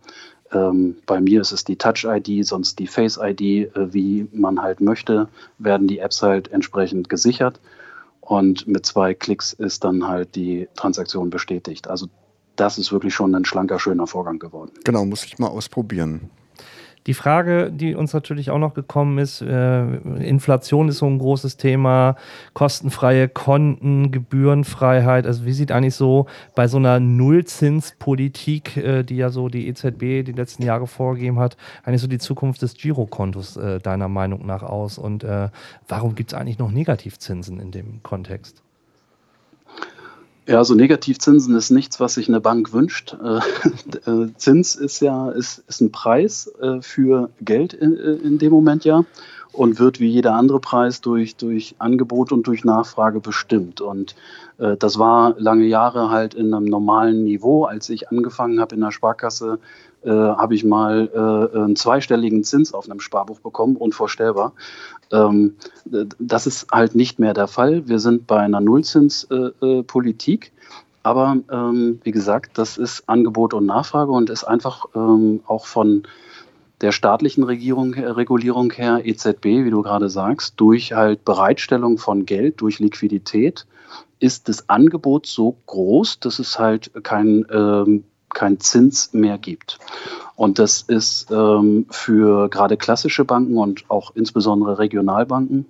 Ähm, 0.51 0.95
bei 1.05 1.19
mir 1.19 1.41
ist 1.41 1.51
es 1.51 1.65
die 1.65 1.75
Touch-ID, 1.75 2.45
sonst 2.45 2.79
die 2.79 2.87
Face-ID, 2.87 3.41
äh, 3.41 3.93
wie 3.93 4.27
man 4.31 4.61
halt 4.61 4.81
möchte, 4.81 5.27
werden 5.57 5.87
die 5.87 5.99
Apps 5.99 6.23
halt 6.23 6.51
entsprechend 6.51 7.09
gesichert. 7.09 7.59
Und 8.21 8.67
mit 8.67 8.85
zwei 8.85 9.13
Klicks 9.13 9.53
ist 9.53 9.83
dann 9.83 10.07
halt 10.07 10.35
die 10.35 10.67
Transaktion 10.75 11.29
bestätigt. 11.29 11.87
Also 11.87 12.07
das 12.55 12.77
ist 12.77 12.91
wirklich 12.91 13.13
schon 13.13 13.35
ein 13.35 13.45
schlanker, 13.45 13.79
schöner 13.79 14.07
Vorgang 14.07 14.39
geworden. 14.39 14.71
Genau, 14.83 15.05
muss 15.05 15.23
ich 15.23 15.37
mal 15.37 15.47
ausprobieren. 15.47 16.29
Die 17.07 17.13
Frage, 17.13 17.71
die 17.71 17.95
uns 17.95 18.13
natürlich 18.13 18.51
auch 18.51 18.59
noch 18.59 18.73
gekommen 18.73 19.17
ist, 19.17 19.41
äh, 19.41 19.85
Inflation 19.85 20.89
ist 20.89 20.97
so 20.97 21.05
ein 21.05 21.19
großes 21.19 21.55
Thema, 21.55 22.17
kostenfreie 22.53 23.29
Konten, 23.29 24.11
Gebührenfreiheit. 24.11 25.25
Also 25.25 25.45
wie 25.45 25.53
sieht 25.53 25.71
eigentlich 25.71 25.95
so 25.95 26.25
bei 26.53 26.67
so 26.67 26.75
einer 26.77 26.99
Nullzinspolitik, 26.99 28.75
äh, 28.75 29.03
die 29.03 29.15
ja 29.15 29.29
so 29.29 29.47
die 29.47 29.69
EZB 29.69 30.25
die 30.25 30.33
letzten 30.33 30.63
Jahre 30.63 30.85
vorgegeben 30.85 31.39
hat, 31.39 31.55
eigentlich 31.83 32.01
so 32.01 32.07
die 32.07 32.19
Zukunft 32.19 32.61
des 32.61 32.73
Girokontos 32.73 33.55
äh, 33.55 33.79
deiner 33.79 34.09
Meinung 34.09 34.45
nach 34.45 34.63
aus? 34.63 34.97
Und 34.97 35.23
äh, 35.23 35.47
warum 35.87 36.13
gibt 36.13 36.33
es 36.33 36.37
eigentlich 36.37 36.59
noch 36.59 36.71
Negativzinsen 36.71 37.61
in 37.61 37.71
dem 37.71 38.03
Kontext? 38.03 38.66
Ja, 40.47 40.59
also 40.59 40.75
Negativzinsen 40.75 41.55
ist 41.55 41.71
nichts, 41.71 41.99
was 41.99 42.13
sich 42.13 42.29
eine 42.29 42.39
Bank 42.39 42.71
wünscht. 42.71 43.17
Äh, 43.21 43.39
äh, 44.09 44.29
Zins 44.37 44.75
ist 44.75 45.01
ja 45.01 45.29
ist, 45.29 45.61
ist 45.67 45.81
ein 45.81 45.91
Preis 45.91 46.49
äh, 46.61 46.81
für 46.81 47.29
Geld 47.41 47.73
in, 47.73 47.93
in 47.97 48.37
dem 48.37 48.53
Moment 48.53 48.85
ja 48.85 49.03
und 49.57 49.79
wird 49.79 49.99
wie 49.99 50.07
jeder 50.07 50.35
andere 50.35 50.59
Preis 50.59 51.01
durch, 51.01 51.35
durch 51.35 51.75
Angebot 51.79 52.31
und 52.31 52.45
durch 52.45 52.63
Nachfrage 52.63 53.19
bestimmt. 53.19 53.81
Und 53.81 54.15
äh, 54.59 54.77
das 54.77 54.99
war 54.99 55.33
lange 55.39 55.65
Jahre 55.65 56.09
halt 56.09 56.35
in 56.35 56.53
einem 56.53 56.65
normalen 56.65 57.23
Niveau. 57.23 57.65
Als 57.65 57.89
ich 57.89 58.09
angefangen 58.09 58.59
habe 58.59 58.75
in 58.75 58.81
der 58.81 58.91
Sparkasse, 58.91 59.59
äh, 60.03 60.11
habe 60.11 60.53
ich 60.53 60.63
mal 60.63 61.09
äh, 61.11 61.57
einen 61.57 61.75
zweistelligen 61.75 62.43
Zins 62.43 62.73
auf 62.73 62.89
einem 62.89 62.99
Sparbuch 62.99 63.39
bekommen, 63.39 63.77
unvorstellbar. 63.77 64.53
Ähm, 65.11 65.55
das 66.19 66.45
ist 66.45 66.67
halt 66.71 66.93
nicht 66.93 67.17
mehr 67.17 67.33
der 67.33 67.47
Fall. 67.47 67.87
Wir 67.87 67.99
sind 67.99 68.27
bei 68.27 68.39
einer 68.39 68.61
Nullzinspolitik. 68.61 70.45
Äh, 70.45 70.51
aber 71.01 71.37
ähm, 71.51 71.99
wie 72.03 72.11
gesagt, 72.11 72.57
das 72.57 72.77
ist 72.77 73.07
Angebot 73.07 73.53
und 73.53 73.65
Nachfrage 73.65 74.11
und 74.11 74.29
ist 74.29 74.43
einfach 74.43 74.85
ähm, 74.93 75.39
auch 75.47 75.65
von 75.65 76.03
der 76.81 76.91
staatlichen 76.91 77.43
Regierung, 77.43 77.93
äh, 77.93 78.05
Regulierung 78.05 78.71
her, 78.71 79.01
EZB, 79.03 79.45
wie 79.45 79.69
du 79.69 79.81
gerade 79.81 80.09
sagst, 80.09 80.53
durch 80.57 80.93
halt 80.93 81.25
Bereitstellung 81.25 81.97
von 81.97 82.25
Geld, 82.25 82.61
durch 82.61 82.79
Liquidität, 82.79 83.65
ist 84.19 84.49
das 84.49 84.69
Angebot 84.69 85.25
so 85.27 85.57
groß, 85.65 86.19
dass 86.19 86.39
es 86.39 86.59
halt 86.59 86.91
kein, 87.03 87.45
ähm, 87.51 88.03
kein 88.29 88.59
Zins 88.59 89.13
mehr 89.13 89.37
gibt. 89.37 89.79
Und 90.35 90.59
das 90.59 90.81
ist 90.81 91.31
ähm, 91.31 91.85
für 91.89 92.49
gerade 92.49 92.77
klassische 92.77 93.25
Banken 93.25 93.57
und 93.57 93.89
auch 93.89 94.11
insbesondere 94.15 94.79
Regionalbanken, 94.79 95.65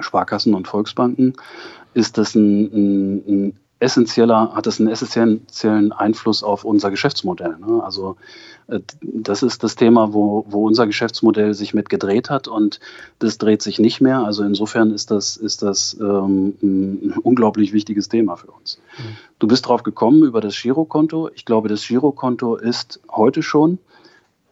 Sparkassen 0.00 0.54
und 0.54 0.68
Volksbanken, 0.68 1.34
ist 1.94 2.18
das 2.18 2.34
ein, 2.34 2.64
ein, 2.64 3.16
ein 3.26 3.59
essentieller, 3.80 4.52
hat 4.54 4.66
das 4.66 4.78
einen 4.78 4.90
essentiellen 4.90 5.92
Einfluss 5.92 6.42
auf 6.42 6.64
unser 6.64 6.90
Geschäftsmodell. 6.90 7.56
Ne? 7.58 7.82
Also 7.82 8.16
äh, 8.68 8.80
das 9.02 9.42
ist 9.42 9.64
das 9.64 9.74
Thema, 9.74 10.12
wo, 10.12 10.44
wo 10.48 10.66
unser 10.66 10.86
Geschäftsmodell 10.86 11.54
sich 11.54 11.72
mit 11.74 11.88
gedreht 11.88 12.30
hat 12.30 12.46
und 12.46 12.78
das 13.18 13.38
dreht 13.38 13.62
sich 13.62 13.78
nicht 13.78 14.00
mehr. 14.00 14.20
Also 14.20 14.44
insofern 14.44 14.90
ist 14.90 15.10
das, 15.10 15.36
ist 15.36 15.62
das 15.62 15.96
ähm, 15.98 16.54
ein 16.62 17.14
unglaublich 17.22 17.72
wichtiges 17.72 18.08
Thema 18.08 18.36
für 18.36 18.50
uns. 18.52 18.78
Mhm. 18.98 19.16
Du 19.38 19.48
bist 19.48 19.66
drauf 19.66 19.82
gekommen 19.82 20.22
über 20.24 20.42
das 20.42 20.60
Girokonto. 20.60 21.30
Ich 21.34 21.46
glaube, 21.46 21.68
das 21.68 21.86
Girokonto 21.86 22.56
ist 22.56 23.00
heute 23.10 23.42
schon 23.42 23.78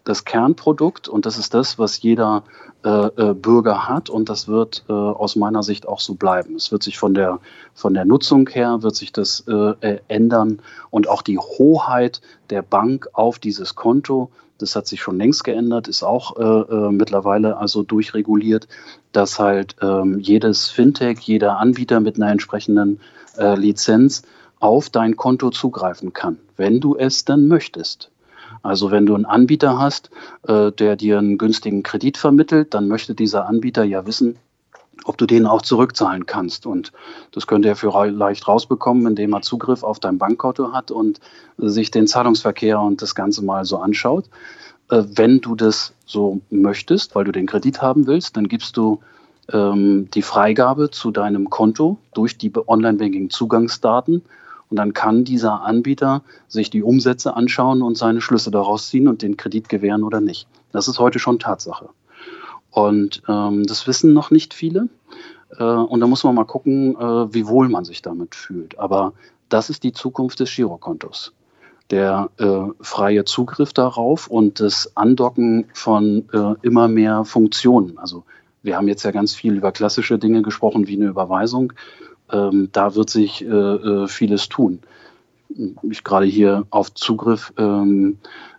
das 0.08 0.24
Kernprodukt 0.24 1.06
und 1.08 1.26
das 1.26 1.38
ist 1.38 1.52
das, 1.52 1.78
was 1.78 2.00
jeder 2.00 2.42
äh, 2.82 2.88
äh, 2.88 3.34
Bürger 3.34 3.88
hat 3.88 4.08
und 4.08 4.28
das 4.28 4.48
wird 4.48 4.84
äh, 4.88 4.92
aus 4.92 5.36
meiner 5.36 5.62
Sicht 5.62 5.86
auch 5.86 6.00
so 6.00 6.14
bleiben. 6.14 6.56
Es 6.56 6.72
wird 6.72 6.82
sich 6.82 6.98
von 6.98 7.12
der, 7.12 7.40
von 7.74 7.92
der 7.92 8.06
Nutzung 8.06 8.48
her, 8.48 8.82
wird 8.82 8.96
sich 8.96 9.12
das 9.12 9.44
äh, 9.46 9.52
äh, 9.52 9.98
ändern 10.08 10.60
und 10.90 11.08
auch 11.08 11.20
die 11.20 11.38
Hoheit 11.38 12.22
der 12.48 12.62
Bank 12.62 13.08
auf 13.12 13.38
dieses 13.38 13.74
Konto, 13.74 14.30
das 14.56 14.74
hat 14.74 14.86
sich 14.86 15.02
schon 15.02 15.18
längst 15.18 15.44
geändert, 15.44 15.88
ist 15.88 16.02
auch 16.02 16.36
äh, 16.36 16.90
mittlerweile 16.90 17.58
also 17.58 17.82
durchreguliert, 17.82 18.66
dass 19.12 19.38
halt 19.38 19.76
ähm, 19.82 20.18
jedes 20.20 20.68
Fintech, 20.68 21.20
jeder 21.20 21.58
Anbieter 21.58 22.00
mit 22.00 22.16
einer 22.16 22.30
entsprechenden 22.30 23.00
Lizenz 23.54 24.22
auf 24.58 24.90
dein 24.90 25.14
Konto 25.14 25.50
zugreifen 25.50 26.12
kann, 26.12 26.38
wenn 26.56 26.80
du 26.80 26.96
es 26.96 27.24
dann 27.24 27.46
möchtest. 27.46 28.10
Also 28.62 28.90
wenn 28.90 29.06
du 29.06 29.14
einen 29.14 29.24
Anbieter 29.24 29.78
hast, 29.78 30.10
äh, 30.46 30.72
der 30.72 30.96
dir 30.96 31.18
einen 31.18 31.38
günstigen 31.38 31.82
Kredit 31.82 32.16
vermittelt, 32.16 32.74
dann 32.74 32.88
möchte 32.88 33.14
dieser 33.14 33.46
Anbieter 33.46 33.84
ja 33.84 34.06
wissen, 34.06 34.36
ob 35.04 35.16
du 35.16 35.26
den 35.26 35.46
auch 35.46 35.62
zurückzahlen 35.62 36.26
kannst. 36.26 36.66
Und 36.66 36.92
das 37.32 37.46
könnte 37.46 37.68
er 37.68 37.76
für 37.76 37.92
leicht 38.10 38.48
rausbekommen, 38.48 39.06
indem 39.06 39.32
er 39.32 39.42
Zugriff 39.42 39.82
auf 39.82 40.00
dein 40.00 40.18
Bankkonto 40.18 40.72
hat 40.72 40.90
und 40.90 41.20
sich 41.56 41.90
den 41.90 42.06
Zahlungsverkehr 42.06 42.80
und 42.80 43.02
das 43.02 43.14
Ganze 43.14 43.44
mal 43.44 43.64
so 43.64 43.78
anschaut. 43.78 44.26
Äh, 44.90 45.04
wenn 45.14 45.40
du 45.40 45.54
das 45.54 45.92
so 46.06 46.40
möchtest, 46.50 47.14
weil 47.14 47.24
du 47.24 47.32
den 47.32 47.46
Kredit 47.46 47.82
haben 47.82 48.06
willst, 48.06 48.36
dann 48.36 48.48
gibst 48.48 48.76
du 48.76 49.00
ähm, 49.52 50.08
die 50.12 50.22
Freigabe 50.22 50.90
zu 50.90 51.10
deinem 51.10 51.50
Konto 51.50 51.98
durch 52.14 52.38
die 52.38 52.52
Online-Banking-Zugangsdaten. 52.54 54.22
Und 54.70 54.76
dann 54.76 54.92
kann 54.92 55.24
dieser 55.24 55.62
Anbieter 55.62 56.22
sich 56.46 56.70
die 56.70 56.82
Umsätze 56.82 57.34
anschauen 57.34 57.82
und 57.82 57.96
seine 57.96 58.20
Schlüsse 58.20 58.50
daraus 58.50 58.88
ziehen 58.88 59.08
und 59.08 59.22
den 59.22 59.36
Kredit 59.36 59.68
gewähren 59.68 60.02
oder 60.02 60.20
nicht. 60.20 60.46
Das 60.72 60.88
ist 60.88 60.98
heute 60.98 61.18
schon 61.18 61.38
Tatsache. 61.38 61.88
Und 62.70 63.22
ähm, 63.28 63.64
das 63.64 63.86
wissen 63.86 64.12
noch 64.12 64.30
nicht 64.30 64.52
viele. 64.52 64.88
Äh, 65.58 65.64
und 65.64 66.00
da 66.00 66.06
muss 66.06 66.24
man 66.24 66.34
mal 66.34 66.44
gucken, 66.44 66.94
äh, 66.96 67.34
wie 67.34 67.46
wohl 67.46 67.68
man 67.68 67.84
sich 67.84 68.02
damit 68.02 68.34
fühlt. 68.34 68.78
Aber 68.78 69.14
das 69.48 69.70
ist 69.70 69.82
die 69.82 69.92
Zukunft 69.92 70.40
des 70.40 70.54
Girokontos. 70.54 71.32
Der 71.90 72.28
äh, 72.36 72.58
freie 72.80 73.24
Zugriff 73.24 73.72
darauf 73.72 74.26
und 74.26 74.60
das 74.60 74.94
Andocken 74.94 75.66
von 75.72 76.28
äh, 76.34 76.54
immer 76.60 76.86
mehr 76.86 77.24
Funktionen. 77.24 77.98
Also 77.98 78.24
wir 78.62 78.76
haben 78.76 78.88
jetzt 78.88 79.04
ja 79.04 79.10
ganz 79.10 79.34
viel 79.34 79.56
über 79.56 79.72
klassische 79.72 80.18
Dinge 80.18 80.42
gesprochen, 80.42 80.86
wie 80.86 80.96
eine 80.96 81.06
Überweisung. 81.06 81.72
Ähm, 82.32 82.68
da 82.72 82.94
wird 82.94 83.10
sich 83.10 83.44
äh, 83.44 83.48
äh, 83.48 84.08
vieles 84.08 84.48
tun. 84.48 84.80
Ich 85.90 86.04
gerade 86.04 86.26
hier 86.26 86.66
auf 86.70 86.92
Zugriff 86.94 87.52
ähm, 87.56 88.18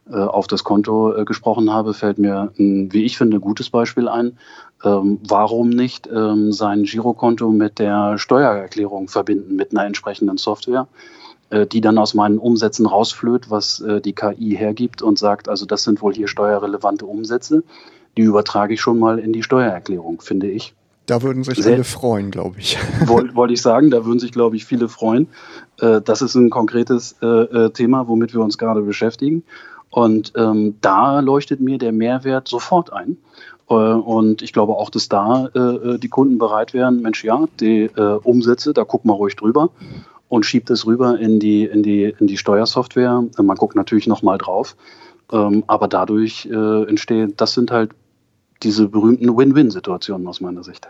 äh, 0.10 0.16
auf 0.16 0.48
das 0.48 0.64
Konto 0.64 1.14
äh, 1.14 1.26
gesprochen 1.26 1.72
habe, 1.72 1.94
fällt 1.94 2.18
mir 2.18 2.52
ein, 2.58 2.92
wie 2.92 3.04
ich 3.04 3.18
finde, 3.18 3.38
ein 3.38 3.42
gutes 3.42 3.70
Beispiel 3.70 4.08
ein. 4.08 4.38
Ähm, 4.84 5.20
warum 5.28 5.70
nicht 5.70 6.08
ähm, 6.08 6.52
sein 6.52 6.84
Girokonto 6.84 7.52
mit 7.52 7.80
der 7.80 8.18
Steuererklärung 8.18 9.08
verbinden, 9.08 9.56
mit 9.56 9.72
einer 9.72 9.86
entsprechenden 9.86 10.38
Software, 10.38 10.88
äh, 11.50 11.68
die 11.68 11.82
dann 11.82 11.98
aus 11.98 12.14
meinen 12.14 12.40
Umsätzen 12.40 12.86
rausflöht, 12.86 13.52
was 13.52 13.82
äh, 13.82 14.02
die 14.02 14.14
KI 14.14 14.56
hergibt 14.56 15.02
und 15.02 15.20
sagt, 15.20 15.50
also 15.50 15.66
das 15.66 15.84
sind 15.84 16.02
wohl 16.02 16.14
hier 16.14 16.28
steuerrelevante 16.28 17.06
Umsätze. 17.06 17.64
Die 18.18 18.24
übertrage 18.24 18.74
ich 18.74 18.82
schon 18.82 19.00
mal 19.00 19.20
in 19.20 19.34
die 19.34 19.44
Steuererklärung, 19.44 20.22
finde 20.22 20.50
ich. 20.50 20.74
Da 21.10 21.24
würden 21.24 21.43
sich 21.43 21.64
Sehr, 21.64 21.74
alle 21.74 21.84
freuen, 21.84 22.30
glaube 22.30 22.60
ich. 22.60 22.78
Wollte 23.07 23.36
wollt 23.36 23.49
ich 23.49 23.64
sagen, 23.64 23.89
da 23.89 24.05
würden 24.05 24.20
sich, 24.20 24.32
glaube 24.32 24.55
ich, 24.55 24.66
viele 24.66 24.88
freuen. 24.89 25.28
Äh, 25.80 26.01
das 26.01 26.22
ist 26.22 26.36
ein 26.36 26.51
konkretes 26.51 27.14
äh, 27.22 27.72
Thema, 27.72 28.07
womit 28.07 28.34
wir 28.34 28.41
uns 28.41 28.60
gerade 28.60 28.82
beschäftigen. 28.82 29.43
Und 29.89 30.34
ähm, 30.36 30.76
da 30.82 31.20
leuchtet 31.22 31.62
mir 31.62 31.80
der 31.80 31.93
Mehrwert 31.93 32.47
sofort 32.47 32.93
ein. 32.93 33.18
Äh, 33.70 33.74
und 33.74 34.43
ich 34.43 34.53
glaube 34.53 34.74
auch, 34.74 34.91
dass 34.91 35.10
da 35.10 35.49
äh, 35.55 35.60
äh, 35.60 35.97
die 35.97 36.10
Kunden 36.10 36.38
bereit 36.38 36.76
wären, 36.76 37.01
Mensch, 37.01 37.24
ja, 37.24 37.47
die 37.60 37.86
äh, 37.86 38.20
Umsätze, 38.22 38.74
da 38.74 38.84
guck 38.84 39.03
mal 39.03 39.14
ruhig 39.14 39.36
drüber 39.36 39.72
und 40.28 40.45
schiebt 40.45 40.70
es 40.70 40.86
rüber 40.86 41.20
in 41.20 41.39
die, 41.39 41.64
in 41.64 41.82
die, 41.82 42.14
in 42.20 42.28
die 42.28 42.38
Steuersoftware. 42.38 43.24
Man 43.41 43.57
guckt 43.57 43.76
natürlich 43.76 44.05
nochmal 44.05 44.38
drauf. 44.38 44.76
Ähm, 45.32 45.64
aber 45.68 45.88
dadurch 45.88 46.47
äh, 46.51 46.84
entstehen, 46.84 47.34
das 47.38 47.53
sind 47.53 47.72
halt 47.72 47.91
diese 48.64 48.88
berühmten 48.88 49.36
Win-Win-Situationen 49.36 50.28
aus 50.28 50.41
meiner 50.41 50.64
Sicht. 50.64 50.88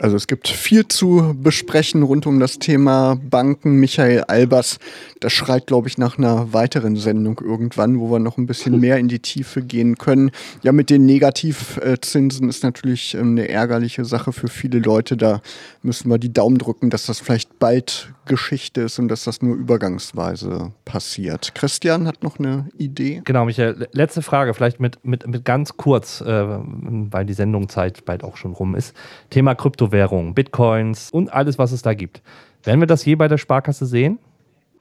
Also 0.00 0.16
es 0.16 0.28
gibt 0.28 0.46
viel 0.46 0.86
zu 0.86 1.34
besprechen 1.36 2.04
rund 2.04 2.26
um 2.26 2.38
das 2.38 2.60
Thema 2.60 3.16
Banken. 3.16 3.80
Michael 3.80 4.22
Albers, 4.22 4.78
das 5.18 5.32
schreit, 5.32 5.66
glaube 5.66 5.88
ich, 5.88 5.98
nach 5.98 6.18
einer 6.18 6.52
weiteren 6.52 6.94
Sendung 6.94 7.40
irgendwann, 7.42 7.98
wo 7.98 8.08
wir 8.10 8.20
noch 8.20 8.38
ein 8.38 8.46
bisschen 8.46 8.78
mehr 8.80 8.98
in 8.98 9.08
die 9.08 9.18
Tiefe 9.18 9.60
gehen 9.60 9.98
können. 9.98 10.30
Ja, 10.62 10.70
mit 10.70 10.90
den 10.90 11.04
Negativzinsen 11.04 12.48
ist 12.48 12.62
natürlich 12.62 13.14
ähm, 13.14 13.30
eine 13.32 13.48
ärgerliche 13.48 14.04
Sache 14.04 14.32
für 14.32 14.48
viele 14.48 14.78
Leute. 14.78 15.16
Da 15.16 15.42
müssen 15.82 16.08
wir 16.08 16.18
die 16.18 16.32
Daumen 16.32 16.58
drücken, 16.58 16.90
dass 16.90 17.06
das 17.06 17.18
vielleicht 17.18 17.58
bald 17.58 18.12
Geschichte 18.28 18.82
ist 18.82 19.00
und 19.00 19.08
dass 19.08 19.24
das 19.24 19.42
nur 19.42 19.56
übergangsweise 19.56 20.72
passiert. 20.84 21.54
Christian 21.56 22.06
hat 22.06 22.22
noch 22.22 22.38
eine 22.38 22.68
Idee. 22.78 23.22
Genau, 23.24 23.44
Michael, 23.44 23.88
letzte 23.90 24.22
Frage, 24.22 24.54
vielleicht 24.54 24.78
mit, 24.78 25.04
mit, 25.04 25.26
mit 25.26 25.44
ganz 25.44 25.76
kurz, 25.76 26.20
äh, 26.20 26.26
weil 26.26 27.26
die 27.26 27.32
Sendungzeit 27.32 28.04
bald 28.04 28.22
auch 28.22 28.36
schon 28.36 28.52
rum 28.52 28.76
ist. 28.76 28.94
Thema 29.30 29.56
Kryptowährungen, 29.56 30.34
Bitcoins 30.34 31.10
und 31.10 31.32
alles, 31.32 31.58
was 31.58 31.72
es 31.72 31.82
da 31.82 31.94
gibt. 31.94 32.22
Werden 32.62 32.80
wir 32.80 32.86
das 32.86 33.04
je 33.04 33.16
bei 33.16 33.26
der 33.26 33.38
Sparkasse 33.38 33.86
sehen? 33.86 34.20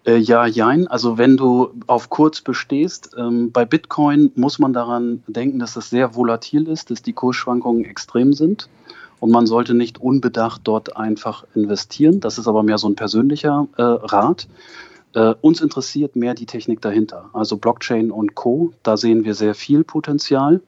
Äh, 0.06 0.18
ja, 0.18 0.46
jein. 0.46 0.88
Also 0.88 1.18
wenn 1.18 1.38
du 1.38 1.72
auf 1.88 2.10
kurz 2.10 2.42
bestehst, 2.42 3.16
ähm, 3.18 3.52
bei 3.52 3.66
Bitcoin 3.66 4.32
muss 4.36 4.60
man 4.60 4.74
daran 4.74 5.24
denken, 5.28 5.60
dass 5.60 5.76
es 5.76 5.90
sehr 5.90 6.16
volatil 6.16 6.68
ist, 6.68 6.92
dass 6.92 7.02
die 7.02 7.14
Kursschwankungen 7.14 7.86
extrem 7.86 8.34
sind 8.34 8.70
und 9.20 9.32
man 9.32 9.48
sollte 9.48 9.74
nicht 9.74 10.00
unbedacht 10.00 10.62
dort 10.64 10.96
einfach 10.98 11.46
investieren. 11.56 12.20
Das 12.20 12.38
ist 12.38 12.48
aber 12.48 12.64
mehr 12.64 12.78
so 12.78 12.88
ein 12.88 12.96
persönlicher 12.96 13.68
äh, 13.78 13.82
Rat. 13.82 14.48
Äh, 15.14 15.34
uns 15.42 15.62
interessiert 15.62 16.16
mehr 16.16 16.34
die 16.34 16.46
Technik 16.46 16.82
dahinter, 16.82 17.30
also 17.34 17.58
Blockchain 17.58 18.12
und 18.12 18.36
Co. 18.36 18.74
Da 18.84 18.98
sehen 18.98 19.24
wir 19.26 19.34
sehr 19.34 19.56
viel 19.56 19.84
Potenzial. 19.84 20.62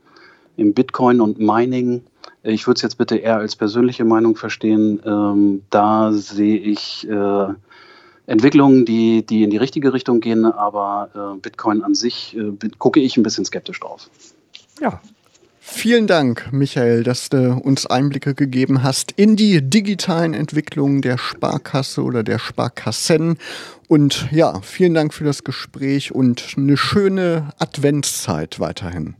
Im 0.57 0.73
Bitcoin 0.73 1.21
und 1.21 1.39
Mining, 1.39 2.03
ich 2.43 2.67
würde 2.67 2.77
es 2.77 2.81
jetzt 2.81 2.97
bitte 2.97 3.17
eher 3.17 3.37
als 3.37 3.55
persönliche 3.55 4.03
Meinung 4.03 4.35
verstehen, 4.35 4.99
ähm, 5.05 5.63
da 5.69 6.11
sehe 6.11 6.57
ich 6.57 7.07
äh, 7.07 7.47
Entwicklungen, 8.25 8.85
die, 8.85 9.25
die 9.25 9.43
in 9.43 9.49
die 9.49 9.57
richtige 9.57 9.93
Richtung 9.93 10.19
gehen, 10.19 10.45
aber 10.45 11.09
äh, 11.35 11.39
Bitcoin 11.39 11.81
an 11.81 11.95
sich 11.95 12.35
äh, 12.35 12.51
gucke 12.77 12.99
ich 12.99 13.17
ein 13.17 13.23
bisschen 13.23 13.45
skeptisch 13.45 13.79
drauf. 13.79 14.09
Ja, 14.81 15.01
Vielen 15.71 16.07
Dank, 16.07 16.51
Michael, 16.51 17.03
dass 17.03 17.29
du 17.29 17.53
uns 17.53 17.85
Einblicke 17.85 18.33
gegeben 18.33 18.83
hast 18.83 19.13
in 19.13 19.35
die 19.35 19.61
digitalen 19.61 20.33
Entwicklungen 20.33 21.01
der 21.01 21.17
Sparkasse 21.17 22.03
oder 22.03 22.23
der 22.23 22.37
Sparkassen. 22.37 23.37
Und 23.87 24.27
ja, 24.31 24.59
vielen 24.61 24.93
Dank 24.93 25.13
für 25.13 25.23
das 25.23 25.43
Gespräch 25.43 26.13
und 26.13 26.55
eine 26.57 26.75
schöne 26.75 27.49
Adventszeit 27.59 28.59
weiterhin. 28.59 29.15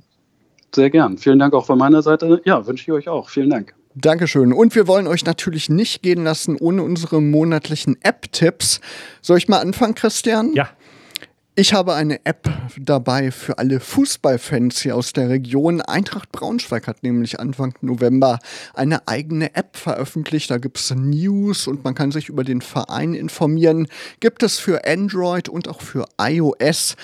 Sehr 0.75 0.89
gern. 0.89 1.17
Vielen 1.17 1.39
Dank 1.39 1.53
auch 1.53 1.65
von 1.65 1.77
meiner 1.77 2.01
Seite. 2.01 2.41
Ja, 2.43 2.65
wünsche 2.67 2.83
ich 2.83 2.91
euch 2.91 3.07
auch. 3.07 3.29
Vielen 3.29 3.51
Dank. 3.51 3.73
Dankeschön. 3.95 4.51
Und 4.51 4.75
wir 4.75 4.87
wollen 4.87 5.07
euch 5.07 5.25
natürlich 5.25 5.69
nicht 5.69 6.01
gehen 6.01 6.23
lassen 6.23 6.57
ohne 6.59 6.83
unsere 6.83 7.21
monatlichen 7.21 7.97
App-Tipps. 8.01 8.81
Soll 9.21 9.37
ich 9.37 9.47
mal 9.47 9.59
anfangen, 9.59 9.95
Christian? 9.95 10.53
Ja. 10.53 10.69
Ich 11.59 11.73
habe 11.73 11.93
eine 11.93 12.25
App 12.25 12.49
dabei 12.79 13.31
für 13.31 13.57
alle 13.57 13.81
Fußballfans 13.81 14.79
hier 14.79 14.95
aus 14.95 15.11
der 15.11 15.27
Region. 15.27 15.81
Eintracht 15.81 16.31
Braunschweig 16.31 16.87
hat 16.87 17.03
nämlich 17.03 17.37
Anfang 17.41 17.73
November 17.81 18.39
eine 18.73 19.09
eigene 19.09 19.53
App 19.55 19.75
veröffentlicht. 19.75 20.49
Da 20.51 20.57
gibt 20.57 20.77
es 20.77 20.95
News 20.95 21.67
und 21.67 21.83
man 21.83 21.95
kann 21.95 22.13
sich 22.13 22.29
über 22.29 22.45
den 22.45 22.61
Verein 22.61 23.13
informieren. 23.13 23.87
Gibt 24.21 24.41
es 24.41 24.57
für 24.57 24.87
Android 24.87 25.49
und 25.49 25.67
auch 25.67 25.81
für 25.81 26.05
iOS. 26.17 26.95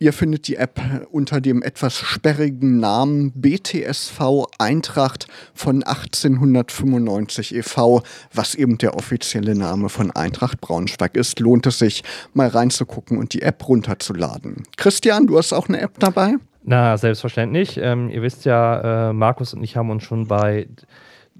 Ihr 0.00 0.12
findet 0.12 0.46
die 0.46 0.56
App 0.56 0.80
unter 1.10 1.40
dem 1.40 1.62
etwas 1.62 1.96
sperrigen 1.96 2.78
Namen 2.78 3.32
BTSV 3.32 4.46
Eintracht 4.58 5.26
von 5.54 5.82
1895 5.82 7.54
e.V., 7.56 8.02
was 8.32 8.54
eben 8.54 8.78
der 8.78 8.94
offizielle 8.94 9.56
Name 9.56 9.88
von 9.88 10.10
Eintracht 10.12 10.60
Braunschweig 10.60 11.16
ist. 11.16 11.40
Lohnt 11.40 11.66
es 11.66 11.78
sich, 11.78 12.04
mal 12.32 12.48
reinzugucken 12.48 13.18
und 13.18 13.32
die 13.32 13.42
App 13.42 13.68
runterzuladen. 13.68 14.62
Christian, 14.76 15.26
du 15.26 15.36
hast 15.36 15.52
auch 15.52 15.68
eine 15.68 15.80
App 15.80 15.98
dabei? 15.98 16.34
Na, 16.62 16.96
selbstverständlich. 16.96 17.78
Ähm, 17.82 18.08
ihr 18.10 18.22
wisst 18.22 18.44
ja, 18.44 19.08
äh, 19.08 19.12
Markus 19.12 19.54
und 19.54 19.62
ich 19.62 19.76
haben 19.76 19.90
uns 19.90 20.04
schon 20.04 20.28
bei 20.28 20.68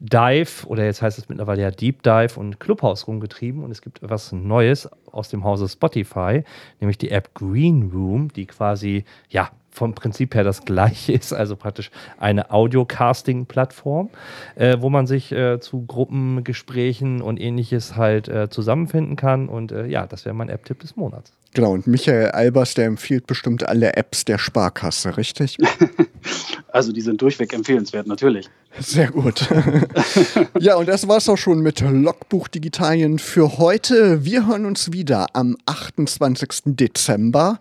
Dive 0.01 0.67
oder 0.67 0.85
jetzt 0.85 1.03
heißt 1.03 1.19
es 1.19 1.29
mittlerweile 1.29 1.63
ja 1.63 1.71
Deep 1.71 2.03
Dive 2.03 2.39
und 2.39 2.61
Clubhouse 2.61 3.07
rumgetrieben 3.09 3.65
und 3.65 3.71
es 3.71 3.83
gibt 3.83 4.03
etwas 4.03 4.33
Neues 4.33 4.89
aus 5.11 5.29
dem 5.29 5.45
Hause 5.45 5.69
Spotify, 5.69 6.45
nämlich 6.81 6.99
die 6.99 7.11
App 7.11 7.35
Green 7.35 7.91
Room, 7.93 8.29
die 8.33 8.47
quasi 8.47 9.05
ja 9.29 9.51
vom 9.71 9.95
Prinzip 9.95 10.35
her 10.35 10.45
das 10.45 10.65
gleiche 10.65 11.13
ist, 11.13 11.33
also 11.33 11.57
praktisch 11.57 11.91
eine 12.19 12.51
Audio-Casting-Plattform, 12.51 14.11
äh, 14.57 14.77
wo 14.81 14.91
man 14.91 15.07
sich 15.07 15.33
äh, 15.33 15.61
zu 15.61 15.87
Gruppengesprächen 15.87 17.23
und 17.23 17.41
ähnliches 17.41 17.97
halt 17.97 18.29
äh, 18.29 18.49
zusammenfinden 18.51 19.17
kann. 19.17 19.49
Und 19.49 19.73
äh, 19.73 19.87
ja, 19.87 20.07
das 20.07 20.25
wäre 20.25 20.35
mein 20.35 20.49
App-Tipp 20.49 20.81
des 20.81 20.97
Monats. 20.97 21.38
Genau, 21.55 21.73
und 21.73 21.87
Michael 21.87 22.31
Albers, 22.31 22.75
der 22.75 22.87
empfiehlt 22.87 23.27
bestimmt 23.27 23.67
alle 23.67 23.95
Apps 23.97 24.25
der 24.25 24.39
Sparkasse, 24.39 25.17
richtig? 25.17 25.57
Also 26.71 26.93
die 26.93 27.01
sind 27.01 27.23
durchweg 27.23 27.55
empfehlenswert, 27.55 28.07
natürlich. 28.07 28.49
Sehr 28.79 29.11
gut. 29.11 29.49
ja, 30.61 30.77
und 30.77 30.87
das 30.87 31.09
war's 31.09 31.29
auch 31.29 31.39
schon 31.39 31.61
mit 31.61 31.81
Logbuch 31.81 32.47
Digitalien 32.47 33.19
für 33.19 33.57
heute. 33.57 34.25
Wir 34.25 34.47
hören 34.47 34.67
uns 34.67 34.93
wieder 34.93 35.27
am 35.33 35.57
28. 35.65 36.49
Dezember. 36.67 37.59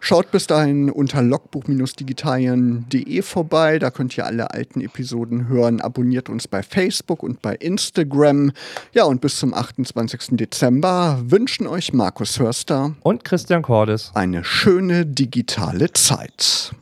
Schaut 0.00 0.30
bis 0.30 0.46
dahin 0.46 0.90
unter 0.90 1.22
logbuch-digitalien.de 1.22 3.22
vorbei. 3.22 3.78
Da 3.78 3.90
könnt 3.90 4.16
ihr 4.16 4.26
alle 4.26 4.52
alten 4.52 4.80
Episoden 4.80 5.48
hören. 5.48 5.80
Abonniert 5.80 6.28
uns 6.28 6.46
bei 6.46 6.62
Facebook 6.62 7.22
und 7.22 7.42
bei 7.42 7.56
Instagram. 7.56 8.52
Ja, 8.92 9.04
und 9.04 9.20
bis 9.20 9.38
zum 9.38 9.52
28. 9.52 10.36
Dezember 10.36 11.20
wünschen 11.24 11.66
euch 11.66 11.92
Markus 11.92 12.38
Hörster 12.38 12.94
und 13.02 13.24
Christian 13.24 13.62
Cordes 13.62 14.12
eine 14.14 14.44
schöne 14.44 15.06
digitale 15.06 15.92
Zeit. 15.92 16.72